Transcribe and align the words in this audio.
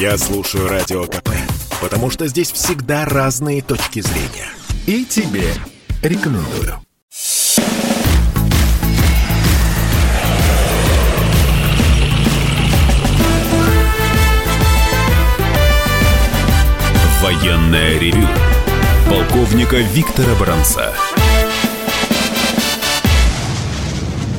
Я 0.00 0.16
слушаю 0.16 0.68
Радио 0.68 1.06
КП, 1.06 1.30
потому 1.80 2.08
что 2.08 2.28
здесь 2.28 2.52
всегда 2.52 3.04
разные 3.04 3.62
точки 3.62 4.00
зрения. 4.00 4.48
И 4.86 5.04
тебе 5.04 5.52
рекомендую. 6.02 6.80
Военное 17.20 17.98
ревю 17.98 18.28
полковника 19.10 19.78
Виктора 19.78 20.32
Баранца. 20.38 20.94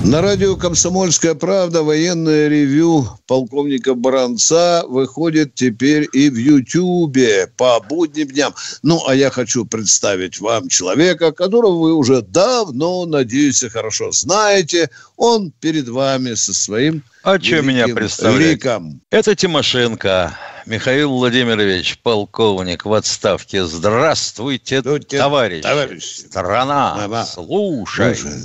На 0.04 0.22
радио 0.22 0.56
«Комсомольская 0.56 1.36
правда» 1.36 1.84
военное 1.84 2.48
ревю 2.48 3.06
полковника 3.28 3.94
Баранца 3.96 4.84
выходит 4.88 5.54
теперь 5.56 6.08
и 6.14 6.30
в 6.30 6.36
Ютьюбе 6.38 7.48
по 7.58 7.80
будним 7.82 8.30
дням. 8.30 8.56
Ну, 8.82 9.04
а 9.08 9.14
я 9.14 9.30
хочу 9.30 9.66
представить 9.66 10.40
вам 10.40 10.70
человека, 10.70 11.32
которого 11.32 11.78
вы 11.80 11.94
уже 11.94 12.22
давно, 12.22 13.06
надеюсь, 13.06 13.64
хорошо 13.72 14.12
знаете. 14.12 14.90
Он 15.18 15.52
перед 15.60 15.90
вами 15.90 16.34
со 16.34 16.54
своим 16.54 17.04
А 17.24 17.40
что 17.40 17.62
меня 17.62 17.88
представлять? 17.90 18.54
ликом. 18.54 19.02
Это 19.12 19.36
Тимошенко. 19.36 20.36
Михаил 20.66 21.12
Владимирович, 21.12 22.00
полковник 22.02 22.86
в 22.86 22.94
отставке. 22.94 23.66
Здравствуйте, 23.66 24.80
Здравствуйте, 24.80 25.18
товарищ. 25.18 25.62
товарищ. 25.64 26.04
Страна, 26.30 27.04
Ага. 27.04 27.26
слушай. 27.26 28.16
Слушай. 28.16 28.40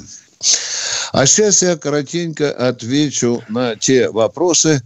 А 1.12 1.26
сейчас 1.26 1.62
я 1.62 1.76
коротенько 1.76 2.50
отвечу 2.52 3.42
на 3.48 3.76
те 3.76 4.10
вопросы, 4.10 4.82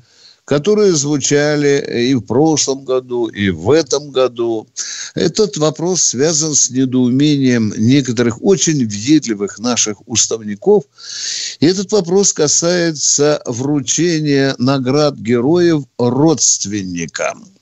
которые 0.48 0.95
звучали 0.95 2.09
и 2.09 2.15
в 2.15 2.23
прошлом 2.23 2.84
году, 2.84 3.27
и 3.27 3.51
в 3.51 3.71
этом 3.71 4.11
году. 4.11 4.67
Этот 5.14 5.59
вопрос 5.59 6.03
связан 6.03 6.55
с 6.55 6.70
недоумением 6.70 7.75
некоторых 7.77 8.42
очень 8.42 8.86
въедливых 8.86 9.59
наших 9.59 9.98
уставников. 10.09 10.84
И 11.61 11.67
этот 11.67 11.92
вопрос 11.92 12.33
касается 12.33 13.42
вручения 13.45 14.55
наград 14.59 15.17
героев 15.17 15.84
родственникам. 15.98 17.58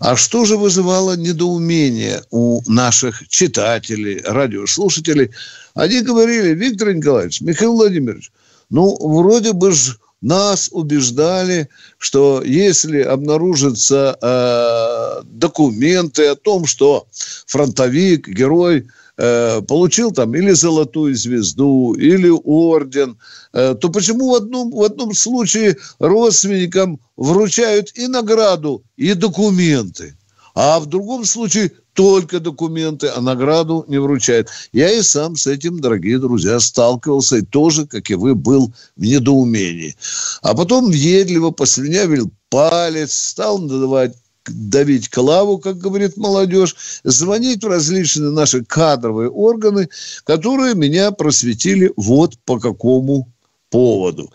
А 0.00 0.16
что 0.16 0.44
же 0.44 0.56
вызывало 0.56 1.16
недоумение 1.16 2.22
у 2.30 2.62
наших 2.66 3.28
читателей, 3.28 4.20
радиослушателей? 4.24 5.30
Они 5.74 6.00
говорили, 6.00 6.54
Виктор 6.54 6.94
Николаевич, 6.94 7.40
Михаил 7.40 7.74
Владимирович, 7.74 8.30
ну, 8.70 8.96
вроде 9.00 9.52
бы 9.52 9.72
ж 9.72 9.96
нас 10.20 10.68
убеждали, 10.72 11.68
что 11.98 12.42
если 12.44 13.00
обнаружатся 13.00 14.16
э, 14.20 15.22
документы 15.24 16.26
о 16.26 16.36
том, 16.36 16.66
что 16.66 17.06
фронтовик, 17.46 18.26
герой 18.28 18.88
э, 19.16 19.62
получил 19.62 20.12
там 20.12 20.34
или 20.34 20.52
золотую 20.52 21.14
звезду, 21.14 21.94
или 21.94 22.28
орден, 22.28 23.18
э, 23.52 23.74
то 23.80 23.88
почему 23.88 24.30
в 24.30 24.34
одном, 24.34 24.70
в 24.70 24.82
одном 24.82 25.14
случае 25.14 25.76
родственникам 25.98 27.00
вручают 27.16 27.92
и 27.94 28.06
награду, 28.06 28.82
и 28.96 29.14
документы, 29.14 30.16
а 30.54 30.80
в 30.80 30.86
другом 30.86 31.24
случае 31.24 31.72
только 31.96 32.40
документы, 32.40 33.08
а 33.08 33.20
награду 33.20 33.84
не 33.88 33.98
вручают. 33.98 34.48
Я 34.72 34.90
и 34.90 35.02
сам 35.02 35.34
с 35.34 35.46
этим, 35.46 35.80
дорогие 35.80 36.18
друзья, 36.18 36.60
сталкивался 36.60 37.38
и 37.38 37.42
тоже, 37.42 37.86
как 37.86 38.10
и 38.10 38.14
вы, 38.14 38.34
был 38.34 38.72
в 38.96 39.02
недоумении. 39.02 39.96
А 40.42 40.54
потом 40.54 40.90
въедливо 40.90 41.50
послюнявил 41.50 42.30
палец, 42.50 43.12
стал 43.12 43.58
надавать 43.58 44.14
давить 44.50 45.08
клаву, 45.08 45.58
как 45.58 45.78
говорит 45.78 46.16
молодежь, 46.16 46.76
звонить 47.04 47.64
в 47.64 47.68
различные 47.68 48.30
наши 48.30 48.64
кадровые 48.64 49.30
органы, 49.30 49.88
которые 50.24 50.74
меня 50.74 51.10
просветили 51.10 51.92
вот 51.96 52.38
по 52.44 52.58
какому 52.58 53.32
поводу. 53.70 54.32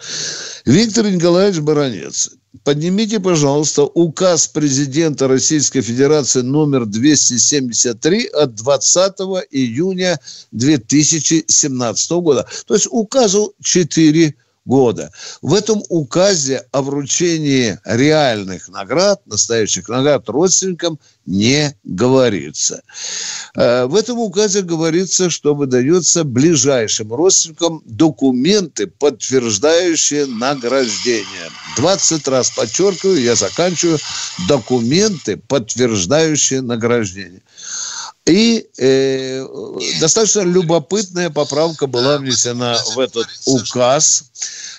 Виктор 0.66 1.10
Николаевич 1.10 1.62
Баранец, 1.62 2.32
поднимите, 2.64 3.20
пожалуйста, 3.20 3.84
указ 3.84 4.48
президента 4.48 5.28
Российской 5.28 5.82
Федерации 5.82 6.42
номер 6.42 6.86
273 6.86 8.28
от 8.28 8.56
20 8.56 9.14
июня 9.52 10.20
2017 10.52 12.12
года. 12.12 12.48
То 12.66 12.74
есть 12.74 12.88
указу 12.92 13.54
4 13.64 14.36
года. 14.66 15.12
В 15.42 15.54
этом 15.54 15.84
указе 15.90 16.66
о 16.72 16.82
вручении 16.82 17.80
реальных 17.84 18.70
наград, 18.70 19.22
настоящих 19.26 19.90
наград 19.90 20.28
родственникам 20.30 21.00
не 21.26 21.76
говорится. 21.84 22.82
Э, 23.56 23.86
В 23.86 23.96
этом 23.96 24.20
указе 24.20 24.62
говорится, 24.62 25.30
что 25.30 25.56
выдается 25.56 26.24
ближайшим 26.24 27.14
родственникам 27.14 27.82
документы, 27.86 28.88
подтверждающие 28.88 30.26
награждение. 30.26 31.50
20 31.78 32.28
раз 32.28 32.52
подчеркиваю, 32.52 33.22
я 33.22 33.36
заканчиваю, 33.36 34.00
документы, 34.48 35.38
подтверждающие 35.38 36.62
награждение. 36.62 37.42
И 38.28 38.68
э, 38.78 39.46
достаточно 40.00 40.42
любопытная 40.42 41.32
поправка 41.32 41.88
была 41.88 42.20
внесена 42.20 42.78
в 42.94 43.00
этот 43.00 43.26
указ 43.48 44.26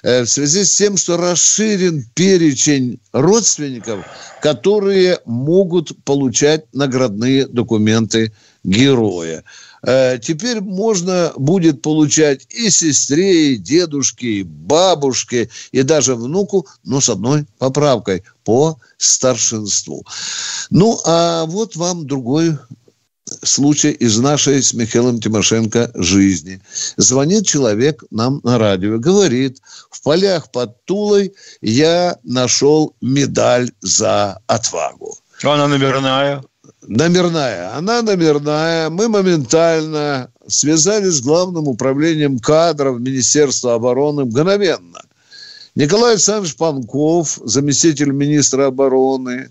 э, 0.04 0.22
в 0.22 0.28
связи 0.28 0.64
с 0.64 0.76
тем, 0.76 0.96
что 0.96 1.16
расширен 1.16 2.06
перечень 2.14 3.00
родственников, 3.12 4.06
которые 4.40 5.18
могут 5.24 6.04
получать 6.04 6.72
наградные 6.72 7.48
документы 7.48 8.32
героя. 8.62 9.42
Э, 9.82 10.20
Теперь 10.22 10.60
можно 10.60 11.32
будет 11.36 11.82
получать 11.82 12.46
и 12.50 12.70
сестре, 12.70 13.54
и 13.54 13.56
дедушке, 13.56 14.28
и 14.28 14.42
бабушке, 14.44 15.50
и 15.72 15.82
даже 15.82 16.14
внуку, 16.14 16.68
но 16.84 17.00
с 17.00 17.08
одной 17.08 17.46
поправкой 17.58 18.22
по 18.44 18.78
старшинству. 18.98 20.06
Ну, 20.70 21.00
а 21.04 21.44
вот 21.46 21.74
вам 21.74 22.06
другой 22.06 22.56
случай 23.42 23.90
из 23.90 24.18
нашей 24.18 24.62
с 24.62 24.74
Михаилом 24.74 25.20
Тимошенко 25.20 25.90
жизни. 25.94 26.60
Звонит 26.96 27.46
человек 27.46 28.02
нам 28.10 28.40
на 28.42 28.58
радио, 28.58 28.98
говорит, 28.98 29.58
в 29.90 30.02
полях 30.02 30.50
под 30.50 30.84
Тулой 30.84 31.32
я 31.60 32.18
нашел 32.22 32.94
медаль 33.00 33.70
за 33.80 34.40
отвагу. 34.46 35.16
Она 35.42 35.68
номерная. 35.68 36.42
Номерная. 36.86 37.76
Она 37.76 38.02
номерная. 38.02 38.90
Мы 38.90 39.08
моментально 39.08 40.30
связались 40.46 41.14
с 41.14 41.20
главным 41.20 41.68
управлением 41.68 42.38
кадров 42.38 43.00
Министерства 43.00 43.74
обороны 43.74 44.24
мгновенно. 44.24 45.00
Николай 45.74 46.12
Александрович 46.12 46.56
Панков, 46.56 47.40
заместитель 47.44 48.10
министра 48.10 48.66
обороны, 48.66 49.50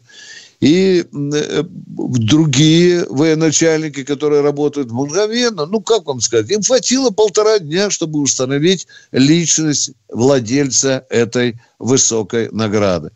и 0.61 1.03
э, 1.11 1.63
другие 1.63 3.05
военачальники, 3.09 4.03
которые 4.03 4.41
работают 4.41 4.91
мгновенно, 4.91 5.65
ну, 5.65 5.81
как 5.81 6.05
вам 6.05 6.21
сказать, 6.21 6.51
им 6.51 6.61
хватило 6.61 7.09
полтора 7.09 7.57
дня, 7.57 7.89
чтобы 7.89 8.19
установить 8.19 8.87
личность 9.11 9.91
владельца 10.07 11.05
этой 11.09 11.59
высокой 11.79 12.49
награды. 12.51 13.09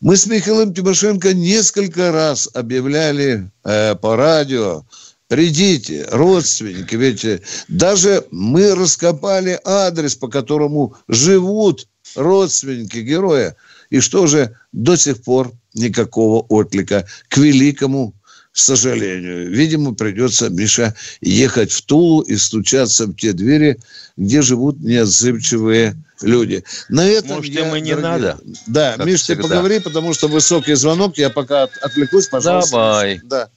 Мы 0.00 0.16
с 0.16 0.26
Михаилом 0.26 0.74
Тимошенко 0.74 1.32
несколько 1.32 2.10
раз 2.10 2.50
объявляли 2.52 3.48
э, 3.62 3.94
по 3.94 4.16
радио, 4.16 4.84
придите, 5.28 6.08
родственники, 6.10 6.96
ведь 6.96 7.24
э, 7.24 7.42
даже 7.68 8.24
мы 8.32 8.74
раскопали 8.74 9.60
адрес, 9.64 10.16
по 10.16 10.26
которому 10.26 10.96
живут 11.06 11.86
родственники 12.16 12.98
героя. 12.98 13.54
И 13.90 14.00
что 14.00 14.26
же 14.26 14.56
до 14.72 14.96
сих 14.96 15.22
пор 15.22 15.52
никакого 15.74 16.44
отлика 16.48 17.06
к 17.28 17.36
великому 17.38 18.14
сожалению. 18.52 19.50
Видимо, 19.50 19.94
придется, 19.94 20.50
Миша, 20.50 20.94
ехать 21.20 21.72
в 21.72 21.82
Тулу 21.82 22.20
и 22.20 22.36
стучаться 22.36 23.06
в 23.06 23.14
те 23.14 23.32
двери, 23.32 23.78
где 24.16 24.42
живут 24.42 24.78
неотзывчивые 24.80 25.96
люди. 26.20 26.62
На 26.90 27.06
этом 27.08 27.36
Может, 27.36 27.52
я, 27.54 27.66
им 27.68 27.74
и 27.76 27.80
не 27.80 27.96
дорогие- 27.96 28.02
надо? 28.02 28.38
Да, 28.66 28.94
Как 28.96 29.06
Миш, 29.06 29.22
ты 29.22 29.36
поговори, 29.36 29.80
потому 29.80 30.12
что 30.12 30.28
высокий 30.28 30.74
звонок. 30.74 31.16
Я 31.16 31.30
пока 31.30 31.62
от- 31.64 31.76
отвлекусь, 31.78 32.28
пожалуйста. 32.28 32.72
Давай. 32.72 33.20
Да. 33.24 33.48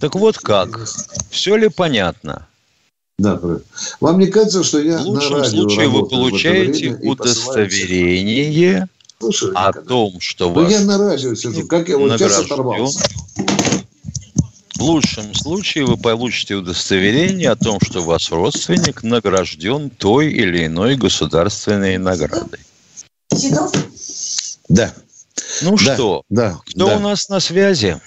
Так 0.00 0.14
вот 0.16 0.36
как. 0.38 0.86
Все 1.30 1.56
ли 1.56 1.68
понятно? 1.70 2.46
Да. 3.18 3.40
Вам 4.00 4.18
не 4.18 4.26
кажется, 4.26 4.62
что 4.64 4.80
я 4.80 4.98
В 4.98 5.02
на 5.02 5.06
лучшем 5.06 5.34
радио 5.36 5.48
случае 5.50 5.88
вы 5.88 6.06
получаете 6.06 6.98
удостоверение 7.02 8.88
Слушай, 9.24 9.52
о 9.54 9.68
Николай, 9.68 9.86
том, 9.86 10.20
что 10.20 10.50
Ну, 10.50 10.54
вас 10.54 10.70
я 10.70 10.80
на 10.80 10.98
радио 10.98 11.34
сижу. 11.34 11.66
Как 11.66 11.88
я 11.88 11.96
вот 11.96 12.18
сейчас 12.18 12.40
оторвался? 12.40 13.08
В 14.74 14.82
лучшем 14.82 15.34
случае 15.34 15.86
вы 15.86 15.96
получите 15.96 16.56
удостоверение 16.56 17.50
о 17.50 17.56
том, 17.56 17.78
что 17.80 18.02
ваш 18.02 18.30
родственник 18.30 19.02
награжден 19.02 19.88
той 19.88 20.30
или 20.30 20.66
иной 20.66 20.96
государственной 20.96 21.96
наградой. 21.96 22.60
Да. 24.68 24.92
Ну 25.62 25.76
да, 25.76 25.94
что, 25.94 26.22
да, 26.28 26.58
кто 26.66 26.88
да. 26.88 26.96
у 26.96 27.00
нас 27.00 27.30
на 27.30 27.40
связи? 27.40 27.98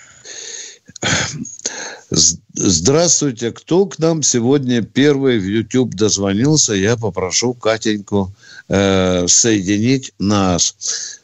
Здравствуйте. 2.53 3.51
Кто 3.51 3.87
к 3.87 3.97
нам 3.97 4.21
сегодня 4.21 4.83
первый 4.83 5.39
в 5.39 5.45
YouTube 5.45 5.95
дозвонился? 5.95 6.73
Я 6.73 6.95
попрошу 6.95 7.55
Катеньку 7.55 8.31
э, 8.69 9.27
соединить 9.27 10.13
нас. 10.19 11.21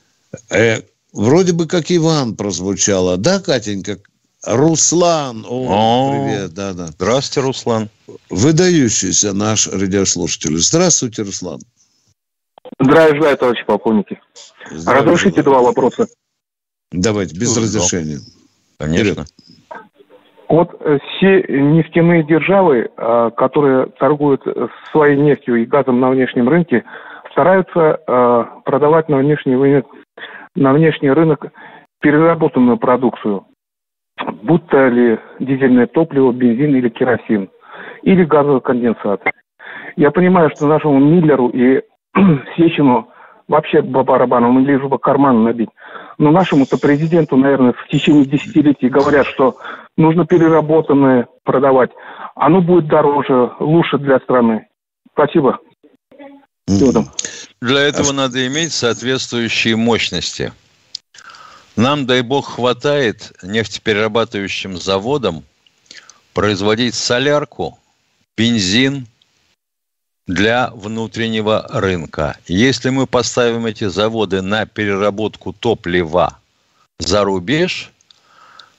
Э, 0.49 0.81
вроде 1.13 1.53
бы 1.53 1.67
как 1.67 1.91
Иван 1.91 2.35
прозвучало. 2.35 3.17
Да, 3.17 3.39
Катенька? 3.39 3.99
Руслан. 4.45 5.45
О, 5.47 5.67
О 5.69 6.11
привет. 6.11 6.53
Да, 6.53 6.73
да. 6.73 6.87
Здравствуйте, 6.87 7.47
Руслан. 7.47 7.89
Выдающийся 8.29 9.33
наш 9.33 9.67
радиослушатель. 9.67 10.57
Здравствуйте, 10.57 11.23
Руслан. 11.23 11.61
Здравия 12.79 13.15
желаю, 13.15 13.37
товарищи 13.37 13.65
полковники. 13.65 14.19
Здравия 14.69 15.01
Разрешите 15.01 15.43
желаю. 15.43 15.43
два 15.43 15.61
вопроса. 15.61 16.07
Давайте, 16.91 17.35
без 17.37 17.55
разрешения. 17.55 18.19
Конечно. 18.77 19.25
Вот 20.49 20.75
э, 20.81 20.97
все 20.99 21.43
нефтяные 21.47 22.23
державы, 22.25 22.89
э, 22.95 23.31
которые 23.37 23.87
торгуют 23.97 24.41
своей 24.91 25.17
нефтью 25.17 25.61
и 25.61 25.65
газом 25.65 25.99
на 25.99 26.09
внешнем 26.09 26.49
рынке, 26.49 26.83
стараются 27.33 28.00
э, 28.07 28.45
продавать 28.63 29.09
на 29.09 29.18
внешний 29.18 29.56
рынок, 29.56 29.88
на 30.56 30.71
внешний 30.71 31.12
рынок 31.12 31.47
переработанную 32.00 32.77
продукцию, 32.77 33.45
будто 34.44 34.88
ли 34.88 35.19
дизельное 35.39 35.88
топливо, 35.88 36.31
бензин 36.31 36.75
или 36.75 36.89
керосин, 36.89 37.50
или 38.03 38.24
газовый 38.24 38.62
конденсат. 38.62 39.21
Я 39.95 40.12
понимаю, 40.12 40.50
что 40.56 40.68
нашему 40.68 41.00
Миллеру 41.00 41.50
и 41.50 41.81
Сечину 42.56 43.09
вообще 43.47 43.81
по 43.81 44.03
барабану, 44.03 44.59
лишь 44.59 44.81
бы 44.81 44.97
карман 44.97 45.44
набить. 45.44 45.69
Но 46.18 46.31
нашему-то 46.31 46.77
президенту, 46.77 47.36
наверное, 47.36 47.74
в 47.74 47.88
течение 47.88 48.25
десятилетий 48.25 48.89
говорят, 48.89 49.25
что 49.25 49.56
нужно 49.97 50.25
переработанное 50.25 51.27
продавать. 51.44 51.91
Оно 52.36 52.62
будет 52.62 52.88
дороже, 52.88 53.51
лучше 53.59 53.97
для 53.97 54.19
страны. 54.19 54.68
Спасибо. 55.12 55.59
Для 57.62 57.80
этого 57.81 58.10
а... 58.10 58.13
надо 58.13 58.45
иметь 58.48 58.74
соответствующие 58.74 59.75
мощности. 59.75 60.54
Нам, 61.75 62.06
дай 62.06 62.21
бог, 62.21 62.56
хватает 62.56 63.33
нефтеперерабатывающим 63.42 64.77
заводам 64.77 65.44
производить 66.33 66.95
солярку, 66.95 67.80
бензин, 68.38 69.07
для 70.27 70.69
внутреннего 70.71 71.68
рынка. 71.69 72.38
Если 72.48 72.89
мы 72.89 73.07
поставим 73.07 73.65
эти 73.65 73.88
заводы 73.88 74.42
на 74.42 74.65
переработку 74.65 75.54
топлива 75.54 76.39
за 77.00 77.24
рубеж, 77.24 77.92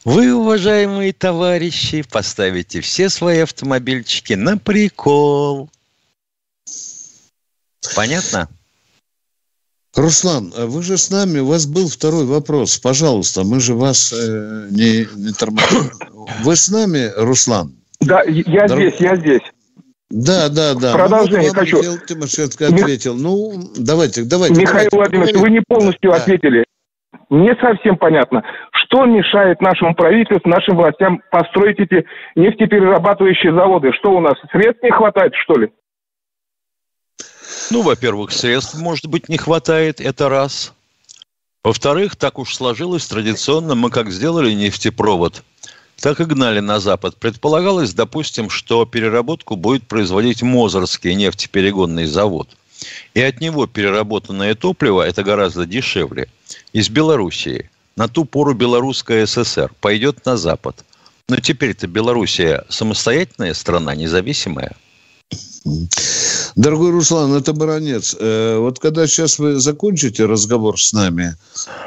вы, 0.04 0.34
уважаемые 0.34 1.12
товарищи, 1.12 2.02
поставите 2.02 2.80
все 2.80 3.08
свои 3.08 3.40
автомобильчики 3.40 4.34
на 4.34 4.58
прикол. 4.58 5.70
Понятно? 7.96 8.48
Руслан, 9.96 10.52
а 10.56 10.66
вы 10.66 10.82
же 10.82 10.96
с 10.96 11.10
нами, 11.10 11.38
у 11.38 11.46
вас 11.46 11.66
был 11.66 11.88
второй 11.88 12.24
вопрос. 12.24 12.78
Пожалуйста, 12.78 13.44
мы 13.44 13.60
же 13.60 13.74
вас 13.74 14.12
э, 14.12 14.68
не, 14.70 15.06
не 15.16 15.32
тормозим. 15.32 15.90
Вы 16.42 16.56
с 16.56 16.68
нами, 16.68 17.12
Руслан? 17.16 17.72
Да, 18.00 18.22
я 18.26 18.66
Дор... 18.66 18.78
здесь, 18.78 18.96
я 18.98 19.16
здесь. 19.16 19.42
Да, 20.10 20.48
да, 20.48 20.74
да. 20.74 20.94
Продолжение 20.94 21.50
ну, 21.52 21.58
хочу. 21.58 21.78
Михаил 21.78 21.98
Тимошенко 22.06 22.66
ответил. 22.68 23.14
Ну, 23.14 23.52
давайте, 23.76 24.24
давайте. 24.24 24.60
Михаил 24.60 24.88
давайте, 24.90 25.16
Владимирович, 25.16 25.36
вы 25.36 25.50
не 25.50 25.60
полностью 25.66 26.10
да. 26.10 26.16
ответили. 26.16 26.64
Мне 27.30 27.56
совсем 27.60 27.96
понятно, 27.96 28.42
что 28.72 29.06
мешает 29.06 29.60
нашему 29.60 29.94
правительству, 29.94 30.48
нашим 30.50 30.76
властям 30.76 31.20
построить 31.30 31.78
эти 31.78 32.04
нефтеперерабатывающие 32.36 33.52
заводы. 33.54 33.92
Что 33.98 34.12
у 34.12 34.20
нас, 34.20 34.34
средств 34.52 34.82
не 34.82 34.90
хватает, 34.90 35.32
что 35.34 35.54
ли? 35.54 35.70
Ну, 37.70 37.82
во-первых, 37.82 38.32
средств, 38.32 38.74
может 38.74 39.06
быть, 39.06 39.28
не 39.28 39.38
хватает, 39.38 40.00
это 40.00 40.28
раз. 40.28 40.72
Во-вторых, 41.62 42.16
так 42.16 42.38
уж 42.38 42.54
сложилось 42.54 43.06
традиционно, 43.06 43.74
мы 43.74 43.90
как 43.90 44.10
сделали 44.10 44.52
нефтепровод– 44.52 45.42
так 46.00 46.20
и 46.20 46.24
гнали 46.24 46.60
на 46.60 46.80
Запад. 46.80 47.16
Предполагалось, 47.16 47.94
допустим, 47.94 48.50
что 48.50 48.84
переработку 48.84 49.56
будет 49.56 49.86
производить 49.86 50.42
Мозорский 50.42 51.14
нефтеперегонный 51.14 52.06
завод. 52.06 52.48
И 53.14 53.22
от 53.22 53.40
него 53.40 53.66
переработанное 53.66 54.54
топливо, 54.54 55.02
это 55.02 55.22
гораздо 55.22 55.64
дешевле, 55.64 56.28
из 56.72 56.88
Белоруссии. 56.88 57.70
На 57.96 58.08
ту 58.08 58.24
пору 58.24 58.54
Белорусская 58.54 59.26
ССР 59.26 59.72
пойдет 59.80 60.26
на 60.26 60.36
Запад. 60.36 60.84
Но 61.28 61.36
теперь-то 61.36 61.86
Белоруссия 61.86 62.64
самостоятельная 62.68 63.54
страна, 63.54 63.94
независимая. 63.94 64.76
Дорогой 66.56 66.90
Руслан, 66.90 67.34
это 67.34 67.52
баронец. 67.52 68.16
Э, 68.18 68.58
вот 68.58 68.78
когда 68.78 69.06
сейчас 69.06 69.38
вы 69.38 69.58
закончите 69.60 70.26
разговор 70.26 70.80
с 70.80 70.92
нами, 70.92 71.36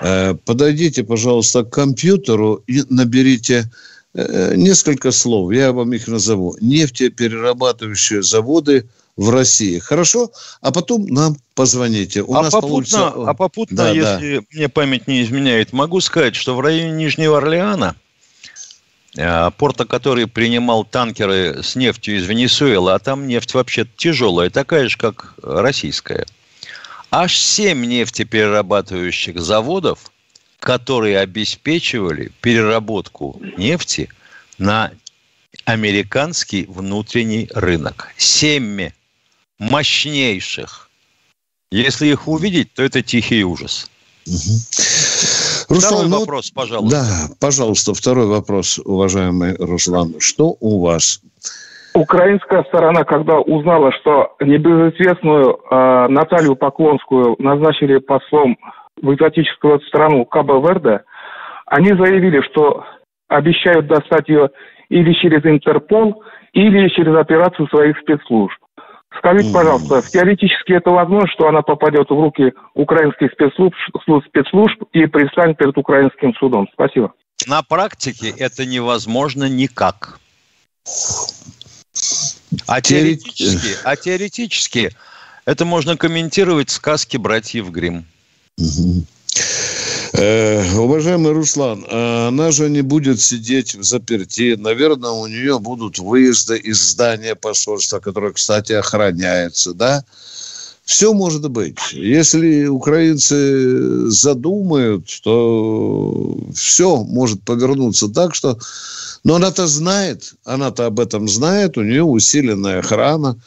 э, 0.02 0.36
подойдите, 0.46 1.04
пожалуйста, 1.04 1.64
к 1.64 1.70
компьютеру 1.70 2.64
и 2.68 2.84
наберите 2.90 3.70
Э, 4.18 4.56
несколько 4.56 5.12
слов, 5.12 5.52
я 5.52 5.72
вам 5.72 5.94
их 5.94 6.08
назову. 6.08 6.56
Нефтеперерабатывающие 6.60 8.24
заводы 8.24 8.90
в 9.16 9.30
России. 9.30 9.78
Хорошо? 9.78 10.32
А 10.62 10.72
потом 10.72 11.06
нам 11.06 11.38
позвоните. 11.54 12.24
У 12.24 12.34
а, 12.34 12.42
нас 12.42 12.52
попутно, 12.52 12.70
получится... 12.70 13.08
а 13.10 13.34
попутно, 13.36 13.78
да, 13.78 13.90
если 13.92 14.38
да. 14.38 14.46
мне 14.52 14.70
память 14.70 15.08
не 15.08 15.22
изменяет, 15.22 15.72
могу 15.72 16.02
сказать, 16.02 16.36
что 16.36 16.56
в 16.56 16.62
районе 16.62 16.92
Нижнего 16.94 17.38
Орлеана, 17.38 17.96
порта, 19.58 19.86
который 19.86 20.28
принимал 20.28 20.86
танкеры 20.86 21.64
с 21.64 21.76
нефтью 21.76 22.18
из 22.18 22.26
Венесуэлы, 22.28 22.94
а 22.94 23.00
там 23.00 23.28
нефть 23.28 23.54
вообще 23.54 23.88
тяжелая, 23.98 24.50
такая 24.50 24.90
же, 24.90 24.98
как 24.98 25.34
российская, 25.42 26.26
аж 27.12 27.38
семь 27.38 27.86
нефтеперерабатывающих 27.86 29.40
заводов– 29.40 30.12
которые 30.60 31.20
обеспечивали 31.20 32.32
переработку 32.42 33.40
нефти 33.58 34.10
на 34.58 34.92
американский 35.66 36.66
внутренний 36.66 37.50
рынок. 37.54 38.12
Семь 38.18 38.90
мощнейших. 39.60 40.90
Если 41.72 42.08
их 42.08 42.28
увидеть, 42.28 42.74
то 42.74 42.84
это 42.84 43.02
тихий 43.02 43.44
ужас. 43.44 43.90
Угу. 44.26 44.38
Руслан, 45.70 46.08
второй 46.08 46.10
ну, 46.10 46.20
вопрос, 46.20 46.52
пожалуйста. 46.52 46.98
Да, 46.98 47.36
пожалуйста, 47.42 47.94
второй 47.94 48.28
вопрос, 48.28 48.80
уважаемый 48.86 49.56
Руслан. 49.60 50.16
Что 50.20 50.56
у 50.60 50.82
вас? 50.82 51.22
Украинская 51.94 52.64
сторона, 52.66 53.04
когда 53.04 53.40
узнала, 53.40 53.92
что 53.92 54.36
небезызвестную 54.40 55.58
э, 55.58 56.08
Наталью 56.10 56.56
Поклонскую 56.56 57.36
назначили 57.40 57.98
послом 57.98 58.58
в 59.02 59.14
экзотическую 59.14 59.82
страну 59.82 60.26
Кабо-Верде, 60.26 61.02
они 61.66 61.90
заявили, 61.90 62.42
что 62.42 62.84
обещают 63.28 63.88
достать 63.88 64.30
ее 64.30 64.50
или 64.90 65.14
через 65.14 65.44
Интерпол, 65.46 66.24
или 66.54 66.88
через 66.90 67.16
операцию 67.16 67.68
своих 67.68 67.98
спецслужб. 68.00 68.58
Скажите, 69.18 69.52
пожалуйста, 69.54 70.02
теоретически 70.02 70.74
это 70.74 70.92
возможно, 70.92 71.28
что 71.30 71.48
она 71.48 71.62
попадет 71.62 72.10
в 72.10 72.14
руки 72.14 72.54
украинских 72.74 73.32
спецслужб, 73.34 73.76
спецслужб 74.28 74.84
и 74.94 75.06
предстанет 75.06 75.58
перед 75.58 75.78
украинским 75.78 76.34
судом? 76.36 76.68
Спасибо. 76.74 77.14
На 77.48 77.62
практике 77.64 78.30
это 78.30 78.66
невозможно 78.66 79.48
никак. 79.48 80.20
А 82.68 82.82
теоретически, 82.82 83.76
а 83.84 83.96
теоретически 83.96 84.92
это 85.46 85.66
можно 85.66 85.98
комментировать 85.98 86.70
сказки 86.70 87.18
братьев 87.18 87.70
Гримм. 87.70 88.06
Э, 90.14 90.78
уважаемый 90.78 91.34
Руслан, 91.34 91.86
она 91.90 92.52
же 92.52 92.70
не 92.70 92.82
будет 92.82 93.20
сидеть 93.20 93.76
в 93.76 93.84
заперти. 93.84 94.56
Наверное, 94.58 95.12
у 95.12 95.28
нее 95.28 95.60
будут 95.60 96.00
выезды 96.00 96.58
из 96.58 96.82
здания 96.82 97.36
посольства, 97.36 98.00
которое, 98.00 98.34
кстати, 98.34 98.74
охраняется, 98.74 99.74
да? 99.74 100.04
Все 100.88 101.14
может 101.14 101.50
быть. 101.50 101.78
Если 101.92 102.68
украинцы 102.68 104.10
задумают, 104.10 105.20
то 105.22 106.38
все 106.56 107.04
может 107.04 107.44
повернуться 107.44 108.08
так, 108.08 108.34
что... 108.34 108.58
Но 109.26 109.36
она-то 109.36 109.68
знает, 109.68 110.36
она-то 110.46 110.86
об 110.86 111.02
этом 111.02 111.28
знает, 111.28 111.78
у 111.78 111.84
нее 111.84 112.04
усиленная 112.04 112.80
охрана. 112.80 113.38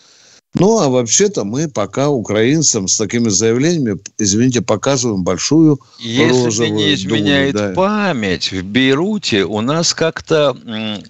Ну, 0.55 0.81
а 0.81 0.89
вообще-то 0.89 1.45
мы 1.45 1.69
пока 1.69 2.09
украинцам 2.09 2.89
с 2.89 2.97
такими 2.97 3.29
заявлениями, 3.29 3.99
извините, 4.19 4.63
показываем 4.63 5.23
большую 5.23 5.81
Если 5.99 6.45
розовую 6.45 6.75
не 6.75 6.95
изменяет 6.95 7.55
дулю, 7.55 7.69
да. 7.69 7.75
память, 7.75 8.51
в 8.51 8.65
Бейруте 8.65 9.45
у 9.45 9.61
нас 9.61 9.95
как-то 9.95 10.57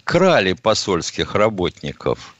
крали 0.04 0.52
посольских 0.52 1.34
работников. 1.34 2.34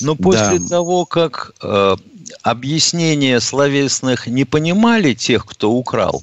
Но 0.00 0.16
после 0.16 0.58
да. 0.58 0.68
того, 0.68 1.06
как 1.06 1.52
э, 1.62 1.96
объяснения 2.42 3.40
словесных 3.40 4.26
не 4.26 4.44
понимали 4.44 5.14
тех, 5.14 5.46
кто 5.46 5.70
украл, 5.70 6.22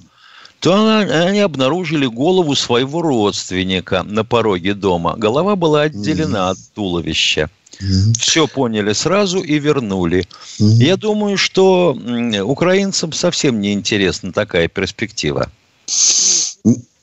то 0.59 0.97
они 0.97 1.39
обнаружили 1.39 2.05
голову 2.05 2.55
своего 2.55 3.01
родственника 3.01 4.03
на 4.03 4.23
пороге 4.23 4.73
дома. 4.73 5.15
Голова 5.17 5.55
была 5.55 5.83
отделена 5.83 6.39
mm-hmm. 6.39 6.51
от 6.51 6.57
туловища. 6.73 7.49
Mm-hmm. 7.81 8.19
Все 8.19 8.47
поняли 8.47 8.93
сразу 8.93 9.39
и 9.39 9.59
вернули. 9.59 10.27
Mm-hmm. 10.59 10.83
Я 10.83 10.97
думаю, 10.97 11.37
что 11.37 11.97
украинцам 12.43 13.11
совсем 13.13 13.59
не 13.59 13.73
интересна 13.73 14.31
такая 14.31 14.67
перспектива. 14.67 15.51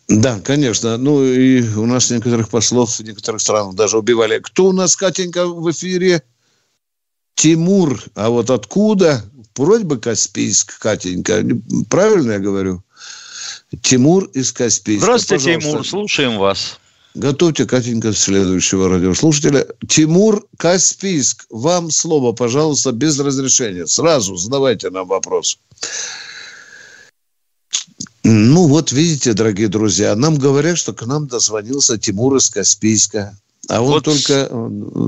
Да, 0.08 0.40
конечно. 0.40 0.96
Ну, 0.96 1.24
и 1.24 1.62
у 1.62 1.86
нас 1.86 2.10
некоторых 2.10 2.48
послов 2.48 2.98
в 2.98 3.00
некоторых 3.00 3.40
странах 3.40 3.74
даже 3.74 3.96
убивали. 3.96 4.40
Кто 4.40 4.66
у 4.66 4.72
нас, 4.72 4.96
Катенька, 4.96 5.46
в 5.46 5.70
эфире? 5.70 6.22
Тимур. 7.36 8.02
А 8.16 8.28
вот 8.28 8.50
откуда? 8.50 9.24
Вроде 9.54 9.84
бы 9.84 9.98
Каспийск, 9.98 10.80
Катенька. 10.80 11.44
Правильно 11.88 12.32
я 12.32 12.38
говорю? 12.40 12.82
Тимур 13.82 14.24
из 14.34 14.52
Каспийска. 14.52 15.04
Здравствуйте, 15.04 15.54
Пожалуйста. 15.54 15.70
Тимур, 15.70 15.86
слушаем 15.86 16.38
вас. 16.38 16.79
Готовьте, 17.14 17.66
Катенька, 17.66 18.12
следующего 18.12 18.88
радиослушателя. 18.88 19.66
Тимур 19.88 20.46
Каспийск, 20.56 21.44
вам 21.50 21.90
слово, 21.90 22.32
пожалуйста, 22.32 22.92
без 22.92 23.18
разрешения. 23.18 23.86
Сразу 23.86 24.36
задавайте 24.36 24.90
нам 24.90 25.08
вопрос. 25.08 25.58
Ну, 28.22 28.68
вот 28.68 28.92
видите, 28.92 29.32
дорогие 29.32 29.68
друзья, 29.68 30.14
нам 30.14 30.36
говорят, 30.36 30.78
что 30.78 30.92
к 30.92 31.04
нам 31.04 31.26
дозвонился 31.26 31.98
Тимур 31.98 32.36
из 32.36 32.48
Каспийска. 32.48 33.36
А 33.68 33.82
он 33.82 33.88
вот 33.92 34.04
только... 34.04 34.48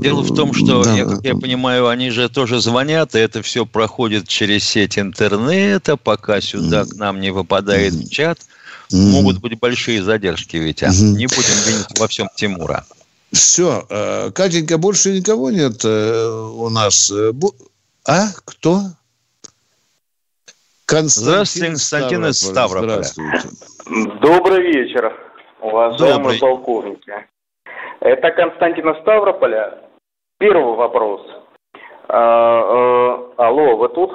Дело 0.01 0.21
в 0.21 0.35
том, 0.35 0.53
что, 0.53 0.83
да. 0.83 0.95
я, 0.95 1.05
как 1.05 1.23
я 1.23 1.35
понимаю, 1.35 1.87
они 1.87 2.09
же 2.09 2.27
тоже 2.27 2.59
звонят, 2.59 3.15
и 3.15 3.19
это 3.19 3.41
все 3.41 3.65
проходит 3.65 4.27
через 4.27 4.65
сеть 4.65 4.97
интернета, 4.97 5.95
пока 5.95 6.41
сюда 6.41 6.85
к 6.85 6.95
нам 6.95 7.21
не 7.21 7.31
попадает 7.33 7.93
в 7.93 8.09
чат. 8.09 8.39
Могут 8.91 9.39
быть 9.39 9.59
большие 9.59 10.01
задержки, 10.03 10.57
ведь, 10.57 10.83
а? 10.83 10.89
Не 10.89 11.27
будем 11.27 11.57
винить 11.65 11.99
во 11.99 12.07
всем 12.07 12.29
Тимура. 12.35 12.85
Все, 13.31 13.85
э, 13.89 14.31
Катенька, 14.31 14.77
больше 14.77 15.11
никого 15.11 15.49
нет 15.49 15.83
э, 15.83 16.27
у 16.29 16.69
нас. 16.69 17.11
Э, 17.11 17.31
а? 18.07 18.27
Кто? 18.45 18.81
Константин 20.85 21.33
Здравствуйте, 21.33 21.67
Константин 21.67 22.25
из 22.27 22.39
Ставрополя. 22.39 23.03
Здравствуйте. 23.03 23.49
Добрый 24.21 24.61
вечер, 24.61 25.11
уважаемые 25.61 26.17
Добрый. 26.17 26.39
полковники. 26.39 27.13
Это 28.01 28.31
Константин 28.31 28.93
Ставрополя. 29.01 29.79
Первый 30.37 30.75
вопрос. 30.75 31.21
А, 32.09 32.17
а, 32.17 33.33
алло, 33.37 33.77
вы 33.77 33.89
тут? 33.89 34.11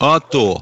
А 0.00 0.20
то. 0.20 0.58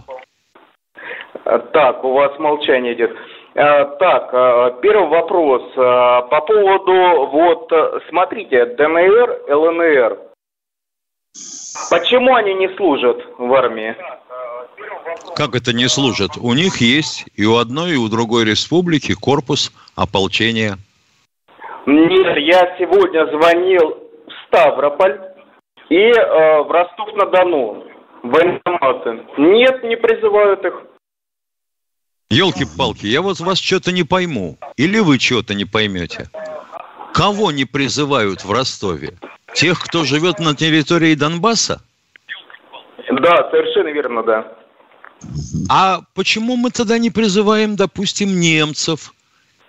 Так, 1.59 2.04
у 2.04 2.12
вас 2.12 2.38
молчание 2.38 2.94
идет. 2.94 3.14
А, 3.54 3.85
так, 3.85 4.30
а, 4.32 4.71
первый 4.80 5.09
вопрос. 5.09 5.62
А, 5.76 6.23
по 6.23 6.40
поводу, 6.40 7.26
вот, 7.26 7.71
смотрите, 8.09 8.66
ДНР, 8.66 9.42
ЛНР. 9.49 10.18
Почему 11.90 12.35
они 12.35 12.54
не 12.54 12.68
служат 12.76 13.18
в 13.38 13.52
армии? 13.54 13.94
Как 15.35 15.54
это 15.54 15.75
не 15.75 15.88
служат? 15.88 16.37
У 16.40 16.52
них 16.54 16.76
есть 16.80 17.26
и 17.35 17.44
у 17.44 17.56
одной, 17.56 17.92
и 17.92 17.97
у 17.97 18.09
другой 18.09 18.44
республики 18.44 19.14
корпус 19.14 19.73
ополчения. 19.97 20.76
Нет, 21.87 22.37
я 22.38 22.76
сегодня 22.78 23.26
звонил 23.26 23.99
в 24.26 24.47
Ставрополь 24.47 25.21
и 25.88 26.11
э, 26.11 26.62
в 26.62 26.71
Ростов-на-Дону. 26.71 27.85
Военкоматы. 28.23 29.25
Нет, 29.37 29.82
не 29.82 29.97
призывают 29.97 30.64
их. 30.64 30.75
Елки-палки, 32.32 33.06
я 33.06 33.20
вот 33.20 33.40
вас 33.40 33.58
что-то 33.58 33.92
не 33.92 34.04
пойму. 34.04 34.56
Или 34.78 35.00
вы 35.00 35.18
что-то 35.18 35.52
не 35.52 35.66
поймете. 35.66 36.30
Кого 37.12 37.52
не 37.52 37.66
призывают 37.66 38.42
в 38.42 38.50
Ростове? 38.50 39.18
Тех, 39.54 39.78
кто 39.78 40.04
живет 40.04 40.38
на 40.38 40.56
территории 40.56 41.14
Донбасса? 41.14 41.82
Да, 43.10 43.50
совершенно 43.50 43.88
верно, 43.88 44.22
да. 44.22 44.56
А 45.68 46.00
почему 46.14 46.56
мы 46.56 46.70
тогда 46.70 46.96
не 46.96 47.10
призываем, 47.10 47.76
допустим, 47.76 48.40
немцев, 48.40 49.12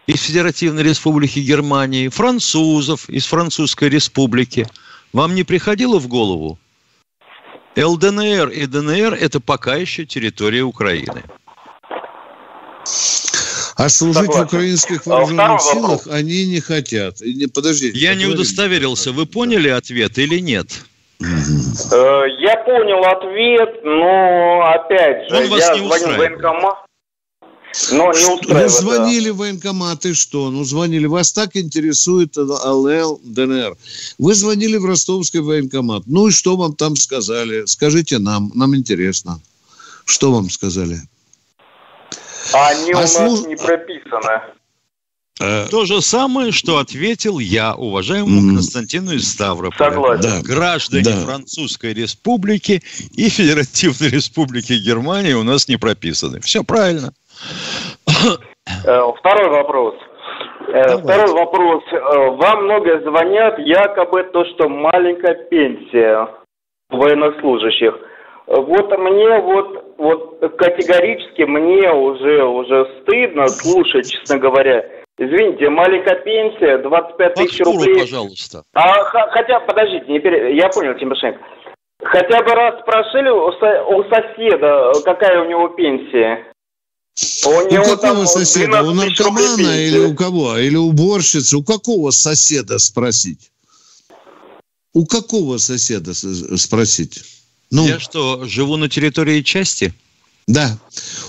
из 0.08 0.22
Федеративной 0.24 0.84
Республики 0.84 1.40
Германии, 1.40 2.08
французов 2.08 3.10
из 3.10 3.26
Французской 3.26 3.90
Республики. 3.90 4.68
Вам 5.12 5.36
не 5.36 5.44
приходило 5.44 6.00
в 6.00 6.08
голову? 6.08 6.58
ЛДНР 7.76 8.50
и 8.50 8.66
ДНР– 8.68 9.14
это 9.20 9.42
пока 9.42 9.76
еще 9.76 10.06
территория 10.06 10.64
Украины. 10.64 11.24
А 13.76 13.90
служить 13.90 14.26
Согласен. 14.26 14.44
в 14.44 14.46
украинских 14.46 15.02
а 15.06 15.10
вооруженных 15.10 15.62
силах 15.62 16.08
они 16.12 16.46
не 16.46 16.60
хотят. 16.60 17.22
Не, 17.22 17.48
подождите. 17.48 17.98
Я 17.98 18.16
не 18.16 18.26
удостоверился. 18.26 19.12
Вы 19.12 19.26
поняли 19.26 19.70
ответ 19.70 20.18
или 20.18 20.40
нет? 20.40 20.68
Э, 21.20 21.26
я 22.40 22.58
понял 22.66 23.04
ответ, 23.06 23.84
но 23.84 24.62
опять 24.76 25.30
же, 25.30 25.36
Он 25.36 25.58
я 25.58 25.76
звоню 25.76 25.86
в 25.88 26.18
военкомат. 26.18 26.76
Но 27.92 28.14
не 28.14 28.26
устраивает. 28.26 28.64
Вы 28.64 28.70
звонили 28.70 29.30
в 29.30 29.38
военкомат, 29.38 30.06
и 30.06 30.14
что? 30.14 30.52
Ну, 30.52 30.64
звонили. 30.64 31.08
Вас 31.08 31.34
так 31.34 31.56
интересует 31.56 32.38
ЛЛ, 32.38 33.20
ДНР. 33.24 33.76
Вы 34.20 34.36
звонили 34.36 34.78
в 34.78 34.86
ростовский 34.86 35.40
военкомат. 35.40 36.04
Ну, 36.06 36.28
и 36.28 36.32
что 36.32 36.56
вам 36.56 36.76
там 36.76 36.96
сказали? 36.96 37.66
Скажите 37.66 38.20
нам, 38.20 38.52
нам 38.54 38.76
интересно. 38.76 39.42
Что 40.06 40.32
вам 40.32 40.52
сказали? 40.52 41.02
А 42.54 42.70
они 42.70 42.92
а 42.92 42.98
у 42.98 43.02
нас 43.02 43.14
служ... 43.16 43.46
не 43.48 43.56
прописаны. 43.56 44.42
Э, 45.42 45.66
То 45.70 45.86
же 45.86 46.02
самое, 46.02 46.52
что 46.52 46.78
ответил 46.78 47.40
я, 47.40 47.74
уважаемому. 47.76 48.56
Константину 48.56 49.12
из 49.14 49.32
Ставрополя. 49.32 49.92
Согласен. 49.92 50.22
Да. 50.22 50.42
Граждане 50.44 51.04
да. 51.04 51.26
Французской 51.26 51.94
Республики 51.94 52.82
и 53.16 53.30
Федеративной 53.30 54.10
Республики 54.10 54.74
Германии 54.74 55.34
у 55.34 55.44
нас 55.44 55.68
не 55.68 55.78
прописаны. 55.78 56.40
Все 56.42 56.64
правильно. 56.64 57.14
Э, 58.86 59.02
второй 59.20 59.50
вопрос. 59.50 59.96
Э, 60.68 60.84
Давайте. 60.88 61.04
Второй 61.04 61.34
вопрос. 61.34 61.84
Вам 61.92 62.66
много 62.66 63.02
звонят, 63.02 63.58
якобы 63.60 64.24
то, 64.32 64.46
что 64.46 64.70
маленькая 64.70 65.36
пенсия 65.50 66.28
военнослужащих. 66.90 67.96
Вот 68.48 68.98
мне 68.98 69.40
вот, 69.40 69.96
вот 69.98 70.40
категорически 70.58 71.44
мне 71.44 71.92
уже, 71.92 72.44
уже 72.44 73.02
стыдно 73.02 73.48
слушать, 73.48 74.12
честно 74.12 74.38
говоря. 74.38 74.84
Извините, 75.18 75.70
маленькая 75.70 76.22
пенсия, 76.24 76.80
25 76.80 77.34
тысяч 77.36 77.60
рублей. 77.62 78.00
пожалуйста. 78.00 78.64
А, 78.74 79.04
хотя, 79.30 79.60
подождите, 79.60 80.12
не 80.12 80.20
пере... 80.20 80.58
я 80.58 80.70
понял, 80.70 80.98
Тимошенко. 80.98 81.40
Хотя 82.04 82.44
бы 82.44 82.52
раз 82.52 82.82
спрашивали 82.82 83.30
у, 83.30 83.52
со... 83.60 83.84
у 83.86 84.04
соседа, 84.10 84.92
какая 85.06 85.42
у 85.44 85.50
него 85.50 85.70
пенсия? 85.70 86.52
У, 87.46 87.80
у 87.80 87.84
какого 87.84 88.26
соседа? 88.26 88.82
У 88.82 88.94
наркомана 88.94 89.86
или 89.86 90.00
у 90.00 90.16
кого? 90.16 90.58
Или 90.58 90.76
уборщицы? 90.76 91.58
У 91.58 91.64
какого 91.64 92.10
соседа 92.10 92.80
спросить? 92.80 93.52
У 94.94 95.06
какого 95.06 95.58
соседа 95.60 96.14
спросить? 96.14 97.43
Ну, 97.74 97.88
Я 97.88 98.00
что, 98.00 98.46
живу 98.46 98.78
на 98.78 98.88
территории 98.88 99.42
части? 99.42 99.96
Да. 100.46 100.78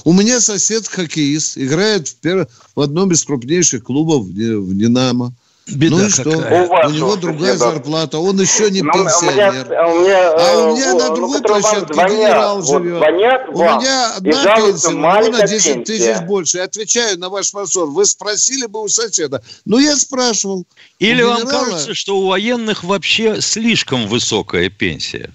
У 0.05 0.13
меня 0.13 0.41
сосед 0.41 0.87
хоккеист, 0.87 1.57
играет 1.57 2.07
в, 2.07 2.17
перв... 2.17 2.49
в 2.77 2.81
одном 2.83 3.13
из 3.13 3.25
крупнейших 3.25 3.83
клубов 3.83 4.27
в 4.27 4.77
«Динамо». 4.77 5.33
Беда 5.67 5.97
ну 5.97 6.07
и 6.07 6.11
что? 6.11 6.29
У, 6.29 6.89
у 6.89 6.91
него 6.91 7.17
другая 7.17 7.55
беда. 7.55 7.71
зарплата, 7.71 8.19
он 8.19 8.39
еще 8.39 8.71
не 8.71 8.83
Но 8.83 8.93
ну, 8.93 9.05
пенсионер. 9.05 9.65
У 9.65 9.71
меня, 9.71 9.87
у 9.87 10.01
меня, 10.01 10.33
а 10.33 10.59
у 10.59 10.77
меня 10.77 10.91
э, 10.91 10.93
на 10.93 11.15
другой 11.15 11.41
площадке 11.41 11.95
звонят, 11.95 12.13
генерал 12.13 12.61
вот, 12.61 12.83
живет. 12.83 12.99
Звонят 12.99 13.49
у 13.49 13.53
вам, 13.57 13.81
меня 13.81 14.15
одна 14.15 14.57
пенсия, 14.57 14.89
у 14.89 14.93
него 14.93 15.39
на 15.39 15.47
10 15.47 15.85
тысяч 15.85 16.21
больше. 16.27 16.59
Я 16.59 16.65
отвечаю 16.65 17.19
на 17.19 17.31
ваш 17.31 17.55
вопрос. 17.55 17.75
Вы 17.75 18.05
спросили 18.05 18.67
бы 18.67 18.83
у 18.83 18.89
соседа. 18.89 19.43
Ну, 19.65 19.79
я 19.79 19.97
спрашивал. 19.97 20.67
Или 20.99 21.23
вам 21.23 21.41
генерала... 21.41 21.65
кажется, 21.65 21.95
что 21.95 22.19
у 22.19 22.27
военных 22.27 22.85
вообще 22.85 23.41
слишком 23.41 24.07
высокая 24.07 24.69
пенсия? 24.69 25.31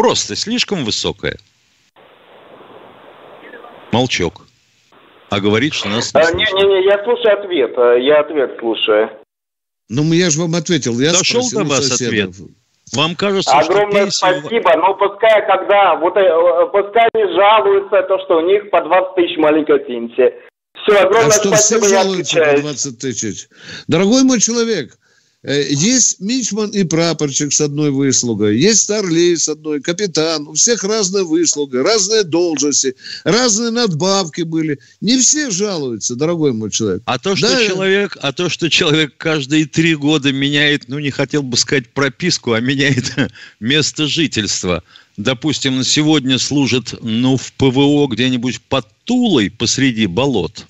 Просто 0.00 0.34
слишком 0.34 0.86
высокая. 0.86 1.36
Молчок 3.92 4.46
а 5.28 5.40
говорит, 5.40 5.74
что 5.74 5.90
нас 5.90 6.14
не 6.14 6.20
Не-не-не, 6.20 6.86
я 6.86 7.04
слушаю 7.04 7.38
ответ, 7.38 7.74
э, 7.76 8.00
я 8.00 8.20
ответ 8.20 8.56
слушаю. 8.58 9.10
Ну, 9.90 10.02
я 10.14 10.30
же 10.30 10.40
вам 10.40 10.54
ответил. 10.54 10.98
Я 10.98 11.12
Дошел 11.12 11.42
до 11.52 11.64
вас 11.64 11.86
соседов. 11.86 12.34
ответ? 12.34 12.48
Вам 12.94 13.14
кажется, 13.14 13.52
Огромное 13.52 14.10
что 14.10 14.30
пенсию... 14.30 14.40
спасибо, 14.40 14.76
но 14.78 14.94
пускай, 14.94 15.46
когда, 15.46 15.96
вот, 15.96 16.16
э, 16.16 16.20
э, 16.20 16.66
пускай 16.72 17.08
не 17.12 17.26
жалуются, 17.34 18.02
то, 18.08 18.18
что 18.24 18.38
у 18.38 18.40
них 18.40 18.70
по 18.70 18.82
20 18.82 19.14
тысяч 19.16 19.36
маленькая 19.36 19.80
пенсия. 19.80 20.32
Все, 20.82 20.96
огромное 20.98 21.28
а 21.28 21.32
что, 21.32 21.48
спасибо, 21.48 21.80
все 21.82 21.94
жалуются 21.94 22.40
по 22.40 22.60
20 22.62 22.98
тысяч? 22.98 23.48
Дорогой 23.86 24.24
мой 24.24 24.40
человек, 24.40 24.96
есть 25.42 26.20
мичман 26.20 26.70
и 26.70 26.84
прапорщик 26.84 27.52
с 27.52 27.60
одной 27.62 27.90
выслугой, 27.90 28.58
есть 28.58 28.82
старлей 28.82 29.36
с 29.36 29.48
одной, 29.48 29.80
капитан. 29.80 30.46
У 30.46 30.52
всех 30.52 30.84
разная 30.84 31.24
выслуга, 31.24 31.82
разные 31.82 32.24
должности, 32.24 32.94
разные 33.24 33.70
надбавки 33.70 34.42
были. 34.42 34.78
Не 35.00 35.18
все 35.18 35.50
жалуются, 35.50 36.14
дорогой 36.14 36.52
мой 36.52 36.70
человек. 36.70 37.02
А 37.06 37.18
то, 37.18 37.36
что 37.36 37.48
да, 37.48 37.66
человек, 37.66 38.18
а 38.20 38.32
то, 38.32 38.50
что 38.50 38.68
человек 38.68 39.14
каждые 39.16 39.64
три 39.64 39.94
года 39.94 40.30
меняет, 40.30 40.88
ну, 40.88 40.98
не 40.98 41.10
хотел 41.10 41.42
бы 41.42 41.56
сказать 41.56 41.88
прописку, 41.88 42.52
а 42.52 42.60
меняет 42.60 43.14
место 43.60 44.06
жительства. 44.06 44.84
Допустим, 45.16 45.82
сегодня 45.84 46.38
служит, 46.38 46.94
ну, 47.00 47.38
в 47.38 47.52
ПВО 47.54 48.08
где-нибудь 48.08 48.60
под 48.60 48.86
Тулой 49.04 49.50
посреди 49.50 50.06
болот 50.06 50.66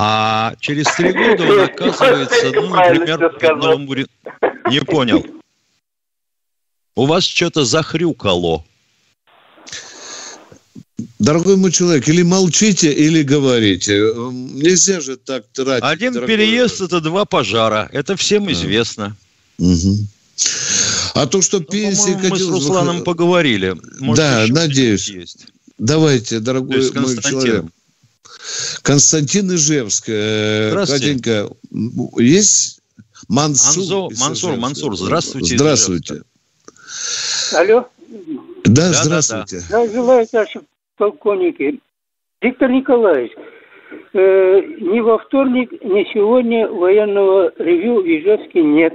а 0.00 0.54
через 0.60 0.86
три 0.96 1.12
года 1.12 1.42
он 1.42 1.60
оказывается, 1.60 2.52
ну, 2.54 2.68
например, 2.68 3.18
в 3.18 3.56
Новом 3.56 3.86
Не 4.70 4.80
понял. 4.80 5.26
У 6.94 7.06
вас 7.06 7.24
что-то 7.24 7.64
захрюкало. 7.64 8.64
Дорогой 11.18 11.56
мой 11.56 11.72
человек, 11.72 12.08
или 12.08 12.22
молчите, 12.22 12.92
или 12.92 13.22
говорите. 13.22 13.94
Нельзя 14.30 15.00
же 15.00 15.16
так 15.16 15.46
тратить. 15.52 15.82
Один 15.82 16.12
дорогой... 16.12 16.36
переезд– 16.36 16.80
это 16.80 17.00
два 17.00 17.24
пожара. 17.24 17.88
Это 17.92 18.16
всем 18.16 18.46
а. 18.46 18.52
известно. 18.52 19.16
Угу. 19.58 19.96
А 21.14 21.26
то, 21.26 21.42
что 21.42 21.58
ну, 21.58 21.64
пенсии... 21.64 22.16
Мы 22.28 22.38
с 22.38 22.48
Русланом 22.48 23.02
поговорили. 23.02 23.76
Может, 23.98 24.24
да, 24.24 24.46
надеюсь. 24.48 25.08
Есть. 25.08 25.46
Давайте, 25.76 26.38
дорогой 26.38 26.88
мой 26.92 27.16
человек. 27.18 27.64
Константин 28.82 29.54
Ижевск. 29.54 30.08
Э, 30.08 30.84
Катенька, 30.86 31.50
есть 32.16 32.80
Мансур? 33.28 34.08
Анзо, 34.10 34.24
Мансур, 34.24 34.56
Мансур, 34.56 34.96
здравствуйте. 34.96 35.56
Здравствуйте. 35.56 36.22
Алло. 37.54 37.88
Да, 38.64 38.90
да 38.90 38.92
здравствуйте. 38.92 39.62
Да, 39.70 39.86
да. 39.86 39.92
желаю, 39.92 40.26
наши 40.32 40.60
полковники. 40.96 41.80
Виктор 42.40 42.70
Николаевич, 42.70 43.32
э, 44.12 44.60
ни 44.80 45.00
во 45.00 45.18
вторник, 45.18 45.72
ни 45.72 46.12
сегодня 46.12 46.68
военного 46.68 47.52
ревю 47.58 48.02
в 48.02 48.06
Ижевске 48.06 48.62
нет. 48.62 48.94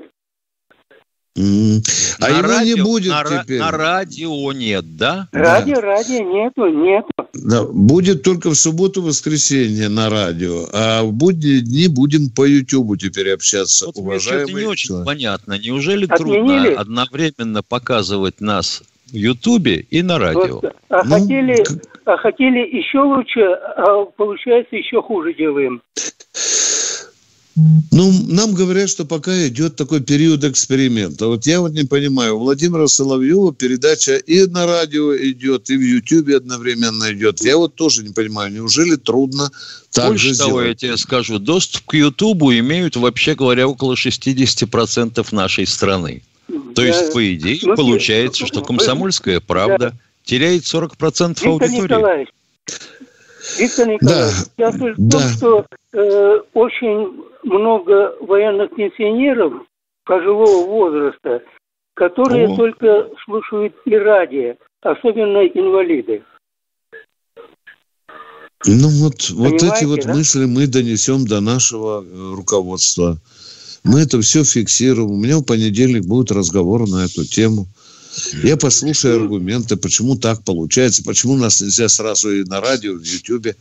Mm. 1.36 1.82
А 2.20 2.30
на 2.30 2.38
его 2.38 2.48
радио, 2.48 2.76
не 2.76 2.82
будет 2.84 3.12
на, 3.12 3.24
теперь. 3.24 3.60
На 3.60 3.72
радио 3.72 4.52
нет, 4.52 4.98
да? 4.98 5.28
Радио, 5.32 5.76
да. 5.76 5.82
радио 5.82 6.20
нету, 6.20 6.68
нету. 6.68 7.10
Да, 7.34 7.64
будет 7.64 8.22
только 8.22 8.52
в 8.52 8.56
субботу-воскресенье 8.56 9.90
на 9.90 10.12
радио, 10.12 10.68
а 10.72 11.02
в 11.04 11.12
будние 11.12 11.62
дни 11.62 11.88
будем 11.88 12.30
по 12.30 12.46
Ютубу 12.46 12.98
теперь 12.98 13.32
общаться, 13.32 13.88
вот 13.88 13.98
уважаемые. 13.98 14.54
Мне 14.54 14.64
не 14.64 14.68
очень 14.68 14.88
человек. 14.90 15.08
понятно. 15.08 15.58
Неужели 15.58 16.06
Отменили? 16.06 16.68
трудно 16.68 16.82
одновременно 16.82 17.64
показывать 17.64 18.40
нас 18.40 18.84
в 19.08 19.16
Ютубе 19.16 19.88
и 19.90 20.04
на 20.04 20.20
радио? 20.20 20.60
Вот, 20.62 20.76
а, 20.90 21.04
ну, 21.04 21.20
хотели, 21.20 21.64
а 22.06 22.18
хотели 22.18 22.60
еще 22.60 23.00
лучше, 23.00 23.42
а 23.42 24.06
получается 24.06 24.76
еще 24.76 25.02
хуже 25.02 25.34
делаем. 25.34 25.82
Ну, 27.56 28.12
нам 28.30 28.56
говорят, 28.56 28.90
что 28.90 29.06
пока 29.06 29.48
идет 29.48 29.76
такой 29.76 30.02
период 30.02 30.44
эксперимента. 30.44 31.28
Вот 31.28 31.46
я 31.46 31.62
вот 31.62 31.74
не 31.74 31.84
понимаю, 31.84 32.36
у 32.36 32.40
Владимира 32.40 32.88
Соловьева 32.88 33.54
передача 33.54 34.16
и 34.16 34.48
на 34.48 34.66
радио 34.66 35.16
идет, 35.16 35.70
и 35.70 35.78
в 35.78 35.82
Ютьюбе 35.82 36.38
одновременно 36.38 37.14
идет. 37.14 37.42
Я 37.42 37.58
вот 37.58 37.76
тоже 37.76 38.04
не 38.04 38.12
понимаю, 38.12 38.52
неужели 38.52 38.96
трудно 38.96 39.52
так 39.92 40.10
Больше 40.10 40.30
же 40.30 40.38
того, 40.38 40.62
сделать? 40.62 40.82
я 40.82 40.90
тебе 40.90 40.98
скажу, 40.98 41.38
доступ 41.38 41.86
к 41.86 41.94
Ютубу 41.94 42.52
имеют, 42.54 42.96
вообще 42.96 43.36
говоря, 43.36 43.68
около 43.68 43.94
60% 43.94 45.28
нашей 45.32 45.68
страны. 45.68 46.24
То 46.76 46.84
есть, 46.84 47.14
по 47.14 47.34
идее, 47.34 47.60
получается, 47.76 48.48
что 48.48 48.62
комсомольская 48.62 49.40
правда 49.40 49.92
да. 49.92 49.94
теряет 50.24 50.64
40% 50.64 51.46
аудитории. 51.46 51.84
Николаевич, 51.84 52.30
Виктор 53.60 53.88
Николаевич, 53.88 54.36
да. 54.58 54.66
я 54.66 54.72
слышу, 54.72 54.96
да. 54.98 55.34
что 55.34 55.66
э, 55.94 56.40
очень 56.54 57.24
много 57.44 58.16
военных 58.22 58.76
пенсионеров 58.76 59.54
пожилого 60.06 60.66
возраста, 60.66 61.42
которые 61.96 62.48
О. 62.48 62.56
только 62.56 63.10
слушают 63.26 63.76
и 63.86 63.96
радио, 63.96 64.56
особенно 64.82 65.46
инвалиды. 65.46 66.24
Ну 68.66 68.88
вот, 69.04 69.30
вот 69.32 69.62
эти 69.62 69.84
вот 69.84 70.04
да? 70.06 70.14
мысли 70.14 70.46
мы 70.46 70.68
донесем 70.68 71.26
до 71.26 71.42
нашего 71.42 72.04
э, 72.04 72.34
руководства. 72.34 73.20
Мы 73.84 74.00
это 74.00 74.22
все 74.22 74.46
фиксируем. 74.46 75.12
У 75.12 75.18
меня 75.18 75.38
в 75.40 75.44
понедельник 75.44 76.06
будет 76.06 76.32
разговор 76.32 76.88
на 76.88 77.04
эту 77.04 77.26
тему. 77.26 77.68
Я 78.44 78.58
послушаю 78.58 79.22
аргументы, 79.22 79.76
почему 79.76 80.16
так 80.16 80.44
получается, 80.44 81.04
почему 81.04 81.36
нас 81.36 81.62
нельзя 81.62 81.90
сразу 81.90 82.32
и 82.32 82.44
на 82.44 82.62
радио, 82.62 82.94
в 82.94 83.04
Ютьюбе 83.04 83.56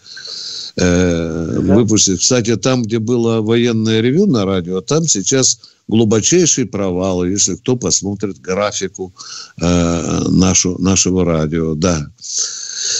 э, 0.77 1.61
да. 1.61 1.75
выпустить. 1.75 2.21
Кстати, 2.21 2.57
там, 2.57 2.83
где 2.83 2.99
было 2.99 3.41
военное 3.41 4.01
ревю 4.01 4.27
на 4.27 4.45
радио, 4.45 4.81
там 4.81 5.05
сейчас 5.05 5.61
глубочайший 5.89 6.67
провал, 6.67 7.25
если 7.25 7.57
кто 7.57 7.77
посмотрит 7.77 8.39
графику 8.39 9.13
э, 9.61 10.21
нашу, 10.29 10.81
нашего 10.81 11.25
радио. 11.25 11.75
Да. 11.75 12.07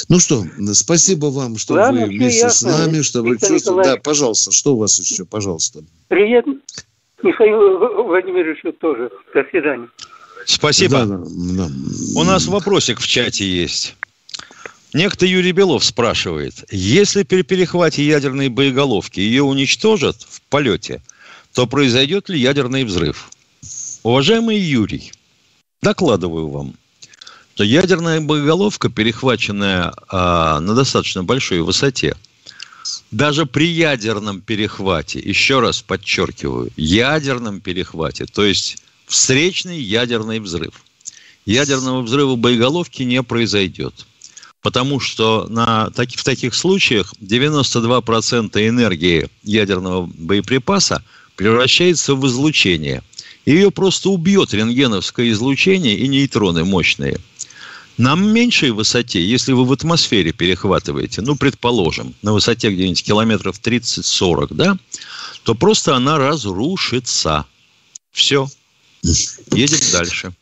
Ну 0.09 0.19
что, 0.19 0.45
спасибо 0.75 1.27
вам, 1.27 1.59
что 1.59 1.75
Ладно, 1.75 2.03
вы 2.03 2.09
вместе 2.09 2.41
ясно. 2.41 2.73
с 2.73 2.79
нами, 2.79 3.03
что 3.03 3.21
Виктор 3.23 3.51
вы 3.51 3.57
чувствуете. 3.57 3.91
Да, 3.91 3.97
пожалуйста, 3.97 4.53
что 4.53 4.75
у 4.75 4.79
вас 4.79 4.99
еще, 4.99 5.25
пожалуйста. 5.25 5.81
Привет, 6.09 6.45
Михаил 7.23 8.05
Владимирович 8.05 8.63
тоже. 8.81 9.11
До 9.35 9.45
свидания. 9.51 9.89
Спасибо. 10.45 11.07
Да, 11.07 11.07
да, 11.07 11.25
да. 11.25 11.69
У 12.17 12.25
нас 12.25 12.47
вопросик 12.47 13.01
в 13.01 13.07
чате 13.07 13.45
есть. 13.45 13.97
Некто 14.93 15.25
Юрий 15.25 15.53
Белов 15.53 15.85
спрашивает, 15.85 16.65
если 16.71 17.23
при 17.23 17.43
перехвате 17.43 18.07
ядерной 18.07 18.49
боеголовки 18.49 19.21
ее 19.21 19.43
уничтожат 19.43 20.21
в 20.29 20.43
полете, 20.43 21.03
то 21.55 21.67
произойдет 21.67 22.29
ли 22.29 22.39
ядерный 22.39 22.85
взрыв? 22.85 23.31
Уважаемый 24.03 24.59
Юрий, 24.59 25.13
докладываю 25.81 26.49
вам, 26.49 26.75
что 27.55 27.65
ядерная 27.65 28.21
боеголовка, 28.21 28.91
перехваченная 28.91 29.95
а, 30.09 30.61
на 30.61 30.75
достаточно 30.75 31.25
большой 31.25 31.61
высоте, 31.63 32.15
даже 33.11 33.47
при 33.47 33.69
ядерном 33.69 34.43
перехвате, 34.43 35.21
еще 35.21 35.61
раз 35.61 35.81
подчеркиваю, 35.81 36.71
ядерном 36.77 37.61
перехвате, 37.61 38.27
то 38.27 38.45
есть 38.45 38.83
встречный 39.07 39.81
ядерный 39.81 40.39
взрыв. 40.39 40.85
Ядерного 41.47 42.03
взрыва 42.03 42.37
боеголовки 42.37 43.03
не 43.05 43.23
произойдет. 43.23 44.07
Потому 44.63 45.01
что 45.01 45.47
на, 45.49 45.91
таки, 45.91 46.17
в 46.17 46.25
таких 46.25 46.55
случаях 46.55 47.13
92% 47.21 48.69
энергии 48.69 49.29
ядерного 49.43 50.07
боеприпаса 50.07 51.03
превращается 51.37 52.15
в 52.15 52.27
излучение. 52.29 53.03
Ее 53.45 53.73
просто 53.73 54.09
убьет 54.11 54.55
рентгеновское 54.55 55.31
излучение 55.33 55.97
и 55.97 56.07
нейтроны 56.07 56.65
мощные. 56.65 57.19
На 57.99 58.15
меньшей 58.15 58.71
высоте, 58.71 59.23
если 59.23 59.53
вы 59.53 59.65
в 59.65 59.73
атмосфере 59.73 60.33
перехватываете, 60.33 61.23
ну, 61.23 61.37
предположим, 61.37 62.15
на 62.23 62.33
высоте 62.33 62.71
где-нибудь 62.71 63.03
километров 63.03 63.61
30-40, 63.61 64.55
да, 64.55 64.79
то 65.43 65.55
просто 65.55 65.97
она 65.97 66.19
разрушится. 66.19 67.47
Все. 68.13 68.49
Едем 69.03 69.79
дальше. 69.91 70.33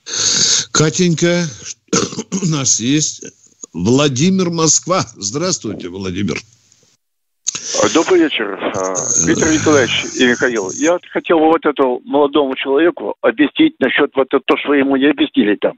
Катенька, 0.70 1.48
у 2.42 2.46
нас 2.46 2.80
есть 2.80 3.24
Владимир 3.72 4.50
Москва. 4.50 5.00
Здравствуйте, 5.14 5.88
Владимир. 5.88 6.36
Добрый 7.94 8.22
вечер, 8.22 8.58
а, 8.60 8.94
Виктор 9.26 9.48
Николаевич 9.48 10.04
и 10.18 10.26
Михаил. 10.26 10.70
Я 10.72 10.98
хотел 11.12 11.38
вот 11.38 11.64
этому 11.64 12.00
молодому 12.04 12.56
человеку 12.56 13.14
объяснить 13.20 13.74
насчет 13.78 14.10
вот 14.14 14.28
то, 14.28 14.56
что 14.56 14.74
ему 14.74 14.96
не 14.96 15.06
объяснили 15.06 15.54
там. 15.54 15.74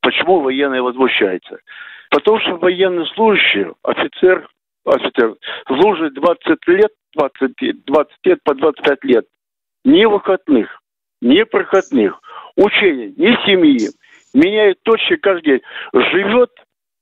Почему 0.00 0.40
военные 0.40 0.82
возмущаются. 0.82 1.58
Потому 2.10 2.40
что 2.40 2.56
военнослужащий, 2.56 3.66
офицер, 3.82 4.48
офицер, 4.84 5.36
служит 5.66 6.14
20 6.14 6.58
лет, 6.68 6.90
20, 7.14 7.84
20 7.84 8.12
лет 8.24 8.38
по 8.44 8.54
25 8.54 9.04
лет. 9.04 9.26
Ни 9.84 10.04
выходных, 10.06 10.68
ни 11.22 11.42
проходных, 11.44 12.20
учений, 12.56 13.14
ни 13.16 13.46
семьи. 13.46 13.90
Меняет 14.34 14.82
точки 14.82 15.16
каждый 15.16 15.44
день. 15.44 15.60
Живет 15.92 16.50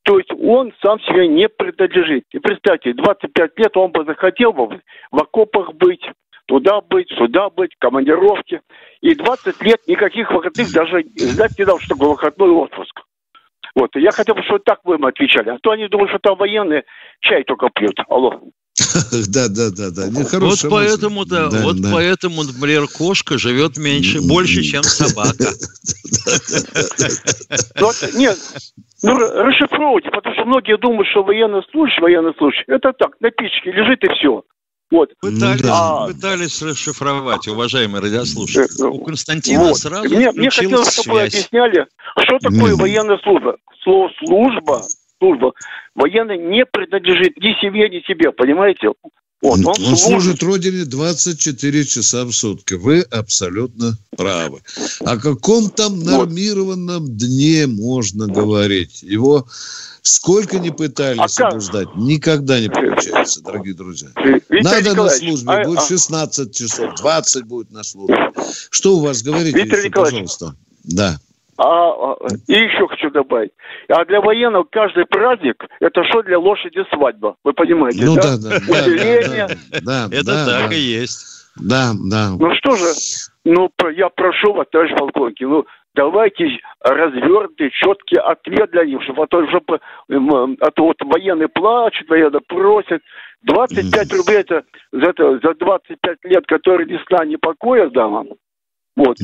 то 0.06 0.18
есть 0.18 0.30
он 0.40 0.72
сам 0.80 1.00
себе 1.00 1.26
не 1.26 1.48
принадлежит. 1.48 2.24
И 2.30 2.38
представьте, 2.38 2.94
25 2.94 3.58
лет 3.58 3.76
он 3.76 3.90
бы 3.90 4.04
захотел 4.04 4.52
бы 4.52 4.80
в 5.10 5.20
окопах 5.20 5.74
быть, 5.74 6.08
туда 6.46 6.80
быть, 6.80 7.08
сюда 7.18 7.50
быть, 7.50 7.74
командировки. 7.80 8.60
И 9.00 9.16
20 9.16 9.60
лет 9.62 9.80
никаких 9.88 10.30
выходных 10.30 10.72
даже 10.72 11.04
знать 11.16 11.58
не 11.58 11.64
дал, 11.64 11.80
что 11.80 11.94
такое 11.94 12.10
выходной 12.10 12.50
отпуск. 12.50 13.02
Вот, 13.74 13.90
я 13.96 14.12
хотел 14.12 14.36
бы, 14.36 14.44
чтобы 14.44 14.60
так 14.60 14.78
вы 14.84 14.94
им 14.94 15.06
отвечали. 15.06 15.50
А 15.50 15.58
то 15.60 15.72
они 15.72 15.88
думают, 15.88 16.10
что 16.10 16.20
там 16.20 16.36
военные 16.36 16.84
чай 17.20 17.42
только 17.42 17.68
пьют. 17.74 17.98
Алло. 18.08 18.40
Да, 19.28 19.48
да, 19.48 19.70
да, 19.70 19.90
да. 19.90 20.06
Вот 20.40 20.64
поэтому-то, 20.70 21.50
вот 21.62 21.76
поэтому, 21.92 22.42
например, 22.42 22.86
кошка 22.88 23.38
живет 23.38 23.76
меньше, 23.76 24.20
больше, 24.20 24.62
чем 24.62 24.82
собака. 24.82 25.44
Нет, 28.14 28.38
ну, 29.02 29.18
расшифровывайте, 29.18 30.10
потому 30.10 30.34
что 30.34 30.44
многие 30.44 30.78
думают, 30.78 31.08
что 31.08 31.22
военный 31.22 31.62
случай, 31.70 32.00
военный 32.00 32.34
случай, 32.38 32.64
это 32.66 32.92
так, 32.92 33.12
на 33.20 33.30
печке 33.30 33.72
лежит 33.72 34.02
и 34.04 34.08
все. 34.14 34.42
Вот. 34.90 35.10
Пытались, 35.20 35.62
ну, 35.62 35.66
да. 35.66 36.06
пытались 36.06 36.62
расшифровать, 36.62 37.48
уважаемые 37.48 38.02
радиослушатели. 38.02 38.84
Э, 38.84 38.88
У 38.88 39.04
Константина 39.04 39.64
вот. 39.64 39.78
сразу 39.78 40.08
мне, 40.08 40.30
мне 40.30 40.48
хотелось, 40.48 40.92
чтобы 40.92 41.14
вы 41.14 41.22
объясняли, 41.22 41.86
что 42.18 42.38
такое 42.38 42.76
военная 42.76 43.18
служба. 43.18 43.56
Слово 43.82 44.10
«служба», 44.24 44.82
служба, 45.18 45.52
военный 45.94 46.38
не 46.38 46.64
принадлежит 46.64 47.36
ни 47.38 47.58
себе, 47.60 47.88
ни 47.88 48.00
себе, 48.06 48.32
понимаете? 48.32 48.88
Вот, 49.42 49.58
он, 49.58 49.66
он 49.66 49.74
служит. 49.74 49.98
служит 49.98 50.42
Родине 50.42 50.84
24 50.86 51.84
часа 51.84 52.24
в 52.24 52.32
сутки. 52.32 52.74
Вы 52.74 53.02
абсолютно 53.02 53.98
правы. 54.16 54.60
О 55.00 55.18
каком 55.18 55.68
там 55.68 56.00
нормированном 56.00 57.04
вот. 57.04 57.16
дне 57.16 57.66
можно 57.66 58.26
говорить? 58.26 59.02
Его 59.02 59.46
сколько 60.00 60.58
не 60.58 60.70
пытались 60.70 61.38
а 61.40 61.48
обуздать, 61.48 61.88
никогда 61.96 62.60
не 62.60 62.68
получается, 62.68 63.42
дорогие 63.42 63.74
друзья. 63.74 64.08
Виктор 64.16 64.62
Надо 64.62 64.94
на 64.94 65.08
службе, 65.10 65.52
а, 65.52 65.64
будет 65.64 65.82
16 65.82 66.48
а... 66.48 66.52
часов, 66.52 66.94
20 66.94 67.44
будет 67.44 67.70
на 67.72 67.82
службе. 67.82 68.32
Что 68.70 68.96
у 68.96 69.00
вас 69.00 69.22
говорите 69.22 69.58
Виктор 69.58 69.80
еще, 69.80 69.90
пожалуйста? 69.90 70.56
Да. 70.84 71.18
А, 71.58 71.90
а, 71.90 72.16
и 72.48 72.52
еще 72.52 72.86
хочу 72.86 73.10
добавить. 73.10 73.52
А 73.88 74.04
для 74.04 74.20
военного 74.20 74.64
каждый 74.64 75.06
праздник 75.06 75.64
это 75.80 76.04
что 76.04 76.22
для 76.22 76.38
лошади 76.38 76.84
свадьба. 76.92 77.36
Вы 77.44 77.52
понимаете, 77.54 78.04
ну, 78.04 78.14
да? 78.16 78.36
Да, 78.36 78.36
да, 78.36 78.58
да, 78.58 79.48
да, 79.80 80.08
да, 80.08 80.16
Это 80.16 80.24
да, 80.24 80.46
так 80.46 80.70
да. 80.70 80.74
и 80.74 80.78
есть. 80.78 81.46
Да, 81.56 81.92
да. 82.10 82.30
Ну 82.38 82.54
что 82.56 82.76
же, 82.76 82.84
ну 83.44 83.70
я 83.96 84.10
прошу 84.10 84.52
вас, 84.52 84.66
товарищ 84.70 84.94
полковник, 84.98 85.40
ну 85.40 85.64
давайте 85.94 86.44
развернутый, 86.80 87.70
четкий 87.70 88.18
ответ 88.18 88.70
для 88.72 88.84
них, 88.84 89.02
чтобы, 89.02 89.22
а 89.22 89.26
то, 89.26 89.48
чтобы, 89.48 89.80
а 90.10 90.70
то 90.72 90.84
вот 90.84 90.96
военные 91.00 91.48
плачут, 91.48 92.08
военные 92.08 92.42
просят. 92.46 93.00
25 93.42 94.12
рублей 94.12 94.38
это 94.40 94.64
за, 94.92 95.10
это 95.10 95.38
за 95.42 95.54
25 95.54 96.18
лет, 96.24 96.46
которые 96.46 96.86
ни 96.86 96.98
сна, 97.06 97.24
ни 97.24 97.36
покоя 97.36 97.88
дам. 97.88 98.28
Вот. 98.96 99.16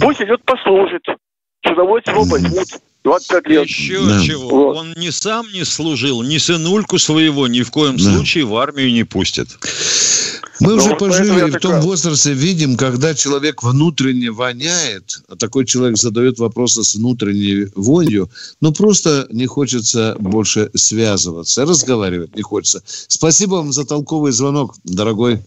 Пусть 0.00 0.22
идет 0.22 0.42
послужит 0.44 1.04
с 1.64 1.70
удовольствием 1.70 2.18
его 2.18 2.26
возьмут. 2.26 2.68
25 3.04 3.46
лет. 3.48 3.66
Еще 3.66 4.06
да. 4.06 4.22
чего. 4.22 4.48
Вот. 4.48 4.76
Он 4.76 4.92
ни 4.96 5.10
сам 5.10 5.46
не 5.52 5.64
служил, 5.64 6.22
ни 6.22 6.38
сынульку 6.38 6.98
своего 6.98 7.48
ни 7.48 7.62
в 7.62 7.70
коем 7.70 7.96
да. 7.96 8.04
случае 8.04 8.44
в 8.44 8.56
армию 8.56 8.92
не 8.92 9.04
пустит. 9.04 9.48
Мы 10.60 10.76
Но 10.76 10.84
уже 10.84 10.94
пожили 10.94 11.50
в 11.50 11.58
том 11.58 11.80
возрасте, 11.80 12.32
видим, 12.32 12.76
когда 12.76 13.16
человек 13.16 13.64
внутренне 13.64 14.30
воняет, 14.30 15.20
а 15.28 15.34
такой 15.34 15.66
человек 15.66 15.96
задает 15.96 16.38
вопросы 16.38 16.84
с 16.84 16.94
внутренней 16.94 17.66
вонью, 17.74 18.30
но 18.60 18.72
просто 18.72 19.26
не 19.30 19.46
хочется 19.46 20.14
больше 20.20 20.70
связываться, 20.74 21.64
разговаривать 21.64 22.36
не 22.36 22.42
хочется. 22.42 22.84
Спасибо 22.86 23.56
вам 23.56 23.72
за 23.72 23.84
толковый 23.84 24.30
звонок, 24.30 24.76
дорогой 24.84 25.40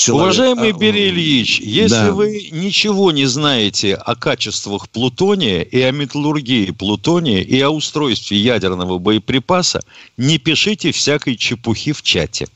человек. 0.00 0.24
Уважаемый 0.24 0.70
а, 0.70 0.72
Бери 0.72 1.08
Ильич, 1.08 1.60
если 1.60 1.94
да. 1.94 2.12
вы 2.12 2.48
ничего 2.52 3.12
не 3.12 3.26
знаете 3.26 3.94
о 3.94 4.14
качествах 4.14 4.88
плутония 4.88 5.62
и 5.62 5.80
о 5.80 5.90
металлургии 5.90 6.70
плутония 6.70 7.42
и 7.42 7.60
о 7.60 7.70
устройстве 7.70 8.38
ядерного 8.38 8.98
боеприпаса, 8.98 9.82
не 10.16 10.38
пишите 10.38 10.92
всякой 10.92 11.36
чепухи 11.36 11.92
в 11.92 12.02
чате. 12.02 12.48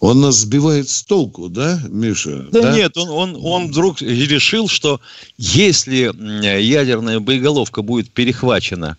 Он 0.00 0.20
нас 0.20 0.36
сбивает 0.36 0.88
с 0.90 1.02
толку, 1.02 1.48
да, 1.48 1.80
Миша? 1.88 2.46
Да, 2.52 2.62
да? 2.62 2.76
нет, 2.76 2.96
он, 2.98 3.08
он, 3.08 3.38
он 3.42 3.68
вдруг 3.68 4.02
решил, 4.02 4.68
что 4.68 5.00
если 5.38 6.12
ядерная 6.60 7.20
боеголовка 7.20 7.80
будет 7.80 8.10
перехвачена 8.10 8.98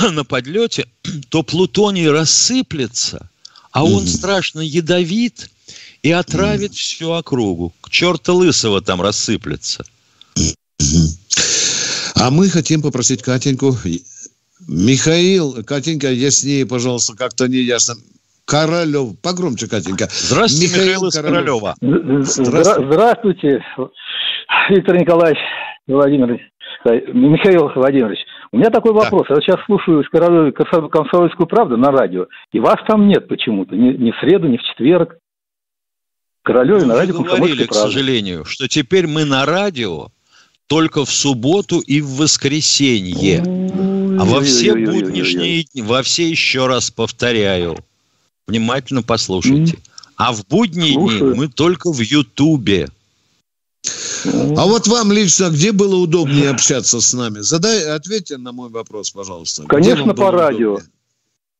на 0.10 0.24
подлете, 0.24 0.88
то 1.28 1.44
плутоний 1.44 2.10
рассыплется, 2.10 3.30
а 3.70 3.84
он 3.84 4.08
страшно 4.08 4.60
ядовит, 4.60 5.50
и 6.04 6.12
отравит 6.12 6.72
mm. 6.72 6.74
всю 6.74 7.12
округу. 7.12 7.72
К 7.80 7.90
черта 7.90 8.34
лысого 8.34 8.82
там 8.82 9.00
рассыплется. 9.00 9.84
А 12.14 12.30
мы 12.30 12.48
хотим 12.48 12.82
попросить 12.82 13.22
Катеньку. 13.22 13.74
Михаил, 14.68 15.64
Катенька, 15.64 16.12
яснее, 16.12 16.66
пожалуйста, 16.66 17.16
как-то 17.16 17.48
не 17.48 17.56
ясно. 17.56 17.94
Королев. 18.44 19.18
Погромче, 19.22 19.66
Катенька. 19.66 20.08
Здравствуйте, 20.10 20.74
Михаил, 20.74 20.84
Михаил 20.84 21.08
из 21.08 21.14
Королева. 21.14 21.74
Здравствуйте. 21.80 22.86
Здравствуйте, 22.86 23.64
Виктор 24.68 24.98
Николаевич 25.00 25.40
Владимирович. 25.86 26.42
Михаил 26.84 27.70
Владимирович, 27.74 28.18
у 28.52 28.58
меня 28.58 28.68
такой 28.68 28.92
вопрос. 28.92 29.24
Да. 29.30 29.36
Я 29.36 29.40
сейчас 29.40 29.64
слушаю 29.64 30.04
«Комсомольскую 30.04 31.46
правду» 31.46 31.78
на 31.78 31.90
радио, 31.90 32.26
и 32.52 32.60
вас 32.60 32.76
там 32.86 33.08
нет 33.08 33.26
почему-то. 33.26 33.74
Ни, 33.74 33.94
ни 33.96 34.10
в 34.10 34.16
среду, 34.20 34.48
ни 34.48 34.58
в 34.58 34.62
четверг. 34.62 35.16
Королеве 36.44 36.84
на 36.84 36.94
радио 36.94 37.22
говорили, 37.22 37.64
к 37.64 37.72
сожалению, 37.72 38.44
что 38.44 38.68
теперь 38.68 39.06
мы 39.06 39.24
на 39.24 39.46
радио 39.46 40.08
только 40.66 41.06
в 41.06 41.10
субботу 41.10 41.80
и 41.80 42.02
в 42.02 42.16
воскресенье. 42.16 43.40
А 43.40 44.24
во 44.24 44.42
все 44.42 44.74
буднишние 44.74 45.64
дни, 45.64 45.82
во 45.82 46.02
все 46.02 46.28
еще 46.28 46.66
раз 46.66 46.90
повторяю, 46.90 47.78
внимательно 48.46 49.02
послушайте. 49.02 49.78
А 50.16 50.34
в 50.34 50.46
будние 50.46 50.94
дни 50.94 51.22
мы 51.34 51.48
только 51.48 51.90
в 51.90 52.00
Ютубе. 52.00 52.88
А 54.26 54.66
вот 54.66 54.86
вам 54.86 55.12
лично 55.12 55.48
где 55.48 55.72
было 55.72 55.96
удобнее 55.96 56.50
общаться 56.50 57.00
с 57.00 57.14
нами? 57.14 57.38
Задай, 57.38 57.88
ответьте 57.88 58.36
на 58.36 58.52
мой 58.52 58.68
вопрос, 58.68 59.10
пожалуйста. 59.10 59.62
Конечно, 59.62 60.14
по 60.14 60.30
радио. 60.30 60.74
Удобнее? 60.74 60.93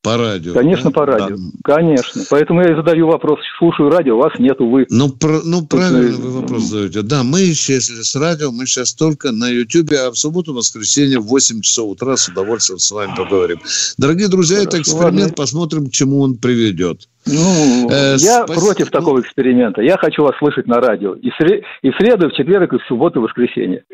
По 0.04 0.18
радио. 0.18 0.52
Конечно, 0.52 0.90
да? 0.90 1.00
по 1.00 1.06
радио. 1.06 1.36
Да. 1.36 1.74
Конечно. 1.76 2.22
Поэтому 2.28 2.60
я 2.60 2.72
и 2.72 2.76
задаю 2.76 3.06
вопрос. 3.06 3.40
Слушаю 3.58 3.88
радио, 3.88 4.18
вас 4.18 4.34
нет, 4.38 4.60
увы. 4.60 4.84
Ну, 4.90 5.08
про, 5.08 5.40
ну 5.42 5.64
правильно 5.66 6.14
вы 6.18 6.42
вопрос 6.42 6.64
задаете. 6.64 7.00
Да, 7.00 7.24
мы 7.24 7.50
исчезли 7.50 8.02
с 8.02 8.14
радио, 8.14 8.52
мы 8.52 8.66
сейчас 8.66 8.92
только 8.92 9.32
на 9.32 9.48
Ютьюбе, 9.48 10.00
а 10.00 10.10
в 10.10 10.18
субботу, 10.18 10.52
воскресенье 10.52 11.20
в 11.20 11.24
8 11.24 11.62
часов 11.62 11.88
утра 11.88 12.18
с 12.18 12.28
удовольствием 12.28 12.80
с 12.80 12.90
вами 12.90 13.14
поговорим. 13.16 13.60
Дорогие 13.96 14.28
друзья, 14.28 14.58
Хорошо, 14.58 14.68
это 14.68 14.82
эксперимент, 14.82 15.20
ладно. 15.20 15.34
посмотрим, 15.34 15.86
к 15.86 15.92
чему 15.92 16.20
он 16.20 16.36
приведет. 16.36 17.08
Ну, 17.26 17.88
э, 17.90 18.16
я 18.18 18.44
спасибо. 18.44 18.60
против 18.60 18.90
такого 18.90 19.20
эксперимента. 19.20 19.80
Я 19.80 19.96
хочу 19.96 20.22
вас 20.22 20.36
слышать 20.38 20.66
на 20.66 20.80
радио. 20.80 21.14
И, 21.14 21.30
сре- 21.40 21.62
и 21.80 21.90
в 21.90 21.96
среду, 21.96 22.26
и 22.26 22.30
в 22.30 22.34
четверг, 22.34 22.74
и 22.74 22.78
в 22.78 22.82
субботу, 22.86 23.20
и 23.20 23.22
в 23.22 23.24
воскресенье. 23.24 23.84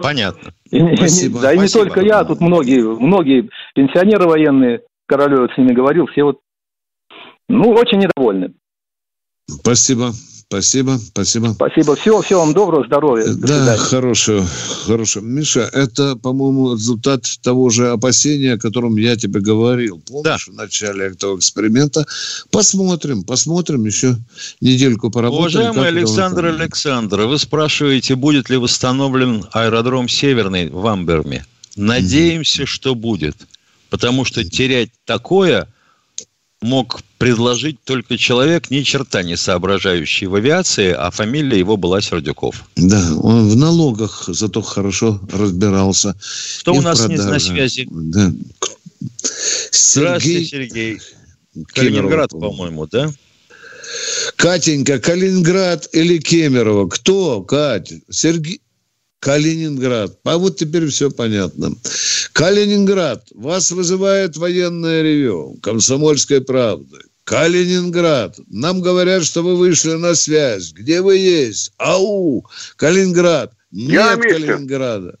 Понятно. 0.00 0.52
И, 0.70 0.96
спасибо. 0.96 1.40
Да, 1.40 1.52
и 1.52 1.58
не 1.58 1.68
только 1.68 2.00
я, 2.00 2.24
тут 2.24 2.40
многие, 2.40 2.80
многие 2.80 3.50
пенсионеры 3.74 4.26
военные, 4.26 4.80
Королев 5.08 5.50
с 5.52 5.58
ними 5.58 5.72
говорил, 5.72 6.06
все 6.06 6.22
вот, 6.22 6.38
ну, 7.48 7.70
очень 7.70 7.98
недовольны. 7.98 8.52
Спасибо. 9.48 10.12
Спасибо, 10.50 10.96
спасибо. 10.96 11.48
Спасибо. 11.48 11.94
Всего, 11.94 12.22
всего 12.22 12.40
вам 12.40 12.54
доброго, 12.54 12.86
здоровья. 12.86 13.26
До 13.26 13.66
да, 13.66 13.76
хорошего, 13.76 14.46
хорошего. 14.86 15.22
Миша, 15.22 15.68
это, 15.74 16.16
по-моему, 16.16 16.72
результат 16.72 17.24
того 17.42 17.68
же 17.68 17.90
опасения, 17.90 18.54
о 18.54 18.58
котором 18.58 18.96
я 18.96 19.14
тебе 19.16 19.40
говорил. 19.40 20.00
Помнишь, 20.08 20.24
да. 20.24 20.52
в 20.52 20.54
начале 20.54 21.08
этого 21.08 21.36
эксперимента? 21.36 22.06
Посмотрим, 22.50 23.24
посмотрим 23.24 23.84
еще 23.84 24.16
недельку 24.62 25.10
поработаем. 25.10 25.70
Уважаемый 25.72 25.88
Александр 25.88 26.46
Александр, 26.46 27.20
вы 27.26 27.38
спрашиваете, 27.38 28.14
будет 28.14 28.48
ли 28.48 28.56
восстановлен 28.56 29.44
аэродром 29.52 30.08
Северный 30.08 30.70
в 30.70 30.86
Амберме. 30.86 31.44
Надеемся, 31.76 32.62
mm-hmm. 32.62 32.66
что 32.66 32.94
будет. 32.94 33.36
Потому 33.90 34.24
что 34.24 34.44
терять 34.44 34.90
такое 35.04 35.68
мог 36.60 37.00
предложить 37.18 37.78
только 37.84 38.18
человек, 38.18 38.70
ни 38.70 38.82
черта 38.82 39.22
не 39.22 39.36
соображающий 39.36 40.26
в 40.26 40.34
авиации, 40.34 40.90
а 40.90 41.10
фамилия 41.10 41.58
его 41.58 41.76
была 41.76 42.00
Сердюков. 42.00 42.64
Да, 42.76 43.14
он 43.16 43.48
в 43.48 43.56
налогах 43.56 44.24
зато 44.28 44.62
хорошо 44.62 45.20
разбирался. 45.32 46.16
Кто 46.60 46.74
у 46.74 46.80
нас 46.80 47.06
не 47.06 47.16
на 47.16 47.38
связи? 47.38 47.86
Да. 47.90 48.32
Здравствуйте, 49.72 50.44
Сергей. 50.44 51.00
Калининград, 51.74 52.30
по-моему, 52.30 52.86
да? 52.86 53.10
Катенька, 54.36 54.98
Калининград 54.98 55.88
или 55.92 56.18
Кемерово? 56.18 56.88
Кто, 56.88 57.42
Катя? 57.42 58.00
Сергей... 58.10 58.60
Калининград. 59.20 60.18
А 60.24 60.38
вот 60.38 60.56
теперь 60.56 60.86
все 60.88 61.10
понятно. 61.10 61.72
Калининград. 62.32 63.24
Вас 63.34 63.72
вызывает 63.72 64.36
военное 64.36 65.02
ревю. 65.02 65.58
Комсомольской 65.62 66.40
правды. 66.40 66.98
Калининград. 67.24 68.38
Нам 68.48 68.80
говорят, 68.80 69.24
что 69.24 69.42
вы 69.42 69.56
вышли 69.56 69.92
на 69.92 70.14
связь. 70.14 70.72
Где 70.72 71.02
вы 71.02 71.16
есть? 71.16 71.72
Ау! 71.78 72.46
Калининград. 72.76 73.52
Нет 73.70 74.20
Калининграда. 74.20 75.18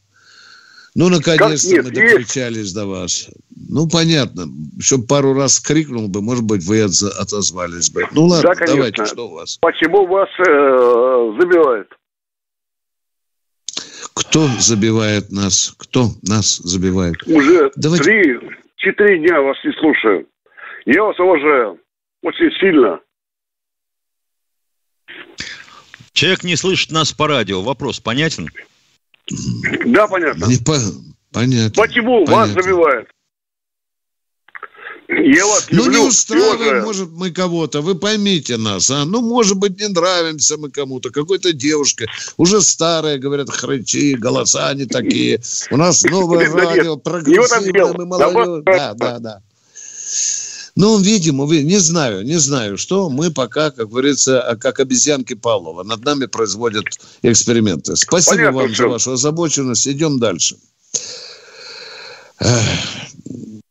Ну, 0.94 1.10
наконец-то 1.10 1.76
мы 1.76 1.90
докричались 1.90 2.72
до 2.72 2.86
вас. 2.86 3.28
Ну, 3.68 3.88
понятно. 3.88 4.46
Еще 4.76 4.98
пару 4.98 5.34
раз 5.34 5.60
крикнул 5.60 6.08
бы, 6.08 6.22
может 6.22 6.44
быть, 6.44 6.64
вы 6.64 6.82
отозвались 6.82 7.90
бы. 7.90 8.04
Ну, 8.12 8.26
ладно, 8.26 8.54
да, 8.58 8.66
давайте, 8.66 9.04
что 9.06 9.28
у 9.28 9.34
вас? 9.34 9.58
Почему 9.60 10.06
вас 10.06 10.28
э, 10.40 11.40
забивают? 11.40 11.88
Кто 14.18 14.48
забивает 14.58 15.30
нас? 15.30 15.74
Кто 15.78 16.08
нас 16.22 16.56
забивает? 16.56 17.16
Уже 17.26 17.70
Давайте... 17.76 18.04
три, 18.04 18.38
четыре 18.76 19.18
дня 19.20 19.40
вас 19.40 19.56
не 19.64 19.72
слушаю. 19.72 20.26
Я 20.86 21.04
вас 21.04 21.18
уважаю 21.20 21.78
очень 22.22 22.50
сильно. 22.58 22.98
Человек 26.12 26.42
не 26.42 26.56
слышит 26.56 26.90
нас 26.90 27.12
по 27.12 27.28
радио. 27.28 27.62
Вопрос 27.62 28.00
понятен? 28.00 28.48
Да, 29.86 30.08
понятно. 30.08 30.46
Не 30.46 30.56
по... 30.56 30.74
Понятно. 31.32 31.80
Почему 31.80 32.24
понятно. 32.24 32.34
вас 32.34 32.64
забивают? 32.64 33.08
Я 35.08 35.46
вас 35.46 35.70
люблю, 35.70 35.84
ну, 35.84 35.90
не 35.90 36.08
устраиваем, 36.08 36.84
может, 36.84 37.08
мы 37.12 37.30
кого-то. 37.30 37.80
Вы 37.80 37.94
поймите 37.94 38.58
нас, 38.58 38.90
а? 38.90 39.06
Ну, 39.06 39.22
может 39.22 39.56
быть, 39.56 39.80
не 39.80 39.88
нравимся 39.88 40.58
мы 40.58 40.70
кому-то. 40.70 41.10
Какой-то 41.10 41.54
девушка, 41.54 42.06
уже 42.36 42.60
старая, 42.60 43.16
говорят, 43.16 43.48
хрычи, 43.48 44.14
голоса 44.14 44.74
не 44.74 44.84
такие. 44.84 45.40
У 45.70 45.78
нас 45.78 46.02
новое 46.04 46.50
радио, 46.50 46.98
прогрессивное, 46.98 47.94
мы 47.94 48.04
молодежь. 48.04 48.64
Да, 48.66 48.92
да, 48.94 49.18
да. 49.18 49.42
Ну, 50.76 50.98
видимо, 50.98 51.46
не 51.46 51.78
знаю, 51.78 52.24
не 52.24 52.36
знаю, 52.36 52.76
что 52.76 53.08
мы 53.08 53.32
пока, 53.32 53.70
как 53.70 53.88
говорится, 53.88 54.42
а, 54.42 54.56
как 54.56 54.78
обезьянки 54.78 55.34
Павлова, 55.34 55.82
над 55.82 56.04
нами 56.04 56.26
производят 56.26 56.84
эксперименты. 57.22 57.96
Спасибо 57.96 58.36
Понятно, 58.36 58.60
вам 58.60 58.68
все. 58.68 58.82
за 58.82 58.88
вашу 58.88 59.12
озабоченность. 59.12 59.88
Идем 59.88 60.20
дальше. 60.20 60.56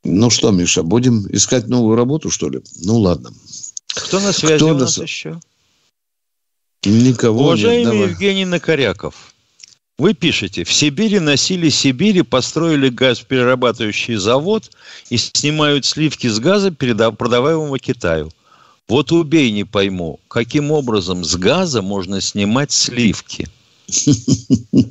Ну 0.08 0.30
что, 0.30 0.52
Миша, 0.52 0.84
будем 0.84 1.28
искать 1.32 1.68
новую 1.68 1.98
работу, 1.98 2.30
что 2.32 2.50
ли? 2.50 2.62
Ну 2.84 2.98
ладно. 2.98 3.32
Кто 3.90 4.22
на 4.22 4.32
связи 4.32 4.56
Кто 4.56 4.70
у 4.70 4.74
нас, 4.74 4.98
нас 4.98 5.00
еще? 5.00 5.40
Никого 6.86 7.44
Уважаемый 7.44 7.98
нет, 7.98 8.10
Евгений 8.12 8.46
Накоряков, 8.46 9.34
вы 9.98 10.14
пишете, 10.14 10.64
в 10.64 10.72
Сибири 10.72 11.20
носили 11.20 11.68
Сибири, 11.68 12.22
построили 12.22 12.88
газоперерабатывающий 12.88 14.16
завод 14.16 14.72
и 15.10 15.18
снимают 15.18 15.86
сливки 15.86 16.28
с 16.28 16.40
газа, 16.40 16.72
продаваемого 16.72 17.78
Китаю. 17.78 18.32
Вот 18.88 19.12
убей, 19.12 19.52
не 19.52 19.66
пойму, 19.66 20.22
каким 20.30 20.72
образом 20.72 21.26
с 21.26 21.36
газа 21.36 21.82
можно 21.82 22.22
снимать 22.22 22.72
сливки– 22.72 23.50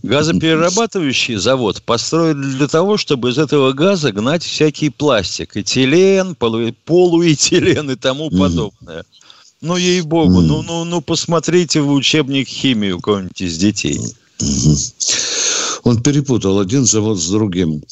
Газоперерабатывающий 0.03 1.37
завод 1.37 1.83
построили 1.83 2.41
для 2.57 2.69
того, 2.69 2.97
чтобы 2.97 3.31
из 3.31 3.39
этого 3.39 3.73
газа 3.73 4.13
гнать 4.13 4.43
всякий 4.43 4.91
пластик. 4.91 5.57
Этилен, 5.57 6.35
полу, 6.35 6.73
полуэтилен 6.85 7.91
и 7.91 7.97
тому 7.97 8.31
подобное. 8.31 9.05
Ну, 9.61 9.77
ей-богу, 9.77 10.41
ну, 10.41 10.63
ну, 10.63 10.85
ну, 10.85 11.01
посмотрите 11.01 11.81
в 11.81 11.91
учебник 11.91 12.47
химию 12.49 13.01
кого-нибудь 13.01 13.41
из 13.41 13.59
детей. 13.59 13.99
Он 15.83 16.03
перепутал 16.03 16.59
один 16.61 16.85
завод 16.85 17.19
с 17.19 17.31
другим. 17.31 17.83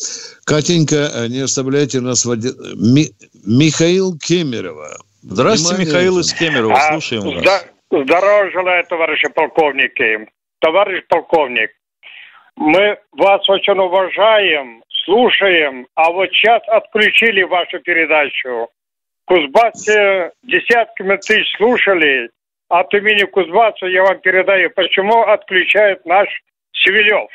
Катенька, 0.45 1.27
не 1.29 1.40
оставляйте 1.40 2.01
нас 2.01 2.25
в 2.25 2.31
один... 2.31 2.55
Ми... 2.75 3.11
Михаил 3.47 4.19
Кемерово. 4.19 4.99
Здравствуйте, 5.23 5.77
Внимание. 5.77 5.87
Михаил 5.87 6.19
из 6.19 6.33
Кемерово. 6.33 6.75
А, 6.75 6.93
Слушаем 6.93 7.23
вас. 7.23 7.64
Здорово 7.90 8.51
желаю, 8.51 8.85
товарищи 8.88 9.29
полковники 9.29 10.27
товарищ 10.64 11.05
полковник, 11.09 11.70
мы 12.57 12.96
вас 13.12 13.46
очень 13.50 13.79
уважаем, 13.79 14.83
слушаем, 15.05 15.87
а 15.94 16.11
вот 16.11 16.31
сейчас 16.31 16.62
отключили 16.68 17.42
вашу 17.42 17.81
передачу. 17.81 18.68
Кузбассе 19.27 20.33
десятками 20.42 21.16
тысяч 21.16 21.55
слушали, 21.59 22.31
от 22.68 22.94
имени 22.94 23.24
Кузбасса 23.27 23.87
я 23.87 24.05
вам 24.05 24.20
передаю, 24.20 24.70
почему 24.70 25.20
отключает 25.22 26.07
наш 26.07 26.29
Севелев, 26.72 27.29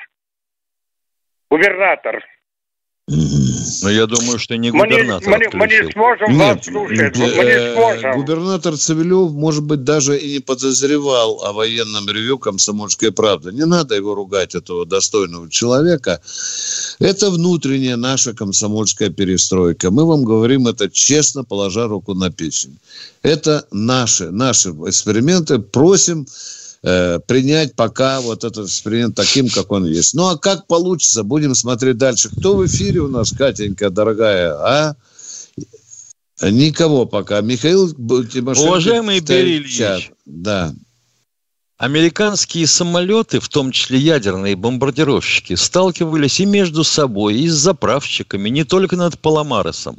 губернатор. 1.52 2.24
Но 3.82 3.90
я 3.90 4.06
думаю, 4.08 4.40
что 4.40 4.58
не 4.58 4.72
губернатор 4.72 5.30
мы, 5.30 5.38
не, 5.38 5.50
мы, 5.54 5.68
не 5.68 5.92
сможем 5.92 6.32
Нет, 6.32 6.58
вас 6.58 6.66
слушать. 6.66 7.18
Мы 7.18 7.28
не 7.28 7.34
э, 7.34 7.74
сможем. 7.74 8.20
Губернатор 8.20 8.78
Цивилев, 8.78 9.32
может 9.32 9.64
быть, 9.64 9.84
даже 9.84 10.18
и 10.18 10.34
не 10.34 10.40
подозревал 10.40 11.44
о 11.44 11.54
военном 11.54 12.08
ревю 12.10 12.38
«Комсомольской 12.38 13.12
правды». 13.12 13.52
Не 13.52 13.66
надо 13.66 13.96
его 13.96 14.16
ругать, 14.16 14.56
этого 14.56 14.86
достойного 14.86 15.50
человека. 15.50 16.22
Это 17.00 17.30
внутренняя 17.30 17.98
наша 17.98 18.34
комсомольская 18.34 19.10
перестройка. 19.10 19.92
Мы 19.92 20.06
вам 20.06 20.24
говорим 20.24 20.68
это 20.68 20.90
честно, 20.90 21.44
положа 21.44 21.88
руку 21.88 22.14
на 22.14 22.32
печень. 22.32 22.78
Это 23.22 23.66
наши, 23.72 24.32
наши 24.32 24.70
эксперименты. 24.70 25.60
Просим 25.60 26.26
э, 26.84 27.20
принять 27.20 27.76
пока 27.76 28.22
вот 28.22 28.44
этот 28.44 28.68
эксперимент 28.68 29.16
таким, 29.16 29.50
как 29.50 29.72
он 29.72 29.86
есть. 29.86 30.14
Ну, 30.14 30.28
а 30.28 30.38
как 30.38 30.68
получится, 30.68 31.24
будем 31.24 31.56
смотреть 31.56 31.98
дальше. 31.98 32.30
Кто 32.30 32.56
в 32.56 32.66
эфире 32.66 33.02
у 33.02 33.08
нас, 33.08 33.32
Катенька, 33.32 33.90
дорогая, 33.90 34.54
а? 34.54 34.96
Никого 36.42 37.06
пока. 37.06 37.42
Михаил 37.42 37.90
Тимошенко. 37.90 38.68
Уважаемый 38.68 39.20
Берий 39.20 39.58
Ильич. 39.58 40.12
Да. 40.26 40.74
Американские 41.78 42.68
самолеты, 42.68 43.40
в 43.40 43.48
том 43.48 43.72
числе 43.72 44.00
ядерные 44.00 44.56
бомбардировщики, 44.58 45.56
сталкивались 45.56 46.40
и 46.42 46.46
между 46.46 46.84
собой, 46.84 47.36
и 47.36 47.48
с 47.48 47.54
заправщиками, 47.54 48.50
не 48.50 48.66
только 48.66 48.98
над 48.98 49.18
Паламаресом. 49.20 49.98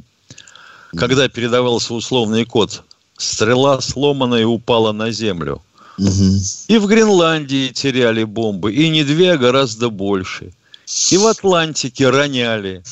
Когда 0.95 1.27
передавался 1.27 1.93
условный 1.95 2.45
код, 2.45 2.83
стрела 3.17 3.81
сломана 3.81 4.35
и 4.35 4.43
упала 4.43 4.91
на 4.91 5.11
землю– 5.11 5.61
Угу. 6.01 6.39
И 6.67 6.77
в 6.79 6.87
Гренландии 6.87 7.69
теряли 7.69 8.23
бомбы, 8.23 8.73
и 8.73 8.89
не 8.89 9.03
две, 9.03 9.33
а 9.33 9.37
гораздо 9.37 9.89
больше. 9.89 10.51
И 11.11 11.17
в 11.17 11.27
Атлантике 11.27 12.09
роняли, 12.09 12.83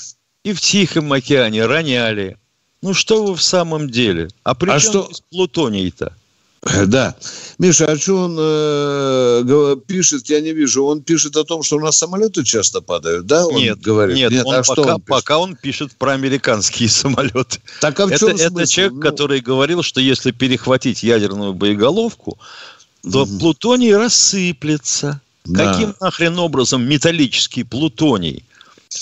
и 0.44 0.54
в 0.54 0.62
Тихом 0.62 1.12
океане 1.12 1.66
роняли. 1.66 2.38
Ну 2.82 2.94
что 2.94 3.26
вы 3.26 3.36
в 3.36 3.42
самом 3.42 3.90
деле? 3.90 4.30
А 4.44 4.54
при 4.54 4.70
а 4.70 4.80
чем 4.80 4.92
что... 4.92 5.12
плутоний-то? 5.32 6.14
Да. 6.88 7.16
Миша, 7.58 7.86
а 7.86 7.98
что 7.98 8.16
он 8.16 8.38
э, 8.38 9.76
пишет, 9.88 10.30
я 10.30 10.42
не 10.42 10.52
вижу. 10.54 10.86
Он 10.86 11.02
пишет 11.02 11.36
о 11.36 11.44
том, 11.44 11.64
что 11.64 11.78
у 11.78 11.80
нас 11.80 11.98
самолеты 11.98 12.44
часто 12.44 12.82
падают, 12.82 13.26
да? 13.26 13.48
Он 13.48 13.56
нет, 13.56 13.80
говорит. 13.80 14.18
нет, 14.18 14.32
нет 14.32 14.46
он 14.46 14.56
а 14.56 14.58
пока, 14.58 14.74
что 14.74 14.84
он 14.84 15.02
пока 15.02 15.40
он 15.40 15.56
пишет 15.56 15.94
про 15.98 16.14
американские 16.14 16.90
самолеты. 16.90 17.60
Так 17.82 18.00
а 18.00 18.08
в 18.08 18.18
чем 18.18 18.30
это, 18.30 18.50
смысл? 18.50 18.58
это 18.58 18.68
человек, 18.68 18.94
ну... 18.94 19.02
который 19.02 19.40
говорил, 19.40 19.84
что 19.84 20.00
если 20.02 20.32
перехватить 20.32 21.02
ядерную 21.02 21.54
боеголовку, 21.54 22.38
то 23.04 23.24
mm 23.24 23.40
плутоний 23.40 23.96
рассыплется. 23.96 25.22
Да. 25.46 25.72
Каким 25.72 25.96
нахрен 26.00 26.38
образом 26.38 26.88
металлический 26.88 27.64
плутоний, 27.64 28.44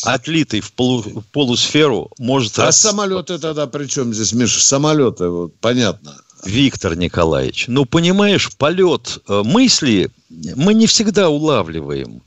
отлитый 0.04 0.62
в, 0.62 0.72
полу, 0.72 1.04
полусферу, 1.32 2.12
может... 2.20 2.58
А 2.60 2.66
рас... 2.66 2.78
самолеты 2.78 3.38
тогда 3.38 3.68
при 3.68 3.88
чем 3.88 4.14
здесь, 4.14 4.34
Миша? 4.34 4.60
Самолеты, 4.60 5.28
вот, 5.28 5.56
понятно. 5.60 6.16
Виктор 6.46 6.96
Николаевич, 6.96 7.66
ну, 7.68 7.86
понимаешь, 7.86 8.52
полет 8.56 9.20
э, 9.28 9.42
мысли 9.44 10.12
мы 10.30 10.74
не 10.74 10.88
всегда 10.88 11.30
улавливаем. 11.30 12.22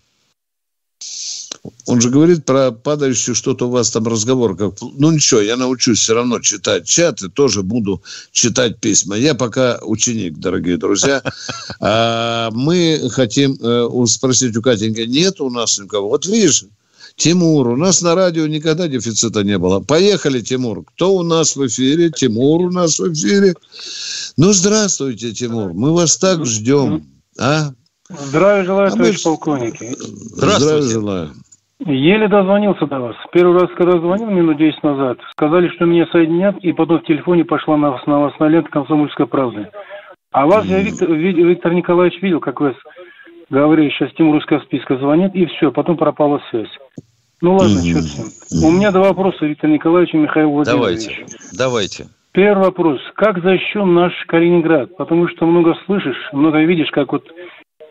Он 1.86 2.00
же 2.00 2.08
говорит 2.08 2.44
про 2.44 2.70
падающую 2.70 3.34
что-то 3.34 3.68
у 3.68 3.70
вас 3.70 3.90
там 3.90 4.06
разговор. 4.06 4.56
Как... 4.56 4.74
Ну 4.80 5.10
ничего, 5.10 5.40
я 5.40 5.56
научусь 5.56 5.98
все 6.00 6.14
равно 6.14 6.40
читать 6.40 6.86
чат 6.86 7.22
и 7.22 7.28
тоже 7.28 7.62
буду 7.62 8.02
читать 8.32 8.78
письма. 8.78 9.16
Я 9.16 9.34
пока 9.34 9.78
ученик, 9.82 10.38
дорогие 10.38 10.76
друзья. 10.76 11.22
А 11.82 12.50
мы 12.52 13.08
хотим 13.10 13.56
э, 13.60 13.88
спросить 14.06 14.56
у 14.56 14.62
Катеньки, 14.62 15.00
нет 15.00 15.40
у 15.40 15.48
нас 15.48 15.78
никого? 15.78 16.10
Вот 16.10 16.26
видишь, 16.26 16.64
Тимур, 17.16 17.68
у 17.68 17.76
нас 17.76 18.02
на 18.02 18.14
радио 18.14 18.46
никогда 18.46 18.86
дефицита 18.86 19.42
не 19.42 19.58
было. 19.58 19.80
Поехали, 19.80 20.40
Тимур. 20.40 20.84
Кто 20.84 21.14
у 21.14 21.22
нас 21.22 21.56
в 21.56 21.66
эфире? 21.66 22.10
Тимур 22.10 22.62
у 22.62 22.70
нас 22.70 22.98
в 22.98 23.12
эфире. 23.12 23.54
Ну, 24.36 24.52
здравствуйте, 24.52 25.32
Тимур. 25.32 25.72
Мы 25.72 25.92
вас 25.92 26.16
так 26.16 26.44
ждем. 26.46 27.06
А? 27.38 27.72
Здравия 28.08 28.64
желаю, 28.64 28.88
а 28.88 28.90
товарищ 28.90 29.18
мы... 29.18 29.22
полковники. 29.22 29.96
Здравствуйте. 29.98 30.64
Здравия 30.64 30.88
желаю. 30.88 31.34
Еле 31.86 32.28
дозвонился 32.28 32.86
до 32.86 33.00
вас. 33.00 33.16
Первый 33.32 33.58
раз, 33.58 33.70
когда 33.76 33.98
звонил 33.98 34.28
минут 34.30 34.58
10 34.58 34.82
назад, 34.82 35.18
сказали, 35.30 35.68
что 35.68 35.86
меня 35.86 36.06
соединят, 36.12 36.58
и 36.58 36.72
потом 36.72 37.00
в 37.00 37.04
телефоне 37.04 37.44
пошла 37.44 37.76
на 37.76 37.98
новостная 38.04 38.48
лента 38.48 38.70
«Комсомольская 38.70 39.26
правда». 39.26 39.70
А 40.30 40.46
вас 40.46 40.64
я, 40.66 40.80
Виктор, 40.80 41.10
Виктор 41.10 41.72
Николаевич, 41.72 42.20
видел, 42.22 42.38
как 42.40 42.60
вы 42.60 42.74
говорили, 43.48 43.90
сейчас 43.90 44.12
Тимурская 44.12 44.60
списка 44.60 44.96
звонит, 44.96 45.34
и 45.34 45.46
все, 45.46 45.72
потом 45.72 45.96
пропала 45.96 46.40
связь. 46.50 46.70
Ну 47.40 47.56
ладно, 47.56 47.78
mm-hmm. 47.78 48.58
что 48.58 48.66
У 48.66 48.70
меня 48.70 48.92
два 48.92 49.08
вопроса, 49.08 49.46
Виктор 49.46 49.70
Николаевич 49.70 50.14
и 50.14 50.18
Михаил 50.18 50.50
Владимирович. 50.50 51.06
Давайте, 51.06 51.26
давайте. 51.56 52.06
Первый 52.32 52.66
вопрос. 52.66 53.00
Как 53.14 53.42
защищен 53.42 53.92
наш 53.92 54.12
Калининград? 54.26 54.96
Потому 54.96 55.28
что 55.28 55.46
много 55.46 55.74
слышишь, 55.86 56.28
много 56.32 56.60
видишь, 56.60 56.90
как 56.92 57.12
вот 57.12 57.24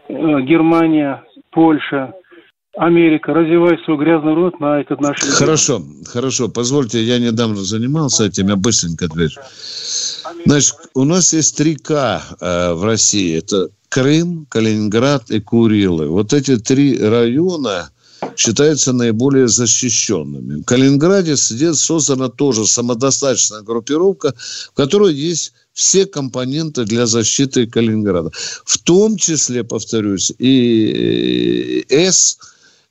э, 0.08 0.42
Германия, 0.42 1.24
Польша, 1.52 2.14
Америка, 2.78 3.34
развивай 3.34 3.78
свой 3.84 3.98
грязный 3.98 4.36
рот 4.36 4.60
на 4.60 4.80
этот 4.80 5.02
наш... 5.02 5.20
Хорошо, 5.20 5.84
хорошо. 6.06 6.50
Позвольте, 6.50 7.04
я 7.04 7.18
недавно 7.18 7.64
занимался 7.64 8.26
этим, 8.26 8.50
я 8.50 8.56
быстренько 8.56 9.06
отвечу. 9.06 9.42
Значит, 10.46 10.76
у 10.94 11.04
нас 11.04 11.34
есть 11.34 11.58
три 11.58 11.76
К 11.76 12.22
э, 12.40 12.74
в 12.74 12.84
России. 12.84 13.38
Это 13.38 13.70
Крым, 13.90 14.46
Калининград 14.50 15.32
и 15.32 15.40
Курилы. 15.40 16.08
Вот 16.10 16.32
эти 16.32 16.58
три 16.58 16.98
района 16.98 17.90
считаются 18.36 18.94
наиболее 18.94 19.48
защищенными. 19.48 20.62
В 20.62 20.64
Калининграде 20.66 21.36
создана 21.36 22.30
тоже 22.30 22.68
самодостаточная 22.68 23.62
группировка, 23.62 24.34
в 24.72 24.76
которой 24.76 25.14
есть 25.14 25.54
все 25.74 26.06
компоненты 26.06 26.86
для 26.86 27.08
защиты 27.08 27.66
Калининграда. 27.66 28.32
В 28.64 28.78
том 28.78 29.18
числе, 29.18 29.64
повторюсь, 29.64 30.32
и 30.38 31.86
С, 31.90 32.38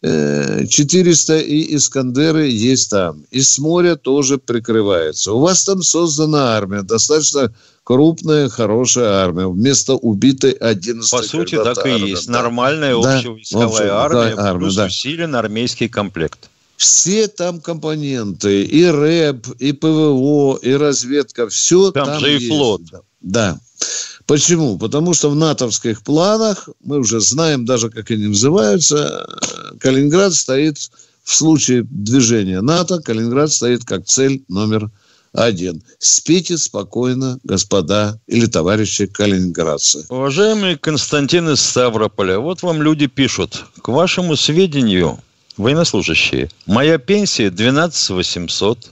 400 0.01 1.39
и 1.41 1.75
Искандеры 1.75 2.47
есть 2.47 2.91
там. 2.91 3.25
И 3.31 3.41
с 3.41 3.59
моря 3.59 3.97
тоже 3.97 4.39
прикрывается. 4.39 5.33
У 5.33 5.41
вас 5.41 5.65
там 5.65 5.83
создана 5.83 6.57
армия, 6.57 6.83
достаточно 6.83 7.53
крупная, 7.83 8.49
хорошая 8.49 9.25
армия. 9.25 9.49
Вместо 9.49 9.95
убитой 9.95 10.53
11 10.53 11.11
По 11.11 11.23
сути, 11.23 11.57
так 11.57 11.85
и 11.85 12.11
есть. 12.11 12.27
Да. 12.27 12.43
Нормальная 12.43 13.01
да, 13.01 13.17
общевойсковая 13.17 13.93
армия, 13.93 14.37
да, 14.37 14.43
армия, 14.51 14.61
плюс 14.61 14.77
да. 14.77 14.87
усилен 14.87 15.35
армейский 15.35 15.89
комплект. 15.89 16.49
Все 16.77 17.27
там 17.27 17.61
компоненты, 17.61 18.63
и 18.63 18.85
РЭП, 18.85 19.49
и 19.59 19.73
ПВО, 19.73 20.61
и 20.63 20.75
разведка, 20.75 21.49
все 21.49 21.91
там, 21.91 22.07
там 22.07 22.21
же 22.21 22.31
есть. 22.31 22.45
и 22.45 22.49
флот. 22.49 22.83
Да. 23.21 23.59
Почему? 24.29 24.77
Потому 24.77 25.15
что 25.15 25.31
в 25.31 25.37
натовских 25.37 26.03
планах, 26.03 26.69
мы 26.85 26.99
уже 26.99 27.19
знаем 27.19 27.65
даже, 27.65 27.89
как 27.89 28.11
они 28.11 28.27
называются, 28.27 29.27
Калининград 29.81 30.35
стоит 30.35 30.77
в 31.25 31.35
случае 31.35 31.87
движения 31.91 32.61
НАТО, 32.61 33.01
Калининград 33.01 33.51
стоит 33.51 33.87
как 33.87 34.05
цель 34.05 34.45
номер 34.49 34.91
один. 35.33 35.83
Спите 35.99 36.59
спокойно, 36.59 37.41
господа 37.43 38.21
или 38.27 38.45
товарищи 38.45 39.07
калининградцы. 39.07 40.05
Уважаемый 40.11 40.77
Константин 40.77 41.49
из 41.49 41.63
Ставрополя, 41.63 42.39
вот 42.39 42.63
вам 42.63 42.83
люди 42.83 43.07
пишут. 43.07 43.65
К 43.81 43.89
вашему 43.89 44.37
сведению, 44.37 45.21
военнослужащие, 45.57 46.51
моя 46.67 46.99
пенсия 46.99 47.49
12 47.49 48.11
800. 48.11 48.91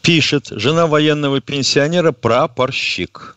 Пишет 0.00 0.48
жена 0.50 0.86
военного 0.86 1.42
пенсионера 1.42 2.12
прапорщик. 2.12 3.36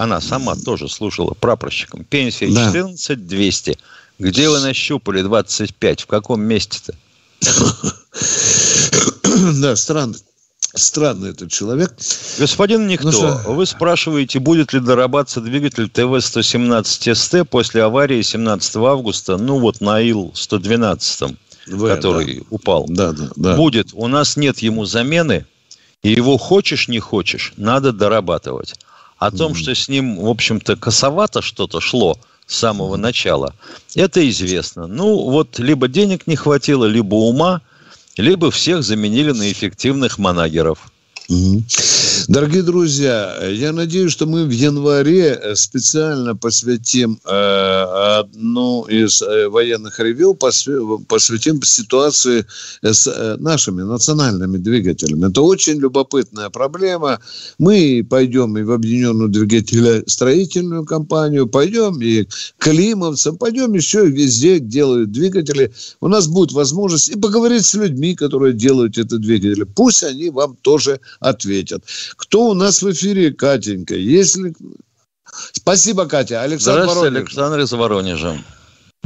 Она 0.00 0.22
сама 0.22 0.56
тоже 0.56 0.88
служила 0.88 1.34
прапорщиком. 1.34 2.04
Пенсия 2.04 2.50
да. 2.50 2.68
14 2.68 3.26
200. 3.26 3.78
Где 4.18 4.48
вы 4.48 4.60
нащупали 4.60 5.20
25? 5.20 6.00
В 6.00 6.06
каком 6.06 6.40
месте-то? 6.40 6.94
Да, 9.60 9.76
странно. 9.76 10.14
Странный 10.74 11.30
этот 11.30 11.52
человек. 11.52 11.94
Господин 12.38 12.86
Никто, 12.86 13.10
ну, 13.10 13.12
что... 13.12 13.52
вы 13.52 13.66
спрашиваете, 13.66 14.38
будет 14.38 14.72
ли 14.72 14.80
дорабатываться 14.80 15.42
двигатель 15.42 15.90
ТВ-117СТ 15.90 17.44
после 17.44 17.82
аварии 17.82 18.22
17 18.22 18.76
августа, 18.76 19.36
ну 19.36 19.58
вот 19.58 19.82
на 19.82 20.00
Ил-112, 20.00 21.36
который 21.66 22.36
да. 22.36 22.42
упал. 22.48 22.86
Да, 22.88 23.12
да, 23.12 23.28
да. 23.36 23.56
Будет. 23.56 23.90
У 23.92 24.06
нас 24.06 24.38
нет 24.38 24.60
ему 24.60 24.86
замены, 24.86 25.44
и 26.02 26.10
его 26.10 26.38
хочешь, 26.38 26.88
не 26.88 27.00
хочешь, 27.00 27.52
надо 27.58 27.92
дорабатывать. 27.92 28.76
О 29.20 29.30
том, 29.30 29.54
что 29.54 29.74
с 29.74 29.86
ним, 29.88 30.18
в 30.18 30.28
общем-то, 30.28 30.76
косовато 30.76 31.42
что-то 31.42 31.78
шло 31.80 32.18
с 32.46 32.56
самого 32.56 32.96
начала, 32.96 33.54
это 33.94 34.26
известно. 34.30 34.86
Ну, 34.86 35.30
вот 35.30 35.58
либо 35.58 35.88
денег 35.88 36.26
не 36.26 36.36
хватило, 36.36 36.86
либо 36.86 37.16
ума, 37.16 37.60
либо 38.16 38.50
всех 38.50 38.82
заменили 38.82 39.32
на 39.32 39.52
эффективных 39.52 40.18
манагеров. 40.18 40.90
Дорогие 42.28 42.62
друзья, 42.62 43.38
я 43.48 43.72
надеюсь, 43.72 44.12
что 44.12 44.26
мы 44.26 44.44
в 44.44 44.50
январе 44.50 45.38
э, 45.40 45.54
специально 45.54 46.34
посвятим 46.36 47.20
э, 47.24 47.30
одну 48.20 48.84
из 48.84 49.22
э, 49.22 49.48
военных 49.48 49.98
ревью, 50.00 50.34
посвятим 50.34 51.62
ситуации 51.62 52.46
с 52.82 53.36
нашими 53.38 53.82
национальными 53.82 54.58
двигателями. 54.58 55.28
Это 55.28 55.42
очень 55.42 55.78
любопытная 55.78 56.50
проблема. 56.50 57.20
Мы 57.58 58.06
пойдем 58.08 58.56
и 58.58 58.62
в 58.62 58.72
Объединенную 58.72 59.28
двигателестроительную 59.28 60.84
компанию, 60.84 61.46
пойдем 61.46 62.00
и 62.00 62.24
к 62.24 62.30
климовцам, 62.58 63.36
пойдем 63.36 63.74
еще 63.74 64.06
и 64.06 64.10
везде 64.10 64.58
делают 64.58 65.12
двигатели. 65.12 65.72
У 66.00 66.08
нас 66.08 66.26
будет 66.26 66.52
возможность 66.52 67.08
и 67.08 67.18
поговорить 67.18 67.66
с 67.66 67.74
людьми, 67.74 68.14
которые 68.14 68.52
делают 68.52 68.98
эти 68.98 69.16
двигатели. 69.16 69.64
Пусть 69.64 70.02
они 70.02 70.30
вам 70.30 70.56
тоже 70.56 71.00
ответят. 71.20 71.84
Кто 72.16 72.50
у 72.50 72.54
нас 72.54 72.82
в 72.82 72.90
эфире, 72.90 73.32
Катенька? 73.32 73.94
Если... 73.94 74.52
Спасибо, 75.24 76.08
Катя. 76.08 76.42
Александр 76.42 76.82
Здравствуйте, 76.82 77.10
Воронеж. 77.10 77.20
Александр 77.20 77.58
из 77.60 77.72
Воронежа. 77.72 78.32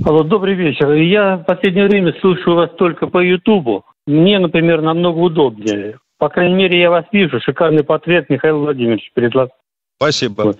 Алло, 0.04 0.22
добрый 0.22 0.54
вечер. 0.54 0.90
Я 0.92 1.36
в 1.36 1.44
последнее 1.44 1.86
время 1.86 2.14
слушаю 2.20 2.56
вас 2.56 2.70
только 2.76 3.06
по 3.06 3.18
Ютубу. 3.18 3.84
Мне, 4.06 4.38
например, 4.38 4.80
намного 4.80 5.18
удобнее. 5.18 5.98
По 6.18 6.28
крайней 6.28 6.54
мере, 6.54 6.80
я 6.80 6.90
вас 6.90 7.04
вижу. 7.12 7.40
Шикарный 7.40 7.84
портрет 7.84 8.28
Михаил 8.30 8.60
Владимирович 8.60 9.10
перед 9.14 9.34
вас. 9.34 9.50
Спасибо. 9.96 10.42
Вот. 10.42 10.58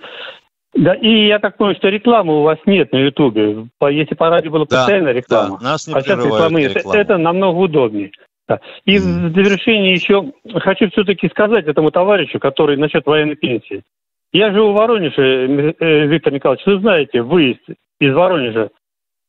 Да, 0.75 0.93
и 0.93 1.27
я 1.27 1.39
так 1.39 1.57
понял, 1.57 1.75
что 1.75 1.87
рекламы 1.87 2.39
у 2.39 2.43
вас 2.43 2.59
нет 2.65 2.91
на 2.91 2.97
Ютубе. 2.97 3.67
Если 3.91 4.13
по 4.15 4.29
радио 4.29 4.51
была 4.51 4.65
постоянная 4.65 5.13
да, 5.13 5.19
реклама, 5.19 5.57
да, 5.57 5.63
нас 5.63 5.87
не 5.87 5.93
а 5.93 6.01
сейчас 6.01 6.23
рекламы 6.23 6.61
нет. 6.61 6.75
Это, 6.75 6.97
это 6.97 7.17
намного 7.17 7.57
удобнее. 7.59 8.11
Да. 8.47 8.59
И 8.85 8.97
в 8.99 9.01
завершение 9.01 9.93
еще 9.93 10.31
хочу 10.53 10.89
все-таки 10.91 11.27
сказать 11.29 11.65
этому 11.65 11.91
товарищу, 11.91 12.39
который 12.39 12.77
насчет 12.77 13.05
военной 13.05 13.35
пенсии. 13.35 13.83
Я 14.31 14.51
живу 14.51 14.71
в 14.71 14.75
Воронеже, 14.75 15.75
э, 15.79 16.07
Виктор 16.07 16.33
Николаевич, 16.33 16.65
вы 16.65 16.79
знаете, 16.79 17.21
выезд 17.21 17.61
из 17.99 18.13
Воронежа, 18.13 18.69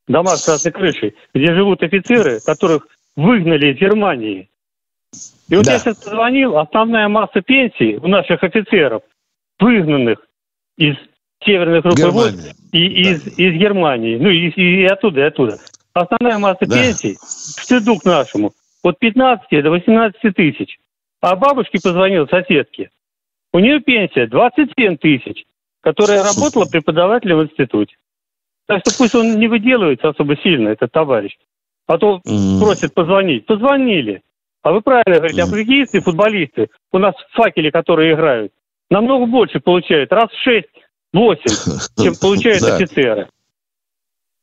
дома 0.08 0.36
с 0.36 0.44
красной 0.44 0.72
крышей, 0.72 1.14
где 1.32 1.54
живут 1.54 1.82
офицеры, 1.82 2.40
которых 2.44 2.88
выгнали 3.14 3.72
из 3.72 3.78
Германии. 3.78 4.50
И 5.48 5.56
вот 5.56 5.64
да. 5.64 5.74
я 5.74 5.78
сейчас 5.78 5.96
позвонил, 5.98 6.58
основная 6.58 7.08
масса 7.08 7.40
пенсий 7.40 7.96
у 7.96 8.08
наших 8.08 8.42
офицеров, 8.42 9.02
выгнанных 9.58 10.18
из 10.76 10.96
северных 11.42 11.84
руководств 11.84 12.54
и 12.72 12.88
да. 12.88 13.10
из, 13.10 13.38
из 13.38 13.54
Германии, 13.54 14.16
ну 14.16 14.28
и, 14.28 14.50
и 14.50 14.84
оттуда, 14.84 15.20
и 15.20 15.24
оттуда. 15.24 15.58
Основная 15.94 16.38
масса 16.38 16.66
да. 16.66 16.76
пенсий, 16.76 17.14
к 17.14 17.62
стыду 17.62 17.96
к 17.98 18.04
нашему, 18.04 18.52
от 18.82 18.98
15 18.98 19.62
до 19.62 19.70
18 19.70 20.34
тысяч. 20.34 20.78
А 21.20 21.34
бабушке 21.36 21.78
позвонил 21.82 22.28
соседке. 22.28 22.90
У 23.52 23.58
нее 23.58 23.80
пенсия 23.80 24.26
27 24.26 24.96
тысяч, 24.98 25.44
которая 25.80 26.22
работала 26.22 26.66
преподавателем 26.66 27.38
в 27.38 27.44
институте. 27.44 27.96
Так 28.66 28.80
что 28.80 28.96
пусть 28.98 29.14
он 29.14 29.38
не 29.38 29.48
выделывается 29.48 30.08
особо 30.08 30.36
сильно, 30.36 30.68
этот 30.68 30.92
товарищ. 30.92 31.36
А 31.86 31.98
то 31.98 32.20
просит 32.60 32.94
позвонить. 32.94 33.46
Позвонили. 33.46 34.22
А 34.62 34.72
вы 34.72 34.80
правильно 34.80 35.18
говорите, 35.18 35.42
а 35.42 35.46
хоккеисты, 35.46 36.00
футболисты, 36.00 36.70
у 36.90 36.98
нас 36.98 37.14
факели, 37.30 37.70
которые 37.70 38.14
играют, 38.14 38.52
намного 38.90 39.26
больше 39.26 39.60
получают, 39.60 40.12
раз 40.12 40.28
в 40.28 40.48
6-8, 40.48 40.62
чем 42.02 42.14
получают 42.20 42.64
офицеры. 42.64 43.28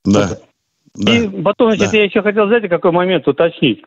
Да. 0.05 0.37
И 0.95 1.27
потом, 1.43 1.71
значит, 1.71 1.93
я 1.93 2.05
еще 2.05 2.21
хотел, 2.21 2.47
знаете, 2.47 2.69
какой 2.69 2.91
момент 2.91 3.27
уточнить. 3.27 3.83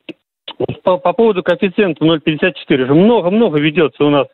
По, 0.83 0.97
по 0.97 1.13
поводу 1.13 1.43
коэффициента 1.43 2.05
0,54 2.05 2.87
же 2.87 2.95
много-много 2.95 3.59
ведется 3.59 4.05
у 4.05 4.11
нас 4.11 4.27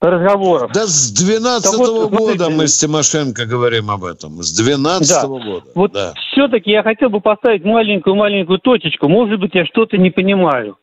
разговоров. 0.00 0.72
Да 0.72 0.86
с 0.86 1.10
12 1.12 1.74
-го 1.74 2.08
вот, 2.08 2.10
года 2.10 2.50
мы 2.50 2.66
с 2.66 2.78
Тимошенко 2.78 3.46
говорим 3.46 3.90
об 3.90 4.04
этом. 4.04 4.42
С 4.42 4.52
12 4.52 5.08
да. 5.08 5.26
-го 5.26 5.42
года. 5.42 5.66
Вот 5.74 5.92
да. 5.92 6.12
все-таки 6.32 6.70
я 6.70 6.82
хотел 6.82 7.08
бы 7.10 7.20
поставить 7.20 7.64
маленькую-маленькую 7.64 8.58
точечку. 8.58 9.08
Может 9.08 9.40
быть, 9.40 9.54
я 9.54 9.64
что-то 9.64 9.96
не 9.96 10.10
понимаю. 10.10 10.76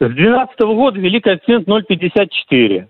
С 0.00 0.08
12 0.08 0.60
-го 0.60 0.74
года 0.74 0.98
ввели 1.00 1.20
коэффициент 1.20 1.66
0,54. 1.66 2.86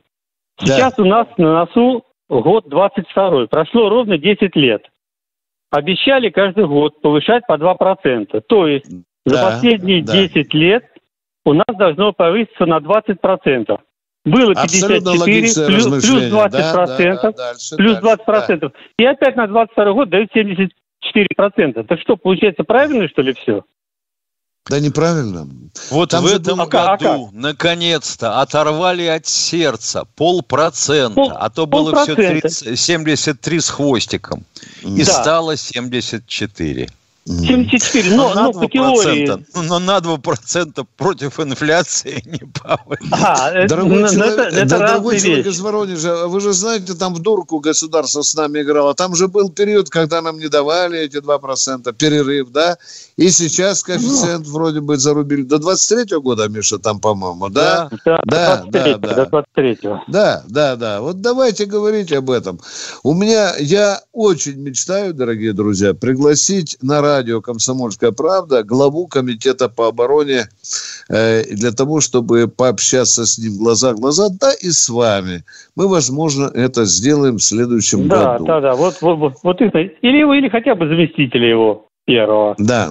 Сейчас 0.61 0.95
да. 0.95 1.03
у 1.03 1.07
нас 1.07 1.27
на 1.39 1.55
носу 1.55 2.05
год 2.29 2.69
22 2.69 3.47
Прошло 3.47 3.89
ровно 3.89 4.19
10 4.19 4.55
лет. 4.57 4.83
Обещали 5.71 6.31
каждый 6.31 6.67
год 6.67 7.01
повышать 7.01 7.47
по 7.47 7.55
2%. 7.55 8.41
То 8.49 8.67
есть 8.67 8.91
за 9.29 9.35
да, 9.35 9.51
последние 9.51 10.03
да. 10.03 10.13
10 10.13 10.55
лет 10.55 10.85
у 11.45 11.53
нас 11.53 11.67
должно 11.79 12.13
повыситься 12.13 12.67
на 12.67 12.79
20%. 12.79 13.79
Было 14.25 14.55
54, 14.55 15.01
плюс, 15.01 15.55
плюс 15.55 16.23
20%, 16.25 16.31
да, 16.33 16.49
да, 16.49 17.23
да, 17.23 17.33
дальше, 17.33 17.77
плюс 17.77 17.99
20%. 17.99 18.25
Дальше, 18.27 18.59
да. 18.61 18.71
И 18.99 19.05
опять 19.05 19.37
на 19.37 19.47
22 19.47 19.93
год 19.93 20.11
дают 20.11 20.31
74%. 20.35 21.85
Так 21.85 22.01
что, 22.01 22.17
получается, 22.17 22.65
правильно, 22.65 23.09
что 23.09 23.23
ли, 23.23 23.33
все? 23.33 23.63
Да 24.69 24.81
неправильно. 24.81 25.49
Вот 25.91 26.11
Там 26.11 26.25
в 26.25 26.27
этом 26.27 26.59
был... 26.59 26.65
А 26.65 26.97
году, 26.97 27.29
а 27.29 27.31
наконец-то, 27.33 28.41
оторвали 28.41 29.05
от 29.05 29.27
сердца 29.27 30.05
полпроцента, 30.15 31.15
Пол, 31.15 31.33
а 31.35 31.49
то 31.49 31.67
было 31.67 32.03
все 32.03 32.15
30, 32.15 32.79
73 32.79 33.61
с 33.61 33.71
хвостиком. 33.71 34.45
И 34.83 34.99
да. 34.99 35.05
стало 35.05 35.57
74. 35.57 36.89
74, 37.29 38.15
но, 38.15 38.35
но, 38.35 38.53
по 38.53 38.67
теории. 38.67 39.45
Но 39.55 39.79
на 39.79 39.99
2% 39.99 40.87
против 40.97 41.39
инфляции 41.41 42.23
не 42.27 42.51
павает. 42.51 43.01
А, 43.13 43.67
дорогой 43.67 44.03
это, 44.03 44.15
человек, 44.15 44.39
это, 44.39 44.57
это 44.57 44.79
дорогой 44.79 45.21
человек 45.21 45.47
из 45.47 45.61
Воронежа, 45.61 46.27
вы 46.27 46.41
же 46.41 46.53
знаете, 46.53 46.95
там 46.95 47.15
в 47.15 47.21
дурку 47.21 47.61
государство 47.61 48.23
с 48.23 48.35
нами 48.35 48.63
играло. 48.63 48.95
Там 48.95 49.15
же 49.15 49.29
был 49.29 49.51
период, 49.51 49.91
когда 49.91 50.23
нам 50.23 50.39
не 50.39 50.49
давали 50.49 51.01
эти 51.01 51.17
2%, 51.17 51.93
перерыв, 51.93 52.51
да? 52.51 52.79
И 53.19 53.31
сейчас 53.31 53.83
коэффициент 53.83 54.47
ну. 54.47 54.53
вроде 54.53 54.81
бы 54.81 54.97
зарубили. 54.97 55.43
До 55.43 55.59
23 55.59 56.19
года, 56.19 56.49
Миша, 56.49 56.79
там, 56.79 57.01
по-моему, 57.01 57.49
да? 57.49 57.91
Да, 58.05 58.21
да, 58.25 58.65
да. 58.65 58.97
да, 58.97 59.15
до 59.15 59.27
23 59.27 59.79
Да, 60.07 60.45
да, 60.49 60.77
да. 60.77 61.01
Вот 61.01 61.21
давайте 61.21 61.67
говорить 61.67 62.13
об 62.13 62.31
этом. 62.31 62.61
У 63.03 63.15
меня, 63.15 63.55
я 63.59 63.99
очень 64.13 64.63
мечтаю, 64.63 65.15
дорогие 65.15 65.53
друзья, 65.53 65.95
пригласить 65.95 66.79
на 66.81 67.01
радио 67.01 67.41
«Комсомольская 67.41 68.13
правда» 68.13 68.63
главу 68.63 69.09
комитета 69.09 69.69
по 69.69 69.89
обороне 69.89 70.45
э, 71.09 71.43
для 71.43 71.73
того, 71.73 72.01
чтобы 72.01 72.47
пообщаться 72.47 73.27
с 73.27 73.37
ним 73.37 73.59
глаза 73.59 73.95
в 73.95 73.97
глаза, 73.97 74.29
да 74.31 74.53
и 74.53 74.71
с 74.71 74.89
вами. 74.89 75.43
Мы, 75.75 75.89
возможно, 75.89 76.53
это 76.55 76.85
сделаем 76.85 77.39
в 77.39 77.43
следующем 77.43 78.07
да, 78.07 78.35
году. 78.35 78.45
Да, 78.45 78.61
да, 78.61 78.69
да. 78.69 78.77
Вот, 78.77 78.99
вот, 79.01 79.17
вот, 79.19 79.33
вот 79.43 79.61
или 79.61 80.19
его, 80.21 80.35
или 80.35 80.49
хотя 80.49 80.77
бы 80.77 80.87
заместителя 80.87 81.49
его 81.49 81.88
первого. 82.09 82.55
Да. 82.59 82.91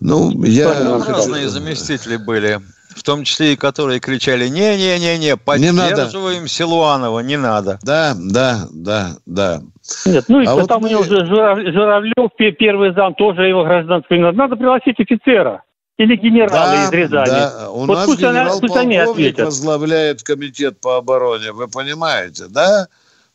Ну, 0.00 0.30
я... 0.44 0.72
Разные 1.06 1.48
заместители 1.48 2.16
были 2.16 2.60
в 2.94 3.02
том 3.02 3.24
числе 3.24 3.52
и 3.52 3.56
которые 3.56 4.00
кричали 4.00 4.48
«не-не-не-не, 4.48 5.36
поддерживаем 5.36 6.42
не 6.44 6.48
Силуанова, 6.48 7.20
не 7.20 7.36
надо». 7.36 7.78
Да, 7.82 8.14
да, 8.16 8.66
да, 8.72 9.10
да. 9.26 9.60
Нет, 10.06 10.24
ну 10.28 10.40
и 10.40 10.46
а 10.46 10.54
вот 10.54 10.68
там 10.68 10.82
мы... 10.82 10.88
у 10.88 10.90
него 10.90 11.02
Журавлев, 11.04 12.30
первый 12.58 12.94
зам, 12.94 13.14
тоже 13.14 13.42
его 13.46 13.64
гражданский. 13.64 14.18
Надо 14.18 14.56
пригласить 14.56 14.98
офицера 14.98 15.62
или 15.96 16.16
генерала 16.16 16.50
да, 16.50 16.84
из 16.84 16.92
Рязани. 16.92 17.28
Да. 17.28 17.70
У 17.70 17.86
вот 17.86 17.94
нас 17.94 18.16
генерал-полковник 18.16 19.38
возглавляет 19.38 20.22
комитет 20.22 20.80
по 20.80 20.96
обороне, 20.96 21.52
вы 21.52 21.68
понимаете, 21.68 22.44
да? 22.48 22.86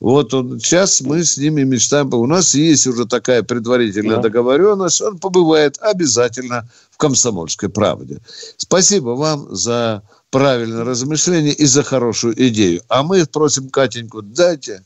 Вот 0.04 0.34
он, 0.34 0.60
сейчас 0.60 1.00
мы 1.00 1.24
с 1.24 1.38
ними 1.38 1.64
мечтаем. 1.64 2.14
У 2.14 2.28
нас 2.28 2.54
есть 2.56 2.86
уже 2.88 3.06
такая 3.06 3.42
предварительная 3.42 4.18
да. 4.18 4.24
договоренность. 4.24 5.02
Он 5.02 5.18
побывает 5.18 5.78
обязательно 5.80 6.68
в 6.92 6.98
«Комсомольской 6.98 7.70
правде». 7.70 8.20
Спасибо 8.58 9.12
вам 9.12 9.56
за 9.56 10.04
правильное 10.30 10.84
размышление 10.84 11.54
и 11.54 11.64
за 11.64 11.84
хорошую 11.84 12.36
идею. 12.50 12.82
А 12.90 13.02
мы 13.02 13.26
просим 13.26 13.70
Катеньку, 13.70 14.22
дайте. 14.22 14.84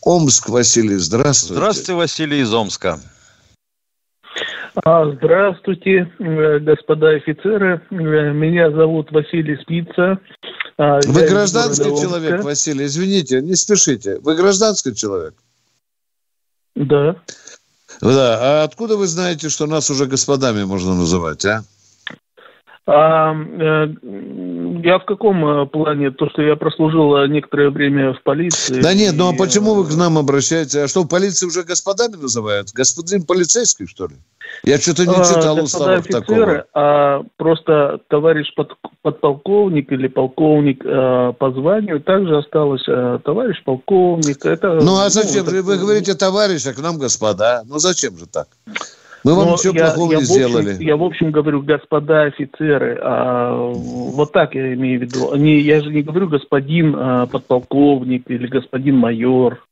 Омск, 0.00 0.48
Василий, 0.48 0.96
здравствуйте. 0.96 1.54
Здравствуйте, 1.54 1.94
Василий 1.94 2.40
из 2.40 2.52
Омска. 2.52 3.00
А, 4.84 5.10
здравствуйте, 5.10 6.10
э, 6.18 6.58
господа 6.58 7.10
офицеры. 7.10 7.80
Э, 7.90 7.94
меня 8.32 8.70
зовут 8.70 9.10
Василий 9.10 9.56
Спица. 9.62 10.18
А, 10.76 11.00
Вы 11.06 11.26
гражданский 11.26 11.96
человек, 11.96 12.44
Василий, 12.44 12.84
извините, 12.84 13.40
не 13.40 13.54
спешите. 13.54 14.18
Вы 14.20 14.34
гражданский 14.36 14.94
человек? 14.94 15.34
Да. 16.74 17.16
Да. 18.02 18.38
А 18.40 18.64
откуда 18.64 18.98
вы 18.98 19.06
знаете, 19.06 19.48
что 19.48 19.66
нас 19.66 19.88
уже 19.88 20.04
господами 20.04 20.64
можно 20.64 20.94
называть, 20.94 21.44
а? 21.46 21.62
А, 22.86 23.34
э, 23.34 23.86
я 24.86 24.98
в 25.00 25.04
каком 25.04 25.44
э, 25.44 25.66
плане? 25.66 26.12
То, 26.12 26.30
что 26.30 26.42
я 26.42 26.54
прослужил 26.54 27.16
э, 27.16 27.26
некоторое 27.28 27.70
время 27.70 28.14
в 28.14 28.22
полиции. 28.22 28.80
Да 28.80 28.94
нет, 28.94 29.14
ну 29.16 29.28
а 29.28 29.32
почему 29.32 29.74
вы 29.74 29.84
к 29.84 29.94
нам 29.96 30.16
обращаетесь? 30.16 30.76
А 30.76 30.86
что, 30.86 31.02
в 31.02 31.08
полиции 31.08 31.44
уже 31.44 31.64
господами 31.64 32.14
называют? 32.14 32.68
Господин 32.72 33.26
полицейский, 33.26 33.88
что 33.88 34.06
ли? 34.06 34.14
Я 34.62 34.78
что-то 34.78 35.04
не 35.04 35.14
а, 35.16 35.24
читал 35.24 35.58
а, 35.58 35.62
уставов 35.62 36.06
такого. 36.06 36.66
А 36.72 37.22
просто 37.36 37.98
товарищ 38.08 38.54
под, 38.54 38.74
подполковник 39.02 39.90
или 39.90 40.06
полковник 40.06 40.82
а, 40.84 41.32
по 41.32 41.50
званию 41.50 42.00
также 42.00 42.38
осталось 42.38 42.84
а, 42.88 43.18
товарищ 43.18 43.60
полковник. 43.64 44.46
Это, 44.46 44.74
ну 44.74 45.00
а 45.00 45.08
зачем? 45.10 45.46
Ну, 45.46 45.62
вы 45.64 45.78
говорите 45.78 46.14
товарищ, 46.14 46.64
а 46.64 46.72
к 46.72 46.78
нам 46.78 46.98
господа. 46.98 47.64
Ну 47.66 47.78
зачем 47.78 48.16
же 48.16 48.26
так? 48.26 48.46
Мы 49.26 49.34
вам 49.34 49.46
Но 49.48 49.52
ничего 49.54 49.74
я, 49.74 49.86
плохого 49.86 50.12
я, 50.12 50.18
не 50.18 50.22
общем, 50.22 50.34
сделали. 50.34 50.84
Я, 50.84 50.96
в 50.96 51.02
общем, 51.02 51.32
говорю, 51.32 51.60
господа 51.60 52.22
офицеры, 52.22 52.96
а, 53.02 53.72
вот 53.72 54.30
так 54.30 54.54
я 54.54 54.72
имею 54.74 55.00
в 55.00 55.02
виду. 55.02 55.34
Не, 55.34 55.58
я 55.58 55.82
же 55.82 55.90
не 55.90 56.02
говорю 56.02 56.28
господин 56.28 56.94
а, 56.96 57.26
подполковник 57.26 58.30
или 58.30 58.46
господин 58.46 58.96
майор. 58.98 59.66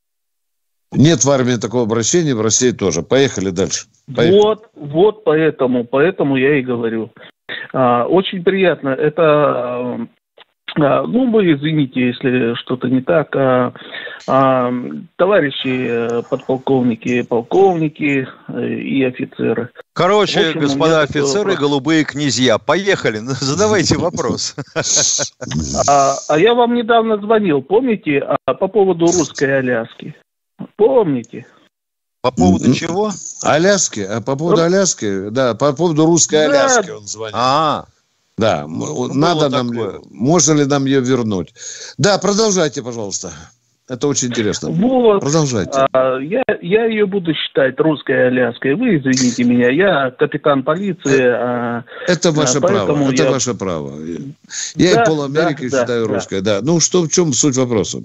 Нет 0.91 1.25
в 1.25 1.31
армии 1.31 1.55
такого 1.55 1.85
обращения, 1.85 2.35
в 2.35 2.41
России 2.41 2.73
тоже. 2.73 3.03
Поехали 3.03 3.51
дальше. 3.51 3.87
Поехали. 4.13 4.41
Вот, 4.41 4.67
вот 4.75 5.23
поэтому, 5.23 5.85
поэтому 5.85 6.37
я 6.37 6.59
и 6.59 6.63
говорю. 6.63 7.11
А, 7.73 8.07
очень 8.07 8.43
приятно. 8.43 8.89
Это 8.89 9.23
а, 9.23 10.07
ну, 10.77 11.31
вы 11.31 11.53
извините, 11.53 12.09
если 12.09 12.55
что-то 12.55 12.89
не 12.89 13.01
так. 13.01 13.35
А, 13.37 13.73
а, 14.27 14.73
товарищи 15.17 15.87
э, 15.89 16.23
подполковники, 16.29 17.23
полковники 17.23 18.27
э, 18.49 18.67
и 18.67 19.05
офицеры. 19.05 19.71
Короче, 19.93 20.49
общем, 20.49 20.61
господа 20.61 21.03
офицеры, 21.03 21.51
вопрос. 21.51 21.59
голубые 21.59 22.05
князья, 22.05 22.59
поехали, 22.59 23.19
задавайте 23.23 23.99
вопрос. 23.99 24.57
А, 25.89 26.15
а 26.29 26.39
я 26.39 26.55
вам 26.55 26.75
недавно 26.75 27.19
звонил, 27.19 27.63
помните, 27.63 28.19
а, 28.19 28.55
по 28.55 28.69
поводу 28.69 29.07
русской 29.07 29.59
Аляски? 29.59 30.15
Помните? 30.77 31.47
По 32.23 32.31
поводу 32.31 32.73
чего? 32.73 33.11
Аляски, 33.43 34.01
а 34.01 34.21
по 34.21 34.37
поводу 34.37 34.63
Аляски, 34.63 35.29
да, 35.31 35.55
по 35.55 35.73
поводу 35.75 36.07
русской 36.07 36.47
Аляски 36.47 36.91
он 36.91 37.07
звонил. 37.07 37.37
А, 37.37 37.85
да, 38.37 38.67
ну, 38.67 39.13
надо 39.15 39.49
нам, 39.49 39.69
такое. 39.69 40.01
можно 40.11 40.55
ли 40.55 40.67
нам 40.67 40.87
ее 40.87 41.01
вернуть? 41.01 41.55
Да, 41.99 42.19
продолжайте, 42.19 42.83
пожалуйста. 42.83 43.31
Это 43.87 44.09
очень 44.09 44.29
интересно. 44.29 44.71
Вот. 44.71 45.21
Продолжайте. 45.21 45.87
А, 45.93 46.17
я, 46.19 46.43
я 46.63 46.87
ее 46.87 47.05
буду 47.07 47.35
считать 47.35 47.79
русской 47.79 48.29
Аляской. 48.29 48.75
Вы 48.75 48.97
извините 48.97 49.45
меня, 49.45 49.71
я 49.71 50.11
капитан 50.11 50.63
полиции. 50.63 51.23
А, 51.23 51.85
это 52.09 52.33
ваше 52.33 52.61
право. 52.61 53.13
Это 53.13 53.25
я... 53.25 53.31
ваше 53.31 53.55
право. 53.55 53.93
Я 54.75 54.95
да, 54.95 55.03
и 55.03 55.07
пол 55.07 55.25
Америки 55.25 55.69
да, 55.69 55.81
считаю 55.81 56.09
да, 56.09 56.15
русской. 56.15 56.41
Да. 56.41 56.61
Ну 56.63 56.81
что, 56.81 57.03
в 57.03 57.09
чем 57.09 57.35
суть 57.35 57.57
вопроса? 57.57 57.99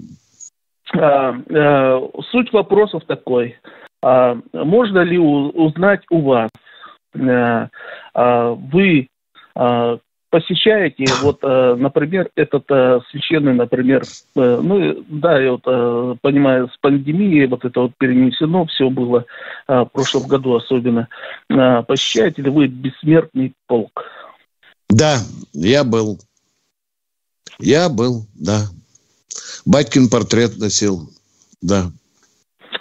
А, 0.92 1.34
а, 1.50 2.08
суть 2.30 2.52
вопросов 2.52 3.02
такой. 3.06 3.56
А, 4.02 4.36
можно 4.52 5.00
ли 5.00 5.18
у, 5.18 5.48
узнать 5.48 6.02
у 6.10 6.20
вас, 6.20 6.50
а, 7.18 7.68
а, 8.12 8.50
вы 8.50 9.08
а, 9.54 9.98
посещаете, 10.30 11.06
вот, 11.22 11.40
э, 11.42 11.74
например, 11.76 12.30
этот 12.36 12.64
э, 12.70 13.00
священный, 13.10 13.54
например, 13.54 14.02
э, 14.36 14.60
ну, 14.62 15.04
да, 15.08 15.40
я 15.40 15.52
вот 15.52 16.20
понимаю, 16.20 16.68
с 16.68 16.78
пандемией 16.78 17.46
вот 17.46 17.64
это 17.64 17.80
вот 17.80 17.92
перенесено, 17.98 18.64
все 18.66 18.88
было 18.88 19.24
в 19.66 19.90
прошлом 19.92 20.26
году 20.26 20.54
особенно. 20.54 21.08
Посещаете 21.48 22.42
ли 22.42 22.50
вы 22.50 22.66
бессмертный 22.66 23.52
полк? 23.66 24.04
Да, 24.88 25.18
я 25.52 25.84
был. 25.84 26.18
Я 27.58 27.88
был, 27.88 28.26
да. 28.34 28.62
Батькин 29.64 30.08
портрет 30.08 30.56
носил, 30.58 31.10
да. 31.60 31.90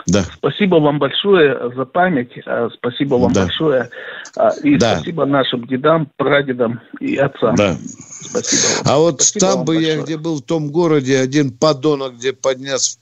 Да. 0.07 0.23
Спасибо 0.37 0.75
вам 0.75 0.99
большое 0.99 1.71
за 1.75 1.85
память, 1.85 2.31
а, 2.45 2.69
спасибо 2.73 3.15
вам 3.15 3.33
да. 3.33 3.43
большое. 3.43 3.89
А, 4.35 4.49
и 4.63 4.77
да. 4.77 4.95
спасибо 4.95 5.25
нашим 5.25 5.65
дедам, 5.65 6.09
прадедам 6.17 6.81
и 6.99 7.15
отцам. 7.15 7.55
Да. 7.55 7.77
Спасибо 8.21 8.83
вам. 8.83 8.93
А 8.93 8.97
вот 8.99 9.21
спасибо 9.21 9.45
там 9.45 9.59
бы 9.65 9.75
большое. 9.75 9.95
я, 9.97 10.03
где 10.03 10.17
был 10.17 10.37
в 10.37 10.41
том 10.43 10.71
городе, 10.71 11.19
один 11.19 11.51
подонок, 11.51 12.15
где 12.15 12.33
поднес 12.33 12.99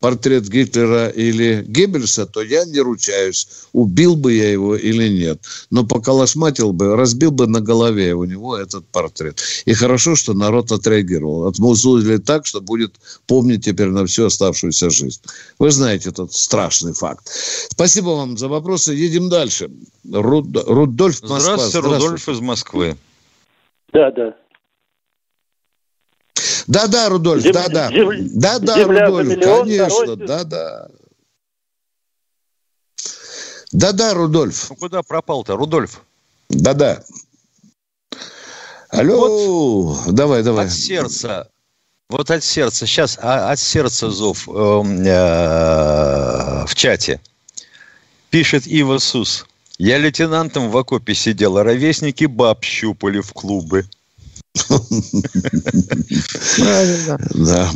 портрет 0.00 0.48
Гитлера 0.48 1.08
или 1.08 1.64
Геббельса, 1.66 2.26
то 2.26 2.42
я 2.42 2.64
не 2.64 2.80
ручаюсь, 2.80 3.48
убил 3.72 4.16
бы 4.16 4.32
я 4.32 4.50
его 4.50 4.76
или 4.76 5.08
нет. 5.08 5.40
Но 5.70 5.84
поколошматил 5.84 6.72
бы, 6.72 6.96
разбил 6.96 7.30
бы 7.30 7.46
на 7.46 7.60
голове 7.60 8.14
у 8.14 8.24
него 8.24 8.56
этот 8.56 8.86
портрет. 8.88 9.40
И 9.64 9.74
хорошо, 9.74 10.14
что 10.14 10.34
народ 10.34 10.72
отреагировал. 10.72 11.46
Отмузулили 11.46 12.18
так, 12.18 12.46
что 12.46 12.60
будет 12.60 12.94
помнить 13.26 13.64
теперь 13.64 13.88
на 13.88 14.06
всю 14.06 14.26
оставшуюся 14.26 14.90
жизнь. 14.90 15.20
Вы 15.58 15.70
знаете 15.70 16.10
этот 16.10 16.32
страшный 16.32 16.92
факт. 16.92 17.28
Спасибо 17.70 18.10
вам 18.10 18.38
за 18.38 18.48
вопросы. 18.48 18.94
Едем 18.94 19.28
дальше. 19.28 19.70
Руд... 20.10 20.46
Рудольф 20.66 21.22
Москва. 21.22 21.40
Здравствуйте, 21.40 21.78
Здравствуйте, 21.78 22.04
Рудольф 22.04 22.28
из 22.28 22.40
Москвы. 22.40 22.96
Да, 23.92 24.10
да. 24.10 24.34
Да-да, 26.68 27.08
Рудольф, 27.08 27.44
да-да. 27.44 27.90
Да-да, 27.90 28.84
Рудольф, 28.84 29.42
конечно, 29.42 30.16
да-да. 30.16 30.88
Да-да, 33.72 34.14
Рудольф. 34.14 34.70
Ну 34.70 34.76
куда 34.76 35.02
пропал-то, 35.02 35.56
Рудольф? 35.56 36.02
Да-да. 36.50 37.02
Алло, 38.90 39.82
вот 39.82 40.14
давай, 40.14 40.42
давай. 40.42 40.66
От 40.66 40.72
сердца, 40.72 41.48
вот 42.10 42.30
от 42.30 42.44
сердца, 42.44 42.86
сейчас 42.86 43.18
а, 43.20 43.50
от 43.50 43.58
сердца 43.58 44.10
зов 44.10 44.48
э, 44.48 44.52
э, 44.52 46.66
в 46.66 46.74
чате. 46.74 47.20
Пишет 48.30 48.66
Ива 48.66 48.98
Сус. 48.98 49.46
Я 49.78 49.98
лейтенантом 49.98 50.70
в 50.70 50.76
окопе 50.76 51.14
сидел, 51.14 51.58
а 51.58 51.64
ровесники 51.64 52.24
баб 52.24 52.64
щупали 52.64 53.20
в 53.20 53.32
клубы. 53.32 53.86
Правильно. 56.56 57.18
Да. 57.34 57.70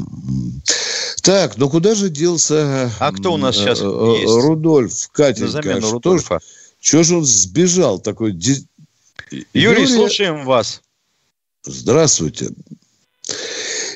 Так, 1.23 1.57
ну 1.57 1.71
куда 1.71 1.95
же 1.95 2.09
делся... 2.11 2.91
А 2.99 3.13
кто 3.13 3.35
у 3.35 3.37
нас 3.37 3.57
сейчас 3.57 3.81
э, 3.81 3.85
есть? 3.85 4.33
Рудольф, 4.45 5.09
Катенька. 5.13 5.51
Замену 5.51 5.93
Рудольфа. 5.93 6.41
Чего 6.81 7.03
же 7.05 7.17
он 7.19 7.25
сбежал 7.25 8.01
такой? 8.01 8.33
Юрий, 8.33 8.67
Юрий, 9.55 9.87
слушаем 9.87 10.45
вас. 10.45 10.83
Здравствуйте. 11.65 12.51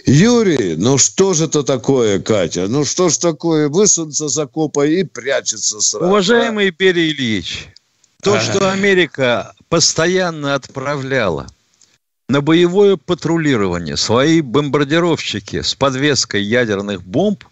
Юрий, 0.07 0.77
ну 0.77 0.99
что 0.99 1.35
же 1.35 1.47
это 1.47 1.65
такое, 1.65 2.21
Катя? 2.21 2.69
Ну 2.69 2.85
что 2.85 3.09
ж 3.09 3.19
такое, 3.19 3.69
высунется 3.69 4.29
за 4.29 4.47
копа 4.47 4.87
и 4.87 5.03
прячется 5.03 5.81
сразу. 5.81 6.07
Уважаемый 6.07 6.69
а? 6.69 6.71
Берий 6.71 7.11
Ильич, 7.11 7.69
то, 8.23 8.39
что 8.41 8.71
Америка 8.73 9.53
постоянно 9.69 10.55
отправляла 10.55 11.49
на 12.29 12.41
боевое 12.41 12.97
патрулирование 12.97 13.97
свои 13.97 14.41
бомбардировщики 14.41 15.63
с 15.63 15.75
подвеской 15.75 16.43
ядерных 16.43 17.05
бомб 17.05 17.45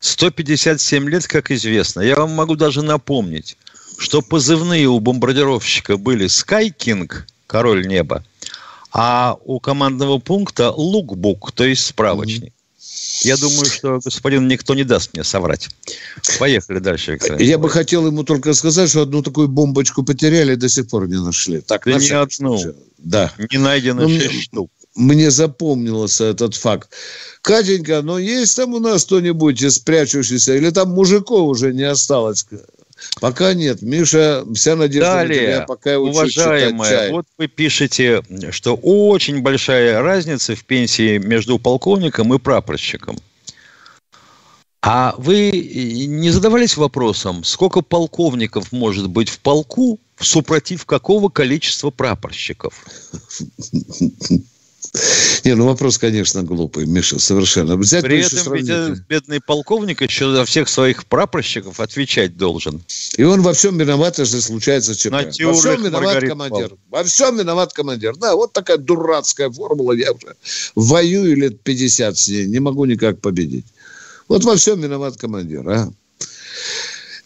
157 0.00 1.08
лет, 1.08 1.26
как 1.26 1.50
известно. 1.50 2.00
Я 2.00 2.16
вам 2.16 2.32
могу 2.32 2.54
даже 2.54 2.82
напомнить, 2.82 3.56
что 3.96 4.20
позывные 4.20 4.86
у 4.86 5.00
бомбардировщика 5.00 5.96
были 5.96 6.26
Sky 6.26 6.72
King, 6.76 7.10
король 7.46 7.86
неба, 7.86 8.22
а 8.92 9.36
у 9.44 9.60
командного 9.60 10.18
пункта 10.18 10.70
лукбук, 10.70 11.52
то 11.52 11.64
есть 11.64 11.86
справочник. 11.86 12.52
Я 13.22 13.36
думаю, 13.36 13.64
что 13.64 14.00
господин 14.04 14.48
никто 14.48 14.74
не 14.74 14.84
даст 14.84 15.14
мне 15.14 15.24
соврать. 15.24 15.68
Поехали 16.38 16.78
дальше, 16.78 17.12
Виктор 17.12 17.40
Я 17.40 17.58
бы 17.58 17.68
хотел 17.68 18.06
ему 18.06 18.22
только 18.24 18.54
сказать, 18.54 18.90
что 18.90 19.02
одну 19.02 19.22
такую 19.22 19.48
бомбочку 19.48 20.04
потеряли 20.04 20.52
и 20.52 20.56
до 20.56 20.68
сих 20.68 20.88
пор 20.88 21.08
не 21.08 21.20
нашли. 21.20 21.60
Так, 21.60 21.84
да 21.84 21.98
не 21.98 22.10
одну. 22.10 22.60
Да. 22.98 23.32
Не 23.50 23.58
найдено 23.58 24.02
ну, 24.02 24.08
6 24.08 24.42
штук. 24.42 24.70
Мне 24.94 25.30
запомнился 25.30 26.24
этот 26.24 26.54
факт. 26.56 26.90
Катенька, 27.42 28.02
но 28.02 28.18
есть 28.18 28.56
там 28.56 28.74
у 28.74 28.80
нас 28.80 29.04
кто-нибудь 29.04 29.62
из 29.62 29.76
спрячущихся? 29.76 30.56
Или 30.56 30.70
там 30.70 30.90
мужиков 30.90 31.48
уже 31.48 31.72
не 31.72 31.84
осталось? 31.84 32.44
Пока 33.20 33.54
нет. 33.54 33.82
Миша, 33.82 34.44
вся 34.54 34.76
надежда 34.76 35.12
Далее, 35.14 35.40
на 35.40 35.46
тебя, 35.54 35.66
пока 35.66 35.90
я 35.92 36.00
уважаемая, 36.00 37.10
вот 37.10 37.26
вы 37.36 37.48
пишете, 37.48 38.22
что 38.50 38.74
очень 38.76 39.42
большая 39.42 40.00
разница 40.02 40.54
в 40.54 40.64
пенсии 40.64 41.18
между 41.18 41.58
полковником 41.58 42.32
и 42.34 42.38
прапорщиком. 42.38 43.18
А 44.80 45.14
вы 45.18 45.50
не 45.50 46.30
задавались 46.30 46.76
вопросом, 46.76 47.42
сколько 47.42 47.82
полковников 47.82 48.70
может 48.70 49.08
быть 49.10 49.28
в 49.28 49.40
полку, 49.40 49.98
супротив 50.20 50.86
какого 50.86 51.28
количества 51.28 51.90
прапорщиков? 51.90 52.86
Не, 55.48 55.54
ну 55.54 55.64
вопрос, 55.64 55.96
конечно, 55.96 56.42
глупый, 56.42 56.84
Миша, 56.84 57.18
совершенно. 57.18 57.78
Взять 57.78 58.04
При 58.04 58.20
этом 58.20 58.52
ведь 58.52 59.00
бедный 59.08 59.40
полковник 59.40 60.02
еще 60.02 60.30
за 60.30 60.44
всех 60.44 60.68
своих 60.68 61.06
прапорщиков 61.06 61.80
отвечать 61.80 62.36
должен. 62.36 62.82
И 63.16 63.22
он 63.22 63.40
во 63.40 63.54
всем 63.54 63.78
виноват, 63.78 64.18
если 64.18 64.40
случается 64.40 64.94
ЧП. 64.94 65.10
во 65.10 65.54
всем 65.54 65.82
виноват 65.82 66.04
Маргарит 66.04 66.28
командир. 66.28 66.68
Павловна. 66.68 66.78
Во 66.90 67.04
всем 67.04 67.38
виноват 67.38 67.72
командир. 67.72 68.14
Да, 68.16 68.36
вот 68.36 68.52
такая 68.52 68.76
дурацкая 68.76 69.48
формула. 69.48 69.92
Я 69.92 70.12
уже 70.12 70.36
воюю 70.74 71.34
лет 71.34 71.62
50 71.62 72.18
с 72.18 72.28
ней, 72.28 72.44
не 72.44 72.60
могу 72.60 72.84
никак 72.84 73.22
победить. 73.22 73.64
Вот 74.28 74.44
во 74.44 74.54
всем 74.56 74.82
виноват 74.82 75.16
командир, 75.16 75.66
а? 75.66 75.90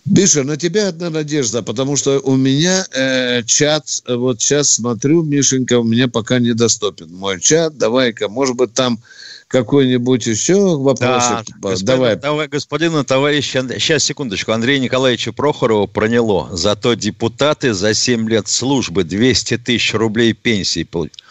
Миша, 0.05 0.43
на 0.43 0.57
тебя 0.57 0.89
одна 0.89 1.11
надежда, 1.11 1.63
потому 1.63 1.97
что 1.97 2.19
у 2.21 2.37
меня 2.37 2.85
э, 2.93 3.43
чат, 3.45 3.87
вот 4.09 4.43
сейчас 4.43 4.73
смотрю, 4.73 5.23
Мишенька, 5.23 5.79
у 5.79 5.85
меня 5.85 6.09
пока 6.09 6.41
недоступен 6.41 7.15
мой 7.15 7.41
чат. 7.41 7.79
Давай-ка, 7.79 8.29
может 8.29 8.57
быть, 8.57 8.75
там 8.75 8.99
какой-нибудь 9.47 10.27
еще 10.27 10.77
вопросик? 10.77 11.47
Да, 11.61 11.71
господин, 11.71 11.87
Давай. 11.87 12.17
Товар, 12.17 12.49
господина 12.49 13.05
товарища, 13.05 13.65
сейчас, 13.79 14.03
секундочку, 14.03 14.51
Андрея 14.51 14.81
Николаевича 14.81 15.33
Прохорова 15.33 15.87
проняло. 15.87 16.49
Зато 16.51 16.95
депутаты 16.95 17.73
за 17.73 17.95
7 17.95 18.29
лет 18.29 18.49
службы 18.49 19.05
200 19.05 19.59
тысяч 19.59 19.95
рублей 19.95 20.33
пенсии 20.33 20.83
получили. 20.83 21.23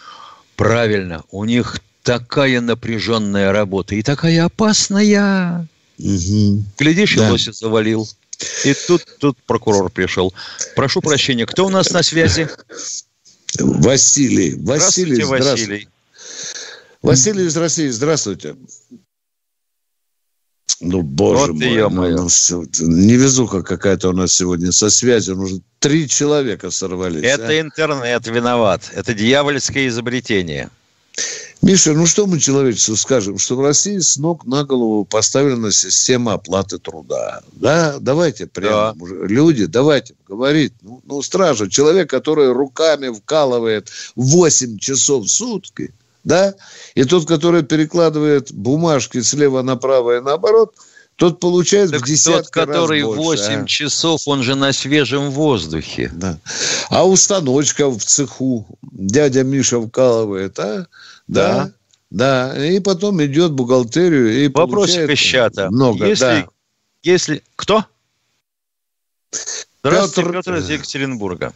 Правильно, 0.56 1.24
у 1.30 1.44
них 1.44 1.80
такая 2.02 2.60
напряженная 2.60 3.52
работа 3.52 3.96
и 3.96 4.02
такая 4.02 4.44
опасная. 4.44 5.68
Угу. 5.98 6.64
Глядишь, 6.78 7.16
да. 7.16 7.28
и 7.28 7.30
лося 7.32 7.52
завалил. 7.52 8.08
И 8.64 8.74
тут, 8.74 9.04
тут 9.18 9.38
прокурор 9.46 9.90
пришел. 9.90 10.32
Прошу 10.76 11.00
прощения, 11.00 11.46
кто 11.46 11.66
у 11.66 11.68
нас 11.68 11.90
на 11.90 12.02
связи? 12.02 12.48
Василий. 13.58 14.54
Василий, 14.56 15.22
здравствуйте. 15.22 15.26
Василий. 15.26 15.88
Василий 17.02 17.46
из 17.46 17.56
России, 17.56 17.88
здравствуйте. 17.88 18.56
Ну, 20.80 21.02
боже 21.02 21.52
вот 21.52 21.92
мой, 21.92 22.12
ну, 22.12 22.28
ну, 22.50 22.66
невезуха 22.80 23.62
какая-то 23.62 24.10
у 24.10 24.12
нас 24.12 24.32
сегодня 24.32 24.72
со 24.72 24.90
связью. 24.90 25.40
Уже 25.40 25.60
три 25.78 26.08
человека 26.08 26.70
сорвались. 26.70 27.22
Это 27.22 27.48
а? 27.48 27.60
интернет 27.60 28.26
виноват. 28.26 28.90
Это 28.92 29.14
дьявольское 29.14 29.88
изобретение. 29.88 30.70
Миша, 31.62 31.92
ну 31.92 32.06
что 32.06 32.26
мы 32.26 32.40
человечеству 32.40 32.96
скажем? 32.96 33.38
Что 33.38 33.54
в 33.54 33.60
России 33.60 33.98
с 33.98 34.16
ног 34.16 34.44
на 34.46 34.64
голову 34.64 35.04
поставлена 35.04 35.70
система 35.70 36.34
оплаты 36.34 36.78
труда. 36.78 37.40
Да, 37.52 37.98
давайте 38.00 38.48
прямо, 38.48 38.94
да. 38.98 39.26
люди, 39.26 39.66
давайте 39.66 40.14
говорить. 40.26 40.72
Ну, 40.82 41.00
ну, 41.06 41.22
стража, 41.22 41.70
человек, 41.70 42.10
который 42.10 42.52
руками 42.52 43.16
вкалывает 43.16 43.90
8 44.16 44.78
часов 44.78 45.26
в 45.26 45.28
сутки, 45.28 45.94
да, 46.24 46.54
и 46.96 47.04
тот, 47.04 47.28
который 47.28 47.62
перекладывает 47.62 48.52
бумажки 48.52 49.22
слева 49.22 49.62
направо 49.62 50.16
и 50.18 50.20
наоборот, 50.20 50.74
тот 51.14 51.38
получает 51.38 51.92
так 51.92 52.00
в 52.00 52.04
десятки 52.04 52.46
тот, 52.46 52.50
который 52.50 53.02
раз 53.04 53.14
больше, 53.14 53.44
8 53.44 53.62
а? 53.62 53.66
часов, 53.66 54.22
он 54.26 54.42
же 54.42 54.56
на 54.56 54.72
свежем 54.72 55.30
воздухе. 55.30 56.10
Да. 56.12 56.38
А 56.90 57.06
установочка 57.06 57.88
в 57.88 58.02
цеху 58.02 58.66
дядя 58.92 59.42
Миша 59.42 59.80
вкалывает, 59.80 60.58
а? 60.58 60.86
Да. 61.26 61.70
Да. 62.10 62.54
И 62.56 62.78
потом 62.80 63.22
идет 63.24 63.52
бухгалтерию 63.52 64.44
и 64.44 64.48
Вопросик 64.48 65.08
из 65.08 65.18
чата. 65.18 65.70
Много, 65.70 66.06
если, 66.06 66.24
да. 66.24 66.46
Если... 67.02 67.42
Кто? 67.56 67.84
Здравствуйте, 69.82 70.28
Петр, 70.28 70.44
Петр 70.44 70.54
из 70.58 70.70
Екатеринбурга. 70.70 71.52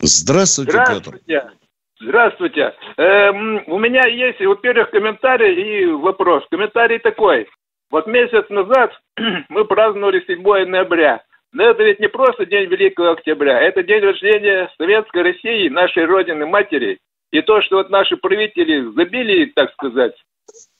Здравствуйте, 0.00 0.72
Здравствуйте. 0.72 1.20
Петр. 1.26 1.52
Здравствуйте. 2.00 2.74
Эм, 2.98 3.64
у 3.66 3.78
меня 3.78 4.06
есть, 4.06 4.40
во-первых, 4.40 4.90
комментарий 4.90 5.82
и 5.82 5.86
вопрос. 5.86 6.44
Комментарий 6.50 6.98
такой. 6.98 7.48
Вот 7.90 8.06
месяц 8.06 8.48
назад 8.50 8.90
мы 9.48 9.64
праздновали 9.64 10.22
7 10.26 10.42
ноября. 10.68 11.22
Но 11.56 11.70
это 11.70 11.82
ведь 11.84 12.00
не 12.00 12.08
просто 12.08 12.44
день 12.44 12.68
Великого 12.68 13.12
Октября, 13.12 13.58
это 13.62 13.82
день 13.82 14.02
рождения 14.02 14.70
Советской 14.76 15.22
России, 15.22 15.70
нашей 15.70 16.04
Родины 16.04 16.44
Матери. 16.44 16.98
И 17.32 17.40
то, 17.40 17.62
что 17.62 17.76
вот 17.76 17.88
наши 17.88 18.18
правители 18.18 18.92
забили, 18.94 19.46
так 19.56 19.72
сказать, 19.72 20.12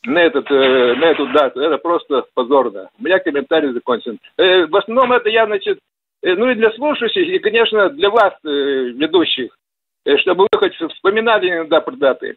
на, 0.05 0.19
этот, 0.19 0.51
э, 0.51 0.95
на 0.97 1.07
эту 1.07 1.29
дату, 1.29 1.61
это 1.61 1.79
просто 1.79 2.27
позорно. 2.35 2.91
У 3.01 3.05
меня 3.05 3.19
комментарий 3.21 3.73
закончен. 3.73 4.19
Э, 4.37 4.67
в 4.67 4.77
основном 4.77 5.13
это 5.13 5.31
я, 5.31 5.47
значит, 5.47 5.79
э, 6.23 6.35
ну 6.35 6.51
и 6.51 6.55
для 6.55 6.71
слушающих, 6.73 7.27
и, 7.27 7.39
конечно, 7.39 7.89
для 7.89 8.11
вас, 8.11 8.35
э, 8.45 8.49
ведущих, 8.49 9.57
э, 10.05 10.19
чтобы 10.19 10.47
вы 10.53 10.59
хоть 10.59 10.77
вспоминали 10.93 11.49
иногда 11.49 11.81
про 11.81 11.97
даты. 11.97 12.37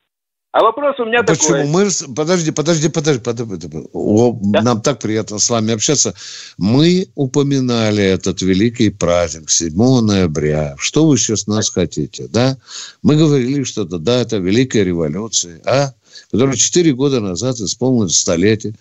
А 0.52 0.64
вопрос 0.64 1.00
у 1.00 1.06
меня 1.06 1.22
Почему? 1.22 1.48
такой. 1.50 1.68
Мы... 1.68 1.90
Подожди, 2.16 2.50
подожди, 2.50 2.90
подожди. 2.90 3.22
подожди. 3.22 3.70
О, 3.94 4.36
да? 4.42 4.62
Нам 4.64 4.82
так 4.82 5.00
приятно 5.00 5.38
с 5.38 5.48
вами 5.48 5.74
общаться. 5.74 6.16
Мы 6.58 7.08
упоминали 7.14 8.04
этот 8.04 8.42
великий 8.42 8.90
праздник 8.90 9.52
7 9.52 9.76
ноября. 10.02 10.76
Что 10.80 11.06
вы 11.06 11.20
сейчас 11.20 11.46
нас 11.46 11.70
хотите, 11.70 12.28
да? 12.28 12.58
Мы 13.04 13.16
говорили 13.16 13.64
да, 14.00 14.22
это 14.22 14.38
Великая 14.38 14.84
революция, 14.84 15.62
а? 15.66 15.94
Которая 16.32 16.56
4 16.56 16.94
года 16.94 17.20
назад 17.20 17.58
исполнилось 17.58 18.18
столетие. 18.18 18.74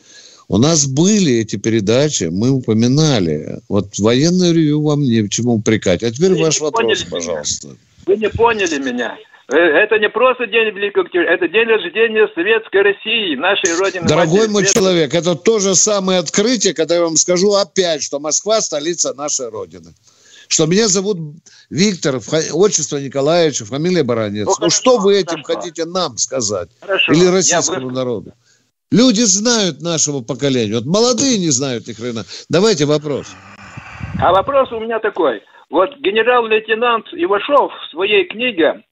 У 0.49 0.57
нас 0.57 0.87
были 0.87 1.35
эти 1.35 1.57
передачи, 1.57 2.25
мы 2.25 2.49
упоминали. 2.49 3.61
Вот 3.69 3.99
военное 3.99 4.53
ревю 4.53 4.81
вам 4.83 5.03
не 5.03 5.21
в 5.21 5.29
чему 5.29 5.57
упрекать. 5.57 6.03
А 6.03 6.11
теперь 6.11 6.33
вы 6.33 6.45
ваш 6.45 6.63
вопрос, 6.63 7.05
пожалуйста. 7.11 7.77
Вы 8.07 8.17
не 8.17 8.31
поняли 8.31 8.79
меня. 8.79 9.19
Э, 9.51 9.57
это 9.57 9.99
не 9.99 10.11
просто 10.11 10.47
день 10.47 10.75
Великого 10.75 11.07
Октября, 11.07 11.33
это 11.33 11.49
день 11.49 11.67
рождения 11.67 12.29
Советской 12.35 12.83
России, 12.83 13.35
нашей 13.35 13.79
Родины. 13.79 14.07
Дорогой 14.07 14.47
мой 14.49 14.65
Свет... 14.65 14.75
человек, 14.75 15.15
это 15.15 15.35
то 15.37 15.59
же 15.59 15.75
самое 15.75 16.19
открытие, 16.19 16.75
когда 16.75 16.97
я 16.97 17.03
вам 17.03 17.17
скажу 17.17 17.55
опять, 17.55 18.03
что 18.03 18.21
Москва– 18.21 18.61
столица 18.61 19.15
нашей 19.15 19.49
Родины. 19.49 19.95
Что 20.49 20.67
меня 20.67 20.89
зовут 20.89 21.19
Виктор, 21.71 22.21
отчество 22.53 22.99
Николаевич, 22.99 23.59
фамилия 23.59 24.03
Баранец. 24.03 24.47
Ну, 24.47 24.55
ну 24.61 24.71
что 24.71 24.99
вы 24.99 25.19
этим 25.19 25.43
хорошо. 25.43 25.61
хотите 25.61 25.85
нам 25.87 26.19
сказать? 26.19 26.69
Хорошо. 26.81 27.13
Или 27.13 27.27
российскому 27.27 27.91
народу? 27.91 28.33
Люди 28.91 29.21
знают 29.23 29.81
нашего 29.83 30.23
поколения. 30.23 30.75
Вот 30.75 30.87
молодые 30.87 31.39
не 31.39 31.51
знают 31.51 31.87
ни 31.87 31.93
хрена. 31.93 32.25
Давайте 32.49 32.87
вопрос. 32.87 33.27
А 34.21 34.33
вопрос 34.33 34.73
у 34.73 34.81
меня 34.81 34.99
такой. 34.99 35.43
Вот 35.71 35.91
генерал-лейтенант 35.99 37.07
Ивашов 37.13 37.71
в 37.73 37.91
своей 37.91 38.27
книге 38.27 38.83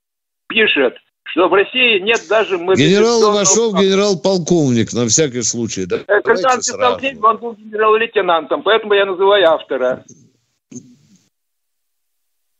пишет, 0.49 0.95
что 1.25 1.49
в 1.49 1.55
России 1.55 1.99
нет 1.99 2.23
даже 2.29 2.57
Генерал 2.57 3.33
Ивашов, 3.33 3.75
генерал-полковник, 3.75 4.93
на 4.93 5.07
всякий 5.07 5.43
случай. 5.43 5.87
Да? 5.87 5.99
Э, 6.07 6.21
когда 6.23 6.55
он 6.55 6.59
писал 6.59 6.99
книгу, 6.99 7.27
он 7.27 7.37
был 7.39 7.55
генерал-лейтенантом, 7.55 8.63
поэтому 8.63 8.95
я 8.95 9.07
называю 9.07 9.51
автора. 9.51 10.05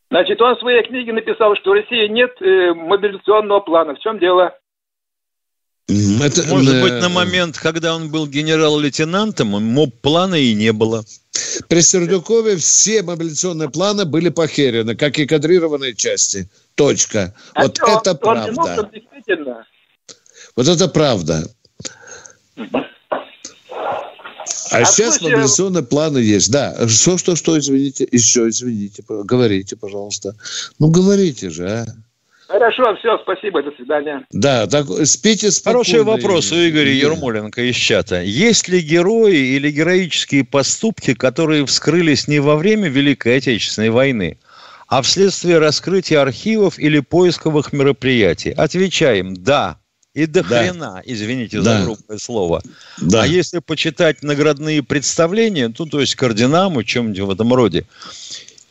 Значит, 0.09 0.41
он 0.41 0.55
в 0.55 0.59
своей 0.59 0.83
книге 0.83 1.11
написал, 1.13 1.55
что 1.55 1.71
в 1.71 1.73
России 1.73 2.07
нет 2.07 2.31
э, 2.41 2.73
мобилизационного 2.73 3.59
плана. 3.59 3.95
В 3.95 3.99
чем 3.99 4.19
дело? 4.19 4.53
Это, 5.87 6.45
Может 6.49 6.81
быть, 6.81 7.01
на 7.01 7.09
момент, 7.09 7.57
когда 7.57 7.95
он 7.95 8.09
был 8.11 8.27
генерал-лейтенантом, 8.27 9.47
моб-плана 9.47 10.35
и 10.35 10.53
не 10.53 10.73
было. 10.73 11.03
При 11.69 11.81
Сердюкове 11.81 12.57
все 12.57 13.03
мобилизационные 13.03 13.69
планы 13.69 14.05
были 14.05 14.29
похерены, 14.29 14.95
как 14.95 15.17
и 15.17 15.25
кадрированные 15.25 15.95
части. 15.95 16.49
Точка. 16.77 17.33
А 17.55 17.63
вот 17.63 17.75
что, 17.75 17.99
это 17.99 18.11
он, 18.11 18.17
правда. 18.17 18.81
Он 18.81 18.91
действительно. 18.91 19.65
Вот 20.55 20.67
это 20.67 20.87
правда. 20.87 21.43
А, 24.71 24.77
а 24.77 24.85
сейчас 24.85 25.17
слушай, 25.17 25.33
мобилизационные 25.33 25.83
планы 25.83 26.19
есть. 26.19 26.51
Да. 26.51 26.87
Что, 26.87 27.17
что, 27.17 27.35
что, 27.35 27.57
извините. 27.57 28.07
Еще, 28.11 28.47
извините. 28.47 29.03
Говорите, 29.07 29.75
пожалуйста. 29.75 30.35
Ну, 30.79 30.89
говорите 30.89 31.49
же, 31.49 31.67
а. 31.67 31.85
Хорошо, 32.47 32.95
все, 32.99 33.17
спасибо, 33.23 33.61
до 33.61 33.71
свидания. 33.71 34.25
Да, 34.31 34.67
так, 34.67 34.85
спите 35.05 35.51
спокойно. 35.51 35.83
Хороший 35.83 36.03
вопрос 36.03 36.51
у 36.53 36.55
Игоря 36.55 36.91
Ермоленко 36.91 37.61
из 37.61 37.75
чата. 37.75 38.21
Есть 38.21 38.69
ли 38.69 38.79
герои 38.79 39.55
или 39.55 39.69
героические 39.69 40.45
поступки, 40.45 41.13
которые 41.13 41.65
вскрылись 41.65 42.27
не 42.27 42.39
во 42.39 42.55
время 42.55 42.87
Великой 42.87 43.37
Отечественной 43.37 43.89
войны, 43.89 44.37
а 44.87 45.01
вследствие 45.01 45.59
раскрытия 45.59 46.21
архивов 46.21 46.79
или 46.79 46.99
поисковых 46.99 47.73
мероприятий? 47.73 48.51
Отвечаем 48.51 49.35
«да». 49.35 49.77
И 50.13 50.25
до 50.25 50.41
да. 50.41 50.63
хрена, 50.63 51.03
извините 51.05 51.61
да. 51.61 51.77
за 51.77 51.85
грубое 51.85 52.17
слово. 52.17 52.63
Да. 52.99 53.21
А 53.21 53.27
если 53.27 53.59
почитать 53.59 54.23
наградные 54.23 54.81
представления, 54.81 55.71
ну, 55.77 55.85
то 55.85 56.01
есть 56.01 56.15
к 56.15 56.23
орденам 56.23 56.79
и 56.79 56.85
чем-нибудь 56.85 57.19
в 57.19 57.29
этом 57.29 57.53
роде, 57.53 57.85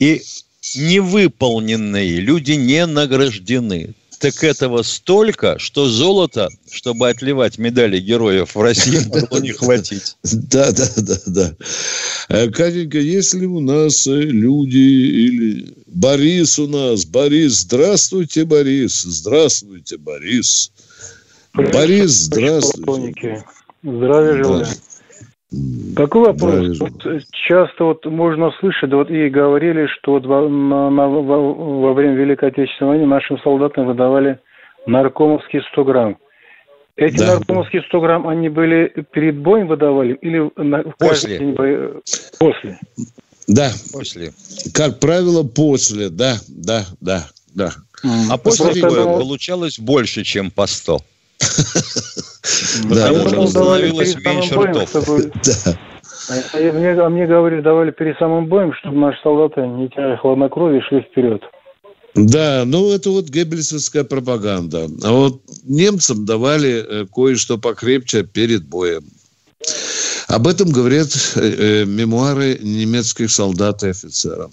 и 0.01 0.23
невыполненные 0.75 2.19
люди 2.19 2.53
не 2.53 2.85
награждены. 2.87 3.95
Так 4.19 4.43
этого 4.43 4.83
столько, 4.83 5.59
что 5.59 5.89
золото, 5.89 6.49
чтобы 6.71 7.09
отливать 7.09 7.59
медали 7.59 8.01
героев 8.01 8.55
в 8.55 8.61
России, 8.61 8.99
могло 9.09 9.39
не 9.39 9.53
хватить. 9.53 10.17
Да, 10.23 10.73
да, 10.73 10.89
да, 10.97 11.17
да. 11.27 11.57
Э, 12.29 12.51
Катенька, 12.51 12.99
если 12.99 13.45
у 13.45 13.61
нас 13.61 14.07
э, 14.07 14.21
люди 14.21 14.79
или... 14.79 15.75
Борис 15.97 16.59
у 16.59 16.69
нас, 16.69 17.07
Борис, 17.07 17.63
здравствуйте, 17.63 18.45
Борис, 18.45 19.01
здравствуйте, 19.03 19.97
Борис. 19.97 20.71
Борис, 21.55 22.11
здравствуйте. 22.11 23.43
Здравия 23.83 24.45
желаю. 24.45 24.67
Такой 25.97 26.27
вопрос. 26.27 26.79
Вот 26.81 27.07
э, 27.07 27.21
часто 27.49 27.85
вот 27.85 28.05
можно 28.05 28.51
слышать, 28.61 28.93
вот 28.93 29.11
и 29.11 29.31
говорили, 29.31 29.87
что 29.87 30.13
вот 30.13 30.27
во, 30.27 30.47
на, 30.47 30.91
на, 30.91 31.09
во, 31.09 31.55
во 31.55 31.95
время 31.95 32.15
Великой 32.15 32.51
Отечественной 32.51 32.91
войны 32.91 33.07
нашим 33.07 33.39
солдатам 33.39 33.87
выдавали 33.87 34.39
наркомовские 34.87 35.63
100 35.73 35.85
грамм. 35.85 36.19
Эти 36.97 37.19
да. 37.19 37.37
наркомовские 37.37 37.83
100 37.89 38.01
грамм, 38.01 38.29
они 38.29 38.51
были 38.51 38.93
перед 39.13 39.39
боем 39.39 39.69
выдавали 39.69 40.13
или 40.21 40.51
на, 40.57 40.83
после? 40.99 41.39
День 41.39 41.53
бо... 41.55 42.03
После. 42.39 42.79
Да. 43.47 43.73
После. 43.93 44.33
Как 44.73 44.99
правило, 44.99 45.43
после, 45.43 46.09
да, 46.09 46.39
да, 46.49 46.87
да, 47.01 47.29
да. 47.55 47.73
А 48.31 48.37
после 48.37 48.83
боя 48.83 49.05
получалось 49.05 49.79
больше, 49.79 50.25
чем 50.25 50.51
по 50.51 50.67
100. 50.67 51.01
Потому 52.89 53.29
что 53.29 53.47
становилось 53.47 54.17
меньше 54.17 54.55
ртов. 54.55 54.91
А 56.29 56.59
мне, 56.59 56.91
а 56.91 57.09
мне 57.09 57.25
говорили, 57.25 57.61
давали 57.61 57.93
перед 57.93 58.19
самым 58.19 58.47
боем, 58.47 58.73
чтобы 58.81 58.97
наши 58.97 59.17
солдаты, 59.23 59.61
не 59.61 59.89
теряя 59.89 60.17
хладнокровие, 60.17 60.83
шли 60.83 61.03
вперед. 61.03 61.41
Да, 62.17 62.65
ну 62.67 62.91
это 62.91 63.11
вот 63.11 63.29
геббельсовская 63.29 64.03
пропаганда. 64.03 64.89
А 65.05 65.13
вот 65.13 65.43
немцам 65.65 66.25
давали 66.25 66.85
э, 66.85 67.07
кое-что 67.15 67.59
покрепче 67.59 68.25
перед 68.25 68.67
боем. 68.67 69.05
Об 70.27 70.49
этом 70.49 70.71
говорят 70.71 71.09
э, 71.37 71.41
э, 71.41 71.85
мемуары 71.85 72.59
немецких 72.61 73.31
солдат 73.31 73.83
и 73.85 73.89
офицеров. 73.89 74.51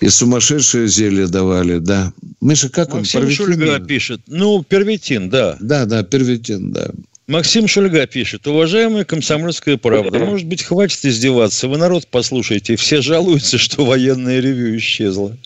И 0.00 0.08
сумасшедшее 0.08 0.88
зелье 0.88 1.26
давали, 1.26 1.78
да. 1.78 2.12
Миша, 2.40 2.68
как 2.68 2.92
Максим 2.92 3.20
он? 3.20 3.26
Максим 3.26 3.46
Шульга 3.46 3.78
пишет. 3.80 4.20
Ну, 4.26 4.62
первитин, 4.62 5.30
да. 5.30 5.56
Да, 5.60 5.86
да, 5.86 6.02
первитин, 6.02 6.72
да. 6.72 6.90
Максим 7.26 7.66
Шульга 7.66 8.06
пишет. 8.06 8.46
Уважаемая 8.46 9.04
комсомольская 9.04 9.76
правда, 9.78 10.18
может 10.20 10.46
быть, 10.46 10.62
хватит 10.62 11.04
издеваться. 11.04 11.66
Вы 11.66 11.76
народ 11.78 12.06
послушайте. 12.10 12.76
Все 12.76 13.02
жалуются, 13.02 13.58
что 13.58 13.84
военное 13.84 14.40
ревю 14.40 14.76
исчезло. 14.76 15.36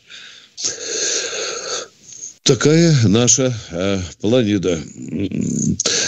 Такая 2.45 2.93
наша 3.09 3.53
э, 3.72 3.97
планета. 4.20 4.78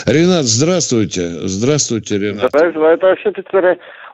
Ренат, 0.07 0.45
здравствуйте. 0.45 1.29
Здравствуйте, 1.45 2.19
Ренат. 2.19 2.51
Здравствуйте. 2.51 2.95
Это 2.95 3.07
вообще-то 3.07 3.43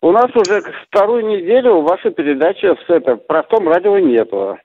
у 0.00 0.12
нас 0.12 0.30
уже 0.36 0.62
вторую 0.88 1.26
неделю 1.26 1.80
вашей 1.80 2.12
передачи 2.12 2.66
с 2.66 2.88
это, 2.88 3.16
простом 3.16 3.68
радио 3.68 3.98
нету. 3.98 4.56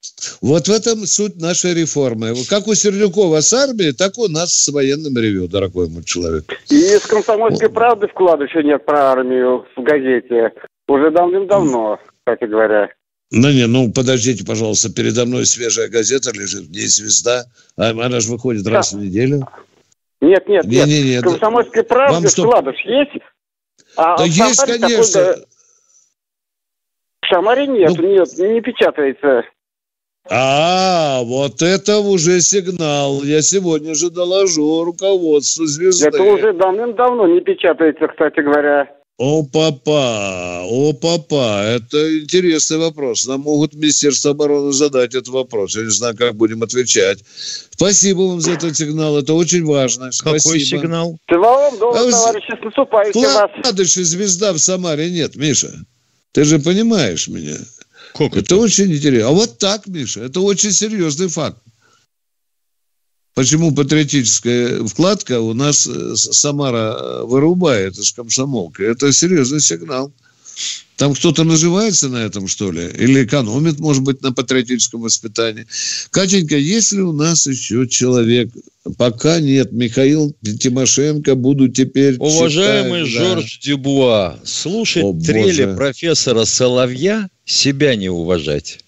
Вот 0.41 0.67
в 0.67 0.71
этом 0.71 1.05
суть 1.05 1.41
нашей 1.41 1.73
реформы. 1.73 2.33
Как 2.49 2.67
у 2.67 2.75
Сердюкова 2.75 3.41
с 3.41 3.51
армией, 3.53 3.93
так 3.93 4.17
у 4.17 4.27
нас 4.27 4.53
с 4.53 4.71
военным 4.71 5.17
ревю, 5.17 5.47
дорогой 5.47 5.89
мой 5.89 6.03
человек. 6.03 6.43
И 6.69 6.97
с 6.97 7.05
комсомольской 7.07 7.69
правды 7.69 8.07
вклада 8.07 8.43
еще 8.43 8.63
нет 8.63 8.85
про 8.85 9.11
армию 9.11 9.65
в 9.75 9.81
газете. 9.81 10.51
Уже 10.87 11.09
давным-давно, 11.09 11.99
кстати 12.19 12.47
говоря. 12.47 12.89
Ну, 13.35 13.49
не, 13.49 13.65
ну, 13.65 13.91
подождите, 13.91 14.45
пожалуйста, 14.45 14.93
передо 14.93 15.25
мной 15.25 15.47
свежая 15.47 15.89
газета 15.89 16.29
лежит, 16.31 16.69
где 16.69 16.81
звезда. 16.81 17.45
А 17.75 17.89
она 17.89 18.19
же 18.19 18.29
выходит 18.29 18.63
да. 18.63 18.73
раз 18.73 18.93
в 18.93 18.99
неделю. 18.99 19.47
Нет, 20.21 20.47
нет, 20.47 20.65
нет. 20.65 20.87
Не, 20.87 21.01
не, 21.01 21.15
не, 21.15 21.21
Комсомольской 21.21 21.83
правды 21.83 22.27
вкладыш 22.27 22.75
есть? 22.85 23.25
А 23.97 24.17
да 24.17 24.25
есть, 24.25 24.63
конечно. 24.63 25.23
Такой, 25.23 25.45
В 27.21 27.27
Самаре 27.27 27.65
нет, 27.65 27.93
ну... 27.97 28.07
нет, 28.07 28.37
не 28.37 28.61
печатается. 28.61 29.43
А, 30.29 31.23
вот 31.23 31.63
это 31.63 31.99
уже 32.01 32.39
сигнал. 32.39 33.23
Я 33.23 33.41
сегодня 33.41 33.95
же 33.95 34.11
доложу 34.11 34.83
руководству 34.83 35.65
звезды. 35.65 36.07
Это 36.07 36.21
уже 36.21 36.53
давным-давно 36.53 37.25
не 37.25 37.41
печатается, 37.41 38.07
кстати 38.09 38.41
говоря. 38.41 38.95
О, 39.19 39.43
папа, 39.43 40.63
о, 40.65 40.91
папа, 40.93 41.61
это 41.63 42.19
интересный 42.19 42.79
вопрос. 42.79 43.27
Нам 43.27 43.41
могут 43.41 43.75
Министерство 43.75 44.31
обороны 44.31 44.73
задать 44.73 45.13
этот 45.13 45.27
вопрос. 45.27 45.75
Я 45.75 45.83
не 45.83 45.91
знаю, 45.91 46.17
как 46.17 46.35
будем 46.35 46.63
отвечать. 46.63 47.19
Спасибо 47.69 48.21
вам 48.21 48.41
за 48.41 48.53
этот 48.53 48.75
сигнал, 48.75 49.15
это 49.19 49.35
очень 49.35 49.63
важно. 49.65 50.11
Спасибо. 50.11 50.39
Какой 50.39 50.59
сигнал? 50.61 51.17
Всего 51.27 51.43
вам 51.43 51.77
доброго, 51.77 52.07
а, 52.07 52.11
товарищи, 52.11 52.59
с 52.59 52.63
наступающим 52.63 53.21
вас. 53.21 53.51
Звезда 53.85 54.51
в 54.51 54.57
Самаре 54.57 55.11
нет, 55.11 55.35
Миша. 55.35 55.71
Ты 56.31 56.43
же 56.43 56.57
понимаешь 56.57 57.27
меня. 57.27 57.57
Как 58.15 58.31
это? 58.31 58.39
это 58.39 58.57
очень 58.57 58.91
интересно. 58.91 59.29
А 59.29 59.31
вот 59.31 59.59
так, 59.59 59.85
Миша, 59.85 60.21
это 60.21 60.39
очень 60.39 60.71
серьезный 60.71 61.27
факт. 61.27 61.62
Почему 63.33 63.73
патриотическая 63.73 64.83
вкладка 64.83 65.39
у 65.39 65.53
нас 65.53 65.87
э, 65.87 66.15
Самара 66.15 66.95
э, 66.99 67.23
вырубает 67.23 67.97
из 67.97 68.11
комсомолки? 68.11 68.83
Это 68.83 69.11
серьезный 69.11 69.59
сигнал. 69.59 70.13
Там 70.97 71.15
кто-то 71.15 71.43
наживается 71.43 72.09
на 72.09 72.17
этом, 72.17 72.47
что 72.47 72.71
ли? 72.71 72.85
Или 72.85 73.25
экономит, 73.25 73.79
может 73.79 74.03
быть, 74.03 74.21
на 74.21 74.31
патриотическом 74.31 75.01
воспитании? 75.01 75.65
Катенька, 76.11 76.55
есть 76.55 76.91
ли 76.91 77.01
у 77.01 77.11
нас 77.11 77.47
еще 77.47 77.87
человек? 77.87 78.51
Пока 78.97 79.39
нет. 79.39 79.71
Михаил 79.71 80.35
Тимошенко 80.43 81.33
буду 81.33 81.69
теперь 81.69 82.17
Уважаемый 82.19 83.07
читать, 83.07 83.25
Жорж 83.25 83.59
да. 83.59 83.67
Дюбуа, 83.71 84.39
слушать 84.45 85.03
О, 85.03 85.13
трели 85.13 85.65
Боже. 85.65 85.75
профессора 85.75 86.45
Соловья 86.45 87.27
себя 87.45 87.95
не 87.95 88.09
уважать. 88.09 88.82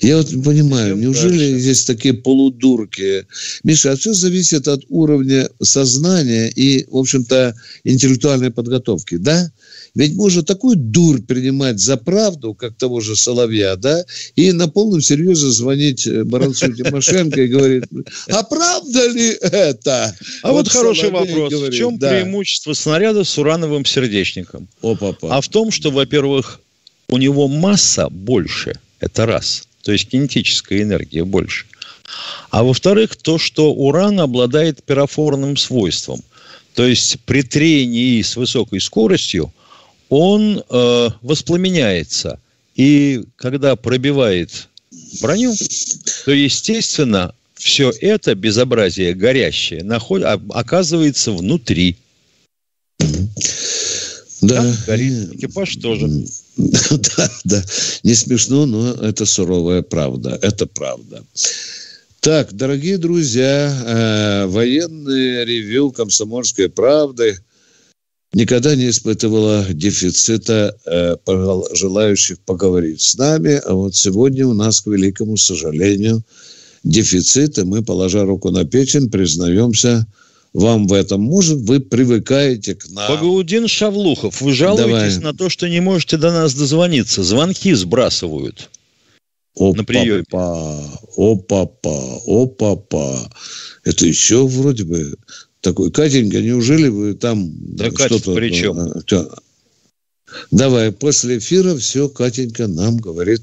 Я 0.00 0.16
вот 0.16 0.30
не 0.32 0.42
понимаю, 0.42 0.96
Всем 0.96 1.00
неужели 1.00 1.50
дальше. 1.50 1.58
здесь 1.58 1.84
такие 1.84 2.14
полудурки? 2.14 3.26
Миша, 3.64 3.92
а 3.92 3.96
все 3.96 4.12
зависит 4.12 4.66
от 4.68 4.84
уровня 4.88 5.48
сознания 5.62 6.48
и, 6.48 6.86
в 6.90 6.96
общем-то, 6.96 7.54
интеллектуальной 7.84 8.50
подготовки, 8.50 9.16
да? 9.16 9.50
Ведь 9.94 10.14
можно 10.14 10.42
такую 10.42 10.76
дурь 10.76 11.20
принимать 11.20 11.80
за 11.80 11.96
правду, 11.96 12.54
как 12.54 12.76
того 12.76 13.00
же 13.00 13.16
Соловья, 13.16 13.76
да, 13.76 14.04
и 14.36 14.52
на 14.52 14.68
полном 14.68 15.00
серьезе 15.00 15.48
звонить 15.48 16.06
э, 16.06 16.24
Баранцу 16.24 16.72
Тимошенко 16.72 17.42
и 17.42 17.48
говорить, 17.48 17.84
а 18.28 18.42
правда 18.44 19.08
ли 19.08 19.30
это? 19.40 20.14
А 20.42 20.52
вот, 20.52 20.66
вот 20.66 20.68
хороший 20.68 21.10
вопрос. 21.10 21.50
Говорит, 21.50 21.74
в 21.74 21.76
чем 21.76 21.98
да. 21.98 22.10
преимущество 22.10 22.72
снаряда 22.72 23.24
с 23.24 23.36
урановым 23.36 23.84
сердечником? 23.84 24.68
О, 24.80 24.94
папа. 24.94 25.36
А 25.36 25.40
в 25.40 25.48
том, 25.48 25.72
что, 25.72 25.90
во-первых, 25.90 26.60
у 27.08 27.18
него 27.18 27.48
масса 27.48 28.08
больше, 28.08 28.78
это 29.00 29.26
раз, 29.26 29.64
то 29.82 29.92
есть 29.92 30.08
кинетическая 30.08 30.82
энергия 30.82 31.24
больше. 31.24 31.66
А 32.50 32.62
во-вторых, 32.62 33.16
то, 33.16 33.38
что 33.38 33.72
уран 33.72 34.20
обладает 34.20 34.82
пирофорным 34.82 35.56
свойством. 35.56 36.20
То 36.74 36.86
есть 36.86 37.20
при 37.20 37.42
трении 37.42 38.20
с 38.22 38.36
высокой 38.36 38.80
скоростью 38.80 39.52
он 40.08 40.62
э, 40.68 41.08
воспламеняется. 41.22 42.40
И 42.74 43.22
когда 43.36 43.76
пробивает 43.76 44.68
броню, 45.20 45.54
то, 46.24 46.32
естественно, 46.32 47.34
все 47.54 47.92
это 48.00 48.34
безобразие 48.34 49.14
горящее 49.14 49.84
наход... 49.84 50.22
оказывается 50.50 51.32
внутри. 51.32 51.96
Да. 54.42 54.56
Там 54.56 54.74
горит 54.86 55.34
экипаж 55.34 55.76
тоже. 55.76 56.08
Да, 56.56 57.30
да. 57.44 57.64
Не 58.02 58.14
смешно, 58.14 58.66
но 58.66 58.92
это 58.92 59.24
суровая 59.24 59.82
правда. 59.82 60.38
Это 60.42 60.66
правда. 60.66 61.24
Так, 62.20 62.52
дорогие 62.52 62.98
друзья, 62.98 64.44
э, 64.44 64.46
военное 64.46 65.44
ревю 65.44 65.90
«Комсомольской 65.90 66.68
правды» 66.68 67.38
никогда 68.34 68.76
не 68.76 68.90
испытывала 68.90 69.64
дефицита 69.70 70.76
э, 70.84 71.16
желающих 71.74 72.40
поговорить 72.40 73.00
с 73.00 73.16
нами. 73.16 73.60
А 73.64 73.72
вот 73.72 73.96
сегодня 73.96 74.46
у 74.46 74.52
нас, 74.52 74.82
к 74.82 74.86
великому 74.86 75.36
сожалению, 75.38 76.22
дефицит, 76.84 77.58
и 77.58 77.64
мы, 77.64 77.82
положа 77.82 78.24
руку 78.24 78.50
на 78.50 78.64
печень, 78.64 79.10
признаемся 79.10 80.06
вам 80.52 80.86
в 80.86 80.92
этом. 80.92 81.20
Может, 81.20 81.58
вы 81.60 81.80
привыкаете 81.80 82.74
к 82.74 82.88
нам. 82.90 83.08
Пагаудин 83.08 83.68
Шавлухов, 83.68 84.40
вы 84.40 84.52
жалуетесь 84.52 85.16
Давай. 85.16 85.32
на 85.32 85.34
то, 85.34 85.48
что 85.48 85.68
не 85.68 85.80
можете 85.80 86.16
до 86.16 86.30
нас 86.32 86.54
дозвониться. 86.54 87.22
Звонки 87.22 87.72
сбрасывают. 87.74 88.70
О, 89.54 89.74
на 89.74 89.84
приеме. 89.84 90.24
Папа, 90.30 91.00
о, 91.16 91.36
папа, 91.36 92.20
о, 92.24 92.46
папа. 92.46 93.30
Это 93.84 94.06
еще 94.06 94.46
вроде 94.46 94.84
бы 94.84 95.16
такой. 95.60 95.90
Катенька, 95.90 96.40
неужели 96.40 96.88
вы 96.88 97.14
там 97.14 97.50
да, 97.76 97.90
что-то... 97.90 98.34
при 98.34 98.52
чем? 98.52 98.76
Давай, 100.50 100.92
после 100.92 101.38
эфира 101.38 101.76
все 101.76 102.08
Катенька 102.08 102.66
нам 102.66 102.96
говорит. 102.96 103.42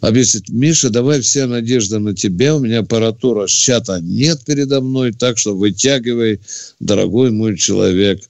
Объяснит, 0.00 0.48
Миша, 0.48 0.90
давай 0.90 1.20
вся 1.20 1.46
надежда 1.46 1.98
на 1.98 2.14
тебя. 2.14 2.56
У 2.56 2.60
меня 2.60 2.80
аппаратура 2.80 3.46
с 3.46 3.50
чата 3.50 4.00
нет 4.00 4.40
передо 4.44 4.80
мной, 4.80 5.12
так 5.12 5.38
что 5.38 5.54
вытягивай, 5.54 6.40
дорогой 6.80 7.30
мой 7.30 7.56
человек. 7.56 8.20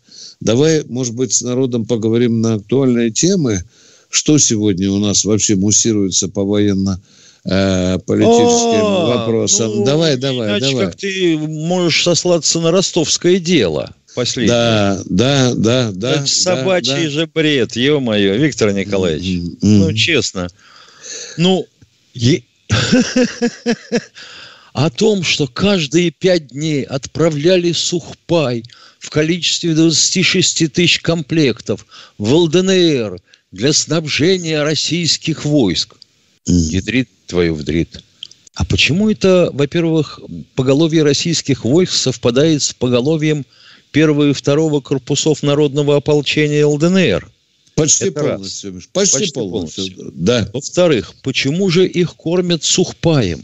Давай, 0.40 0.84
может 0.88 1.14
быть, 1.14 1.32
с 1.32 1.42
народом 1.42 1.86
поговорим 1.86 2.40
на 2.40 2.54
актуальные 2.54 3.10
темы. 3.10 3.62
Что 4.08 4.38
сегодня 4.38 4.90
у 4.90 4.98
нас 4.98 5.24
вообще 5.24 5.56
муссируется 5.56 6.28
по 6.28 6.44
военно 6.44 7.00
э, 7.44 7.98
политическим 8.06 8.84
О, 8.84 9.16
вопросам. 9.16 9.68
Ну, 9.78 9.84
давай, 9.84 10.16
давай, 10.16 10.48
иначе 10.48 10.70
давай. 10.70 10.86
как 10.86 10.96
ты 10.96 11.36
можешь 11.36 12.04
сослаться 12.04 12.60
на 12.60 12.70
ростовское 12.70 13.38
дело 13.40 13.94
последнее. 14.16 14.48
Да, 14.48 15.02
да, 15.04 15.54
да, 15.54 15.90
да. 15.92 16.12
Это 16.12 16.26
собачий 16.26 17.04
да, 17.04 17.10
же 17.10 17.26
бред, 17.32 17.76
ё-моё, 17.76 18.34
Виктор 18.36 18.72
Николаевич. 18.72 19.24
Mm-hmm. 19.24 19.58
Ну, 19.62 19.92
честно. 19.92 20.48
Ну, 21.36 21.66
е... 22.14 22.42
о 24.76 24.90
том, 24.90 25.22
что 25.22 25.46
каждые 25.46 26.10
пять 26.10 26.48
дней 26.48 26.82
отправляли 26.82 27.72
сухпай 27.72 28.62
в 28.98 29.08
количестве 29.08 29.74
26 29.74 30.70
тысяч 30.70 31.00
комплектов 31.00 31.86
в 32.18 32.30
ЛДНР 32.34 33.18
для 33.52 33.72
снабжения 33.72 34.62
российских 34.62 35.46
войск. 35.46 35.94
Ядрит 36.44 37.08
твою 37.26 37.54
вдрит. 37.54 38.02
А 38.54 38.66
почему 38.66 39.10
это, 39.10 39.50
во-первых, 39.52 40.20
поголовье 40.54 41.02
российских 41.02 41.64
войск 41.64 41.94
совпадает 41.94 42.62
с 42.62 42.74
поголовьем 42.74 43.46
первого 43.96 44.28
и 44.28 44.32
второго 44.34 44.82
корпусов 44.82 45.42
народного 45.42 45.96
ополчения 45.96 46.66
ЛДНР? 46.66 47.30
Почти 47.76 48.08
это 48.08 48.20
полностью. 48.20 48.74
Раз. 48.74 48.86
Почти, 48.92 49.16
Почти 49.18 49.32
полностью. 49.32 49.84
полностью. 49.96 50.12
Да. 50.22 50.50
Во-вторых, 50.52 51.14
почему 51.22 51.70
же 51.70 51.86
их 51.86 52.14
кормят 52.14 52.62
сухпаем? 52.62 53.42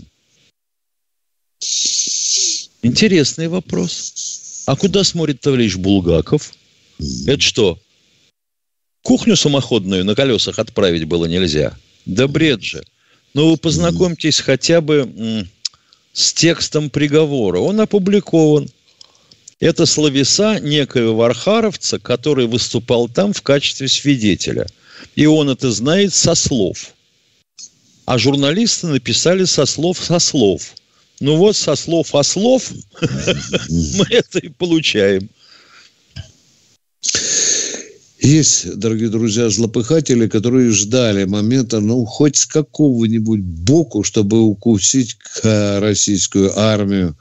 Интересный 2.83 3.49
вопрос. 3.49 4.65
А 4.67 4.77
куда 4.77 5.05
смотрит 5.05 5.41
товарищ 5.41 5.77
Булгаков? 5.77 6.53
Это 7.27 7.41
что? 7.41 7.79
Кухню 9.01 9.37
самоходную 9.37 10.05
на 10.05 10.15
колесах 10.15 10.59
отправить 10.59 11.05
было 11.05 11.25
нельзя? 11.25 11.79
Да 12.05 12.29
бред 12.29 12.63
же. 12.63 12.85
Ну, 13.33 13.53
вы 13.53 13.57
познакомьтесь 13.57 14.39
хотя 14.39 14.83
бы 14.83 15.49
с 16.13 16.35
текстом 16.35 16.91
приговора. 16.91 17.59
Он 17.61 17.81
опубликован. 17.81 18.69
Это 19.63 19.87
словеса 19.87 20.59
некоего 20.59 21.23
архаровца, 21.23 22.01
который 22.01 22.49
выступал 22.49 23.09
там 23.09 23.33
в 23.33 23.43
качестве 23.43 23.87
свидетеля. 23.87 24.67
И 25.15 25.27
он 25.27 25.51
это 25.51 25.71
знает 25.71 26.13
со 26.13 26.35
слов. 26.35 26.95
А 28.05 28.19
журналисты 28.19 28.89
написали 28.89 29.45
со 29.45 29.65
слов 29.65 30.01
со 30.01 30.19
слов. 30.19 30.75
Ну 31.21 31.37
вот 31.37 31.57
со 31.57 31.77
слов 31.77 32.13
о 32.13 32.25
слов 32.25 32.73
мы 33.71 34.07
это 34.11 34.41
и 34.41 34.49
получаем. 34.49 35.31
Есть, 38.23 38.79
дорогие 38.79 39.09
друзья, 39.09 39.51
злопыхатели, 39.51 40.29
которые 40.29 40.71
ждали 40.71 41.25
момента, 41.25 41.81
ну, 41.81 42.05
хоть 42.05 42.37
с 42.37 42.47
какого-нибудь 42.47 43.41
боку, 43.41 44.05
чтобы 44.05 44.41
укусить 44.43 45.17
российскую 45.43 46.57
армию, 46.57 47.17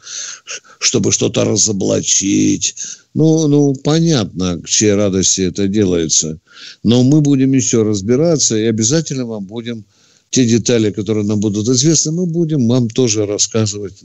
чтобы 0.78 1.12
что-то 1.12 1.43
разоблачить. 1.43 2.76
Ну, 3.16 3.47
ну, 3.47 3.74
понятно, 3.74 4.62
к 4.62 4.70
чьей 4.70 4.93
радости 4.93 5.41
это 5.41 5.68
делается. 5.68 6.39
Но 6.84 7.02
мы 7.02 7.22
будем 7.22 7.54
еще 7.54 7.82
разбираться 7.82 8.56
и 8.56 8.66
обязательно 8.66 9.26
вам 9.26 9.45
будем 9.45 9.86
те 10.30 10.45
детали, 10.45 10.91
которые 10.91 11.26
нам 11.26 11.39
будут 11.39 11.68
известны, 11.68 12.12
мы 12.12 12.28
будем 12.28 12.68
вам 12.68 12.89
тоже 12.89 13.26
рассказывать 13.26 13.95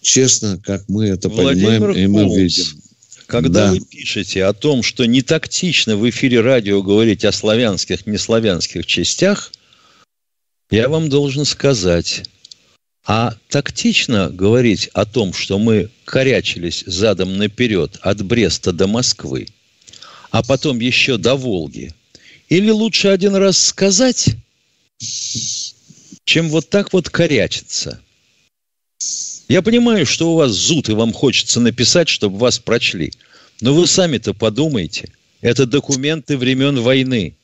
честно, 0.00 0.60
как 0.62 0.88
мы 0.88 1.06
это 1.06 1.28
Владимир 1.28 1.92
понимаем 1.92 1.96
и 1.96 2.06
мы 2.08 2.36
видим. 2.36 2.81
Когда 3.26 3.66
да. 3.66 3.70
вы 3.72 3.80
пишете 3.80 4.44
о 4.44 4.52
том, 4.52 4.82
что 4.82 5.04
не 5.04 5.22
тактично 5.22 5.96
в 5.96 6.08
эфире 6.08 6.40
радио 6.40 6.82
говорить 6.82 7.24
о 7.24 7.32
славянских, 7.32 8.06
неславянских 8.06 8.86
частях, 8.86 9.52
я 10.70 10.88
вам 10.88 11.08
должен 11.08 11.44
сказать, 11.44 12.24
а 13.04 13.34
тактично 13.48 14.30
говорить 14.30 14.88
о 14.92 15.04
том, 15.04 15.32
что 15.32 15.58
мы 15.58 15.90
корячились 16.04 16.84
задом 16.86 17.36
наперед 17.36 17.98
от 18.00 18.22
Бреста 18.22 18.72
до 18.72 18.86
Москвы, 18.86 19.48
а 20.30 20.42
потом 20.42 20.80
еще 20.80 21.18
до 21.18 21.34
Волги, 21.34 21.92
или 22.48 22.70
лучше 22.70 23.08
один 23.08 23.34
раз 23.34 23.58
сказать, 23.58 24.36
чем 26.24 26.48
вот 26.48 26.68
так 26.68 26.92
вот 26.92 27.10
корячиться– 27.10 28.00
я 29.52 29.60
понимаю, 29.60 30.06
что 30.06 30.32
у 30.32 30.36
вас 30.36 30.52
зуд, 30.52 30.88
и 30.88 30.94
вам 30.94 31.12
хочется 31.12 31.60
написать, 31.60 32.08
чтобы 32.08 32.38
вас 32.38 32.58
прочли. 32.58 33.12
Но 33.60 33.74
вы 33.74 33.86
сами-то 33.86 34.32
подумайте. 34.32 35.10
Это 35.42 35.66
документы 35.66 36.38
времен 36.38 36.80
войны. 36.80 37.36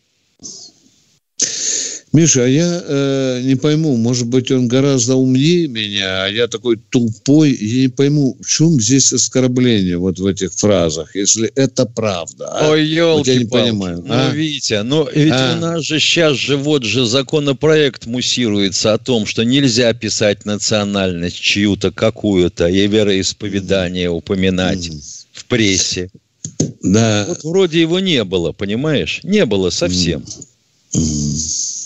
Миша, 2.13 2.45
а 2.45 2.49
я 2.49 2.83
э, 2.87 3.41
не 3.43 3.55
пойму, 3.55 3.97
может 3.97 4.27
быть, 4.29 4.51
он 4.51 4.67
гораздо 4.67 5.17
умнее 5.17 5.69
меня, 5.69 6.25
а 6.25 6.29
я 6.29 6.49
такой 6.49 6.77
тупой, 6.77 7.51
и 7.51 7.83
не 7.83 7.89
пойму, 7.89 8.37
в 8.41 8.47
чем 8.49 8.81
здесь 8.81 9.13
оскорбление 9.13 9.99
вот 9.99 10.19
в 10.19 10.25
этих 10.25 10.55
фразах, 10.55 11.15
если 11.15 11.49
это 11.55 11.85
правда. 11.85 12.49
А? 12.49 12.71
Ой, 12.71 12.87
елки 12.87 13.19
вот 13.19 13.27
я 13.27 13.39
не 13.39 13.45
понимаю. 13.45 14.03
Ну, 14.07 14.15
а? 14.15 14.31
Витя, 14.31 14.83
ну 14.85 15.07
ведь 15.15 15.33
а? 15.35 15.57
у 15.57 15.61
нас 15.61 15.85
же 15.85 16.01
сейчас 16.01 16.37
же 16.39 16.57
вот 16.57 16.83
же 16.85 17.05
законопроект 17.05 18.07
муссируется 18.07 18.95
о 18.95 18.99
том, 18.99 19.27
что 19.27 19.45
нельзя 19.45 19.93
писать 19.93 20.47
национальность 20.47 21.39
чью-то, 21.39 21.91
какую-то, 21.91 22.69
и 22.69 22.87
вероисповедание 22.87 24.09
упоминать 24.09 24.89
mm. 24.89 25.03
в 25.33 25.45
прессе. 25.45 26.11
Да. 26.83 27.27
Вот 27.29 27.45
вроде 27.45 27.83
его 27.83 28.01
не 28.01 28.25
было, 28.25 28.53
понимаешь? 28.53 29.21
Не 29.23 29.45
было 29.45 29.69
совсем. 29.69 30.25
Mm. 30.95 31.78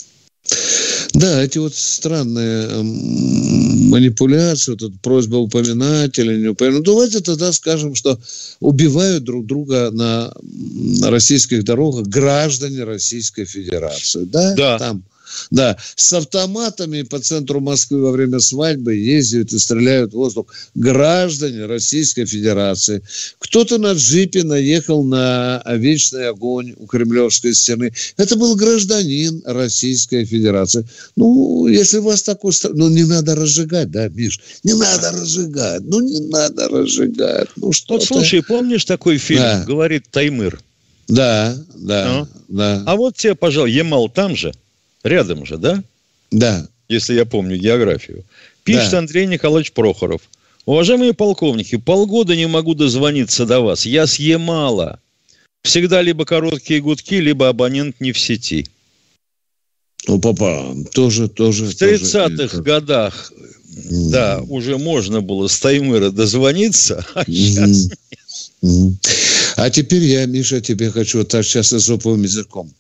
Да, 1.14 1.42
эти 1.42 1.58
вот 1.58 1.74
странные 1.74 2.68
эм, 2.68 3.88
манипуляции, 3.90 4.72
вот 4.72 4.82
эта 4.82 4.94
просьба 5.02 5.36
упоминать 5.36 6.18
или 6.18 6.36
не 6.40 6.48
упоминать. 6.48 6.78
Ну, 6.78 6.84
давайте 6.84 7.20
тогда 7.20 7.52
скажем, 7.52 7.94
что 7.94 8.18
убивают 8.60 9.24
друг 9.24 9.46
друга 9.46 9.90
на, 9.90 10.32
на 10.42 11.10
российских 11.10 11.64
дорогах 11.64 12.06
граждане 12.06 12.84
Российской 12.84 13.44
Федерации. 13.44 14.24
Да? 14.24 14.54
Да. 14.54 14.78
Там 14.78 15.04
Да, 15.51 15.76
с 15.97 16.12
автоматами 16.12 17.03
по 17.03 17.18
центру 17.18 17.61
Москвы 17.61 18.03
во 18.03 18.11
время 18.11 18.41
свадьбы 18.41 18.95
ездят 18.95 19.53
и 19.53 19.59
стреляют 19.59 20.12
в 20.12 20.16
воздух 20.16 20.47
граждане 20.74 21.66
Российской 21.66 22.24
Федерации. 22.26 23.03
Кто-то 23.39 23.78
на 23.78 23.93
джипе 23.93 24.45
наехал 24.45 25.05
на 25.05 25.62
вечный 25.66 26.28
огонь 26.28 26.74
у 26.76 26.87
Кремлевской 26.87 27.55
стены. 27.55 27.93
Это 28.16 28.37
был 28.37 28.57
гражданин 28.57 29.43
Российской 29.45 30.24
Федерации. 30.24 30.87
Ну, 31.16 31.66
если 31.66 31.99
вас 31.99 32.22
такой... 32.22 32.53
Ну, 32.72 32.89
не 32.89 33.05
надо 33.05 33.35
разжигать, 33.35 33.91
да, 33.91 34.09
Миш? 34.09 34.41
Не 34.62 34.74
надо 34.74 35.12
разжигать. 35.12 35.83
Ну, 35.85 36.01
не 36.01 36.20
надо 36.20 36.68
разжигать. 36.68 37.49
Ну, 37.57 37.72
что 37.72 37.95
Вот 37.95 38.05
слушай, 38.05 38.43
помнишь 38.43 38.85
такой 38.85 39.18
фильм, 39.18 39.41
да. 39.41 39.64
говорит 39.64 40.05
Таймыр? 40.11 40.61
Да, 41.09 41.57
да, 41.74 42.09
ну? 42.09 42.28
да. 42.49 42.83
А 42.87 42.97
вот 42.97 43.16
тебе, 43.16 43.35
пожалуй, 43.35 43.72
Ямал 43.72 44.09
там 44.09 44.37
же, 44.37 44.55
рядом 45.05 45.46
же, 45.46 45.57
да? 45.57 45.82
Да. 46.30 46.66
Если 46.88 47.14
я 47.14 47.24
помню 47.24 47.57
географию. 47.57 48.24
Пишет 48.64 48.92
да. 48.92 48.98
Андрей 48.98 49.26
Николаевич 49.26 49.72
Прохоров. 49.72 50.22
Уважаемые 50.64 51.12
полковники, 51.12 51.76
полгода 51.76 52.36
не 52.36 52.46
могу 52.46 52.74
дозвониться 52.74 53.46
до 53.46 53.61
вас. 53.61 53.84
Я 53.84 54.07
с 54.07 54.18
Ямала. 54.18 55.00
Всегда 55.62 56.03
либо 56.03 56.24
короткие 56.24 56.80
гудки, 56.80 57.14
либо 57.14 57.48
абонент 57.48 58.00
не 58.00 58.12
в 58.12 58.18
сети. 58.18 58.66
Ну, 60.07 60.18
папа, 60.20 60.74
тоже, 60.92 61.28
тоже. 61.28 61.66
В 61.66 61.70
30-х 61.70 62.61
годах, 62.62 63.32
mm. 63.32 64.11
да, 64.11 64.42
уже 64.48 64.76
можно 64.78 65.20
было 65.20 65.46
с 65.46 65.59
Таймыра 65.61 66.11
дозвониться, 66.11 67.07
а 67.14 67.24
сейчас 67.24 67.88
mm. 68.62 68.94
А 69.57 69.70
теперь 69.70 70.03
я, 70.03 70.26
Миша, 70.26 70.61
тебе 70.61 70.90
хочу 70.90 71.18
вот 71.18 71.28
так 71.28 71.44
сейчас 71.44 71.72
изоповым 71.72 72.22
языком. 72.22 72.72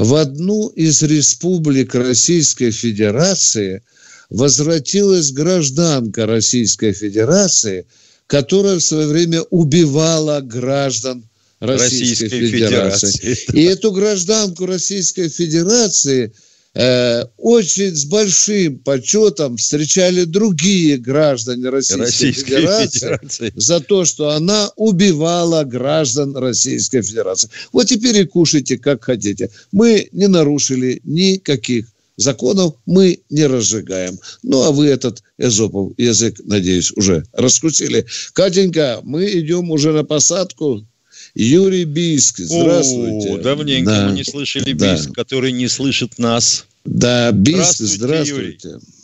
В 0.00 0.14
одну 0.14 0.68
из 0.68 1.02
республик 1.02 1.94
Российской 1.94 2.70
Федерации 2.70 3.82
возвратилась 4.30 5.30
гражданка 5.30 6.24
Российской 6.24 6.94
Федерации, 6.94 7.84
которая 8.26 8.78
в 8.78 8.82
свое 8.82 9.06
время 9.08 9.42
убивала 9.50 10.40
граждан 10.40 11.28
Российской, 11.58 12.22
Российской 12.24 12.48
Федерации. 12.48 13.10
Федерации. 13.10 13.60
И 13.60 13.64
эту 13.64 13.92
гражданку 13.92 14.64
Российской 14.64 15.28
Федерации 15.28 16.32
э, 16.74 17.24
очень 17.36 17.94
с 17.94 18.04
большим 18.04 18.78
почетом 18.78 19.56
встречали 19.56 20.24
другие 20.24 20.98
граждане 20.98 21.68
Российской, 21.68 22.00
Российской 22.00 22.56
Федерации, 22.56 22.98
Федерации 22.98 23.52
за 23.56 23.80
то, 23.80 24.04
что 24.04 24.30
она 24.30 24.70
убивала 24.76 25.64
граждан 25.64 26.36
Российской 26.36 27.02
Федерации. 27.02 27.50
Вот 27.72 27.88
теперь 27.88 28.18
и 28.18 28.24
кушайте, 28.24 28.78
как 28.78 29.04
хотите. 29.04 29.50
Мы 29.72 30.08
не 30.12 30.28
нарушили 30.28 31.00
никаких 31.04 31.86
законов 32.20 32.74
мы 32.86 33.20
не 33.30 33.46
разжигаем. 33.46 34.18
Ну, 34.42 34.62
а 34.62 34.70
вы 34.70 34.86
этот 34.86 35.22
эзопов 35.38 35.92
язык, 35.96 36.40
надеюсь, 36.44 36.92
уже 36.92 37.24
раскрутили. 37.32 38.06
Катенька, 38.34 39.00
мы 39.02 39.30
идем 39.40 39.70
уже 39.70 39.92
на 39.92 40.04
посадку. 40.04 40.86
Юрий 41.34 41.84
Бийск, 41.84 42.38
здравствуйте. 42.38 43.34
О, 43.34 43.38
давненько 43.38 43.90
да. 43.90 44.06
мы 44.06 44.12
не 44.12 44.24
слышали 44.24 44.72
да. 44.72 44.92
Бийск, 44.92 45.14
который 45.14 45.52
не 45.52 45.68
слышит 45.68 46.18
нас. 46.18 46.66
Да, 46.84 47.30
Бийск, 47.32 47.78
здравствуйте. 47.78 48.58
здравствуйте. 48.58 49.00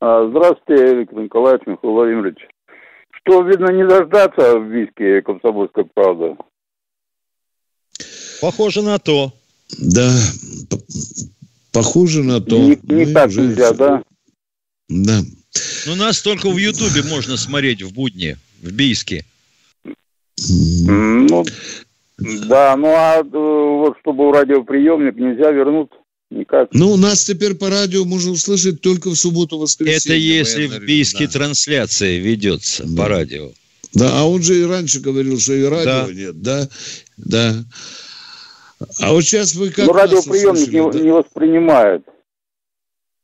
А, 0.00 0.28
здравствуйте, 0.28 0.96
Виктор 0.96 1.22
Николаевич, 1.22 1.66
Михаил 1.66 1.94
Владимирович. 1.94 2.38
Что, 3.10 3.42
видно, 3.42 3.72
не 3.72 3.86
дождаться 3.86 4.58
в 4.58 4.70
Бийске 4.70 5.22
комсомольской 5.22 5.84
правды? 5.84 6.36
Похоже 8.40 8.82
на 8.82 8.98
то. 8.98 9.32
Да, 9.78 10.12
похоже 11.72 12.22
на 12.22 12.40
то. 12.40 12.56
Не, 12.56 12.78
не 12.82 13.12
так 13.12 13.28
уже... 13.28 13.40
нельзя, 13.40 13.72
да? 13.72 14.02
Да. 14.88 15.20
Ну, 15.86 15.94
нас 15.96 16.22
только 16.22 16.50
в 16.50 16.56
Ютубе 16.56 17.02
можно 17.02 17.36
смотреть 17.36 17.82
в 17.82 17.92
будни, 17.92 18.36
в 18.62 18.70
Бийске. 18.70 19.24
Ну, 20.38 21.44
да, 22.18 22.76
ну 22.76 22.88
а 22.88 23.20
э, 23.20 23.22
вот 23.24 23.96
чтобы 24.00 24.32
радиоприемник 24.32 25.16
нельзя 25.16 25.50
вернуть 25.50 25.90
никак. 26.30 26.68
Ну, 26.72 26.92
у 26.92 26.96
нас 26.96 27.24
теперь 27.24 27.54
по 27.54 27.70
радио 27.70 28.04
можно 28.04 28.32
услышать 28.32 28.80
только 28.80 29.10
в 29.10 29.16
субботу-воскресенье. 29.16 29.96
Это 29.96 30.14
если 30.14 30.66
в 30.66 30.84
Бийске 30.84 31.26
да. 31.26 31.32
трансляция 31.32 32.18
ведется 32.18 32.84
да. 32.86 33.02
по 33.02 33.08
радио. 33.08 33.50
Да, 33.94 34.10
а 34.12 34.28
он 34.28 34.42
же 34.42 34.60
и 34.60 34.64
раньше 34.64 35.00
говорил, 35.00 35.38
что 35.38 35.54
и 35.54 35.64
радио 35.64 36.06
да. 36.06 36.12
нет, 36.12 36.42
да? 36.42 36.68
Да. 37.16 37.64
А 39.00 39.12
вот 39.12 39.22
сейчас 39.22 39.54
вы 39.54 39.70
как 39.70 39.86
Ну, 39.86 39.92
радиоприемник 39.92 40.68
не, 40.68 40.92
да? 40.92 40.98
не 40.98 41.10
воспринимает. 41.12 42.02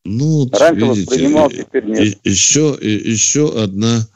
Ну, 0.04 0.48
Раньше 0.50 0.84
видите, 0.84 1.10
воспринимал, 1.10 1.50
теперь 1.50 1.84
нет. 1.84 2.18
Еще, 2.24 2.76
еще 2.80 3.62
одна 3.62 4.06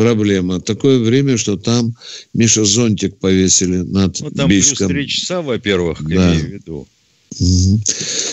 проблема. 0.00 0.60
Такое 0.62 0.98
время, 0.98 1.36
что 1.36 1.58
там 1.58 1.94
Миша 2.32 2.64
зонтик 2.64 3.18
повесили 3.18 3.76
над 3.82 4.18
ну, 4.20 4.30
там 4.30 4.48
Бийском. 4.48 4.88
плюс 4.88 5.04
3 5.04 5.08
часа, 5.08 5.42
во-первых, 5.42 6.02
да. 6.02 6.34
имею 6.34 6.46
в 6.46 6.52
виду. 6.52 6.88
Угу. 7.38 7.82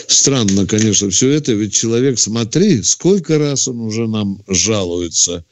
Странно, 0.08 0.66
конечно, 0.66 1.10
все 1.10 1.30
это. 1.30 1.52
Ведь 1.52 1.74
человек, 1.74 2.20
смотри, 2.20 2.84
сколько 2.84 3.38
раз 3.38 3.68
он 3.68 3.82
уже 3.82 4.08
нам 4.08 4.42
жалуется. 4.48 5.44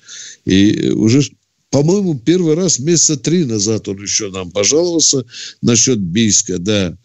И 0.46 0.90
уже, 0.92 1.22
по-моему, 1.70 2.18
первый 2.18 2.56
раз 2.56 2.80
месяца 2.80 3.18
три 3.18 3.44
назад 3.44 3.90
он 3.90 4.02
еще 4.02 4.32
нам 4.32 4.52
пожаловался 4.52 5.26
насчет 5.62 6.00
Бийска, 6.00 6.60
да. 6.60 6.98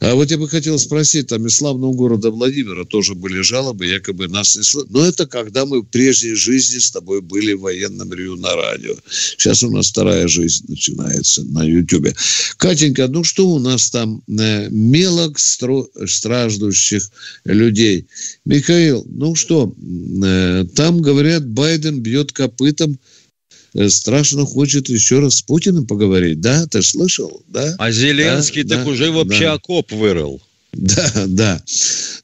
А 0.00 0.14
вот 0.14 0.30
я 0.30 0.38
бы 0.38 0.48
хотел 0.48 0.78
спросить, 0.78 1.28
там 1.28 1.46
из 1.46 1.56
славного 1.56 1.92
города 1.92 2.30
Владимира 2.30 2.84
тоже 2.84 3.14
были 3.14 3.40
жалобы, 3.40 3.86
якобы 3.86 4.28
нас 4.28 4.56
не 4.56 4.62
слышат. 4.62 4.90
Но 4.90 5.04
это 5.04 5.26
когда 5.26 5.66
мы 5.66 5.80
в 5.82 5.86
прежней 5.86 6.34
жизни 6.34 6.78
с 6.78 6.90
тобой 6.90 7.20
были 7.20 7.54
в 7.54 7.60
военном 7.60 8.12
Рю 8.12 8.36
на 8.36 8.54
радио. 8.54 8.94
Сейчас 9.10 9.62
у 9.62 9.70
нас 9.70 9.88
вторая 9.88 10.28
жизнь 10.28 10.64
начинается 10.68 11.42
на 11.44 11.64
Ютьюбе. 11.64 12.14
Катенька, 12.56 13.08
ну 13.08 13.24
что 13.24 13.48
у 13.48 13.58
нас 13.58 13.90
там? 13.90 14.22
Э, 14.28 14.68
мелок 14.70 15.38
страждущих 15.38 17.10
людей. 17.44 18.06
Михаил, 18.44 19.04
ну 19.08 19.34
что, 19.34 19.74
э, 20.24 20.64
там, 20.74 21.00
говорят, 21.00 21.46
Байден 21.46 22.00
бьет 22.00 22.32
копытом 22.32 22.92
Э, 22.92 23.15
страшно 23.88 24.44
хочет 24.44 24.88
еще 24.88 25.20
раз 25.20 25.36
с 25.36 25.42
Путиным 25.42 25.86
поговорить. 25.86 26.40
Да, 26.40 26.66
ты 26.66 26.82
слышал? 26.82 27.42
Да? 27.48 27.74
А 27.78 27.90
Зеленский 27.90 28.62
да, 28.62 28.76
так 28.76 28.84
да, 28.84 28.90
уже 28.90 29.10
вообще 29.10 29.44
да. 29.44 29.52
окоп 29.54 29.92
вырыл. 29.92 30.40
Да, 30.76 31.24
да. 31.26 31.62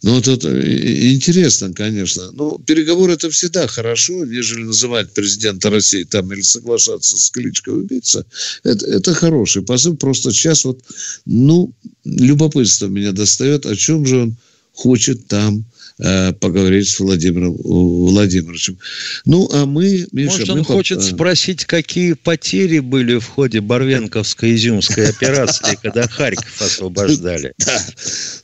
Ну, 0.03 0.21
тут 0.21 0.45
э, 0.45 1.13
интересно, 1.13 1.73
конечно. 1.73 2.31
Ну, 2.33 2.59
переговоры 2.59 3.15
это 3.15 3.31
всегда 3.31 3.67
хорошо, 3.67 4.27
нежели 4.27 4.65
называть 4.65 5.13
президента 5.15 5.71
России 5.71 6.05
там 6.05 6.31
или 6.33 6.43
соглашаться 6.43 7.17
с 7.17 7.31
кличкой 7.31 7.81
убийца. 7.81 8.27
Это, 8.63 8.87
это 8.87 9.15
хороший 9.15 9.63
посыл. 9.63 9.97
Просто 9.97 10.33
сейчас 10.33 10.65
вот, 10.65 10.81
ну, 11.25 11.73
любопытство 12.05 12.89
меня 12.89 13.13
достает, 13.13 13.65
о 13.65 13.75
чем 13.75 14.05
же 14.05 14.19
он 14.19 14.37
хочет 14.75 15.27
там 15.29 15.65
Э, 15.99 16.33
поговорить 16.33 16.89
с 16.89 16.99
Владимиром 17.01 17.55
Владимировичем. 17.63 18.79
Ну, 19.27 19.49
а 19.53 19.67
мы, 19.67 20.07
Миша... 20.13 20.31
Может, 20.33 20.51
он 20.51 20.59
мы 20.59 20.65
хочет 20.65 20.99
по... 20.99 21.05
спросить, 21.05 21.65
какие 21.67 22.15
потери 22.15 22.79
были 22.79 23.19
в 23.19 23.27
ходе 23.27 23.61
Барвенковской 23.61 24.55
изюмской 24.55 25.11
операции, 25.11 25.79
когда 25.83 26.09
Харьков 26.09 26.61
освобождали? 26.61 27.55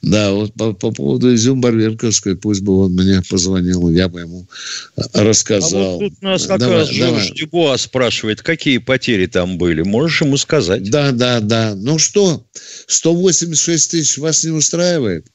Да, 0.00 0.32
вот 0.32 0.54
по, 0.54 0.72
по 0.72 0.90
поводу 0.90 1.34
Изюм-Барвенковской, 1.34 2.36
пусть 2.36 2.62
бы 2.62 2.84
он 2.84 2.94
мне 2.94 3.20
позвонил, 3.28 3.90
я 3.90 4.08
бы 4.08 4.20
ему 4.20 4.46
рассказал. 5.12 5.80
А 5.80 5.90
вот 5.96 6.00
тут 6.00 6.22
нас 6.22 6.46
как 6.46 6.60
раз 6.60 6.90
Жорж 6.90 7.32
Дюбуа 7.32 7.76
спрашивает, 7.76 8.40
какие 8.42 8.78
потери 8.78 9.26
там 9.26 9.58
были. 9.58 9.82
Можешь 9.82 10.22
ему 10.22 10.36
сказать? 10.36 10.88
Да, 10.88 11.10
да, 11.10 11.40
да. 11.40 11.74
Ну 11.74 11.98
что, 11.98 12.46
186 12.86 13.90
тысяч 13.90 14.18
вас 14.18 14.44
не 14.44 14.52
устраивает? 14.52 15.26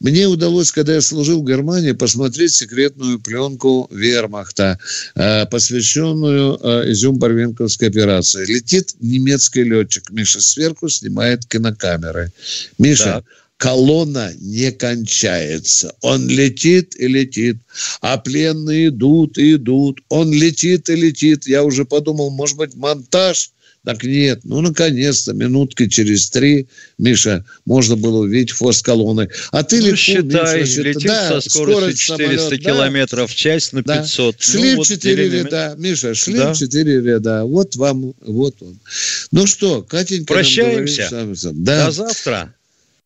Мне 0.00 0.26
удалось, 0.26 0.72
когда 0.72 0.94
я 0.94 1.00
служил 1.00 1.42
в 1.42 1.46
Германии, 1.46 1.92
посмотреть 1.92 2.54
секретную 2.54 3.20
пленку 3.20 3.86
Вермахта, 3.90 4.78
э, 5.14 5.46
посвященную 5.46 6.58
э, 6.60 6.90
Изюм-Барвинковской 6.92 7.88
операции. 7.88 8.46
Летит 8.46 8.94
немецкий 9.00 9.62
летчик. 9.62 10.10
Миша 10.10 10.40
сверху 10.40 10.88
снимает 10.88 11.46
кинокамеры. 11.46 12.32
Миша, 12.78 13.04
так 13.04 13.24
колонна 13.62 14.32
не 14.40 14.72
кончается. 14.72 15.94
Он 16.00 16.28
летит 16.28 16.96
и 16.96 17.06
летит, 17.06 17.58
а 18.00 18.18
пленные 18.18 18.88
идут 18.88 19.38
и 19.38 19.54
идут. 19.54 20.00
Он 20.08 20.32
летит 20.32 20.90
и 20.90 20.96
летит. 20.96 21.46
Я 21.46 21.62
уже 21.62 21.84
подумал, 21.84 22.30
может 22.30 22.56
быть, 22.56 22.74
монтаж– 22.74 23.51
так 23.84 24.04
нет, 24.04 24.40
ну, 24.44 24.60
наконец-то, 24.60 25.32
минутки 25.32 25.88
через 25.88 26.30
три, 26.30 26.68
Миша, 26.98 27.44
можно 27.64 27.96
было 27.96 28.18
увидеть 28.18 28.52
хвост 28.52 28.84
колонны. 28.84 29.28
А 29.50 29.64
ты 29.64 29.80
ну, 29.80 29.86
легко, 29.86 29.96
считай, 29.96 30.60
Миша, 30.60 30.82
летим 30.82 31.08
да, 31.08 31.40
со 31.40 31.50
скоростью 31.50 32.16
400 32.16 32.38
самолет, 32.38 32.62
километров 32.62 33.28
да, 33.28 33.32
в 33.32 33.34
час 33.34 33.72
на 33.72 33.82
500. 33.82 34.36
Да. 34.36 34.44
Шли 34.44 34.74
ну, 34.74 34.82
в 34.82 34.86
четыре 34.86 35.28
вот 35.28 35.34
ряда, 35.34 35.74
Миша, 35.78 36.14
шли 36.14 36.34
да. 36.34 36.52
в 36.52 36.58
четыре 36.58 37.00
ряда. 37.00 37.44
Вот 37.44 37.74
вам, 37.74 38.14
вот 38.20 38.54
он. 38.60 38.78
Ну 39.32 39.46
что, 39.48 39.82
Катенька 39.82 40.32
Прощаемся. 40.32 41.08
Говорит, 41.10 41.38
да. 41.64 41.86
До 41.86 41.92
завтра. 41.92 42.54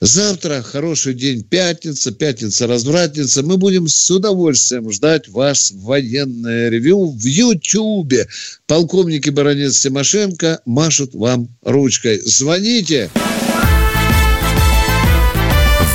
Завтра 0.00 0.60
хороший 0.60 1.14
день, 1.14 1.42
пятница, 1.42 2.12
пятница-развратница. 2.12 3.42
Мы 3.42 3.56
будем 3.56 3.88
с 3.88 4.10
удовольствием 4.10 4.92
ждать 4.92 5.26
вас 5.28 5.70
в 5.70 5.84
военное 5.84 6.68
ревю 6.68 7.10
в 7.10 7.24
Ютьюбе. 7.24 8.28
Полковник 8.66 9.26
и 9.26 9.30
баронец 9.30 9.80
Тимошенко 9.80 10.60
машут 10.66 11.14
вам 11.14 11.48
ручкой. 11.62 12.20
Звоните. 12.20 13.10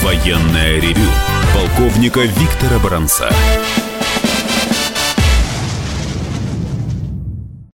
Военное 0.02 0.82
ревю 0.82 1.10
полковника 1.54 2.22
Виктора 2.22 2.80
Баранца. 2.80 3.30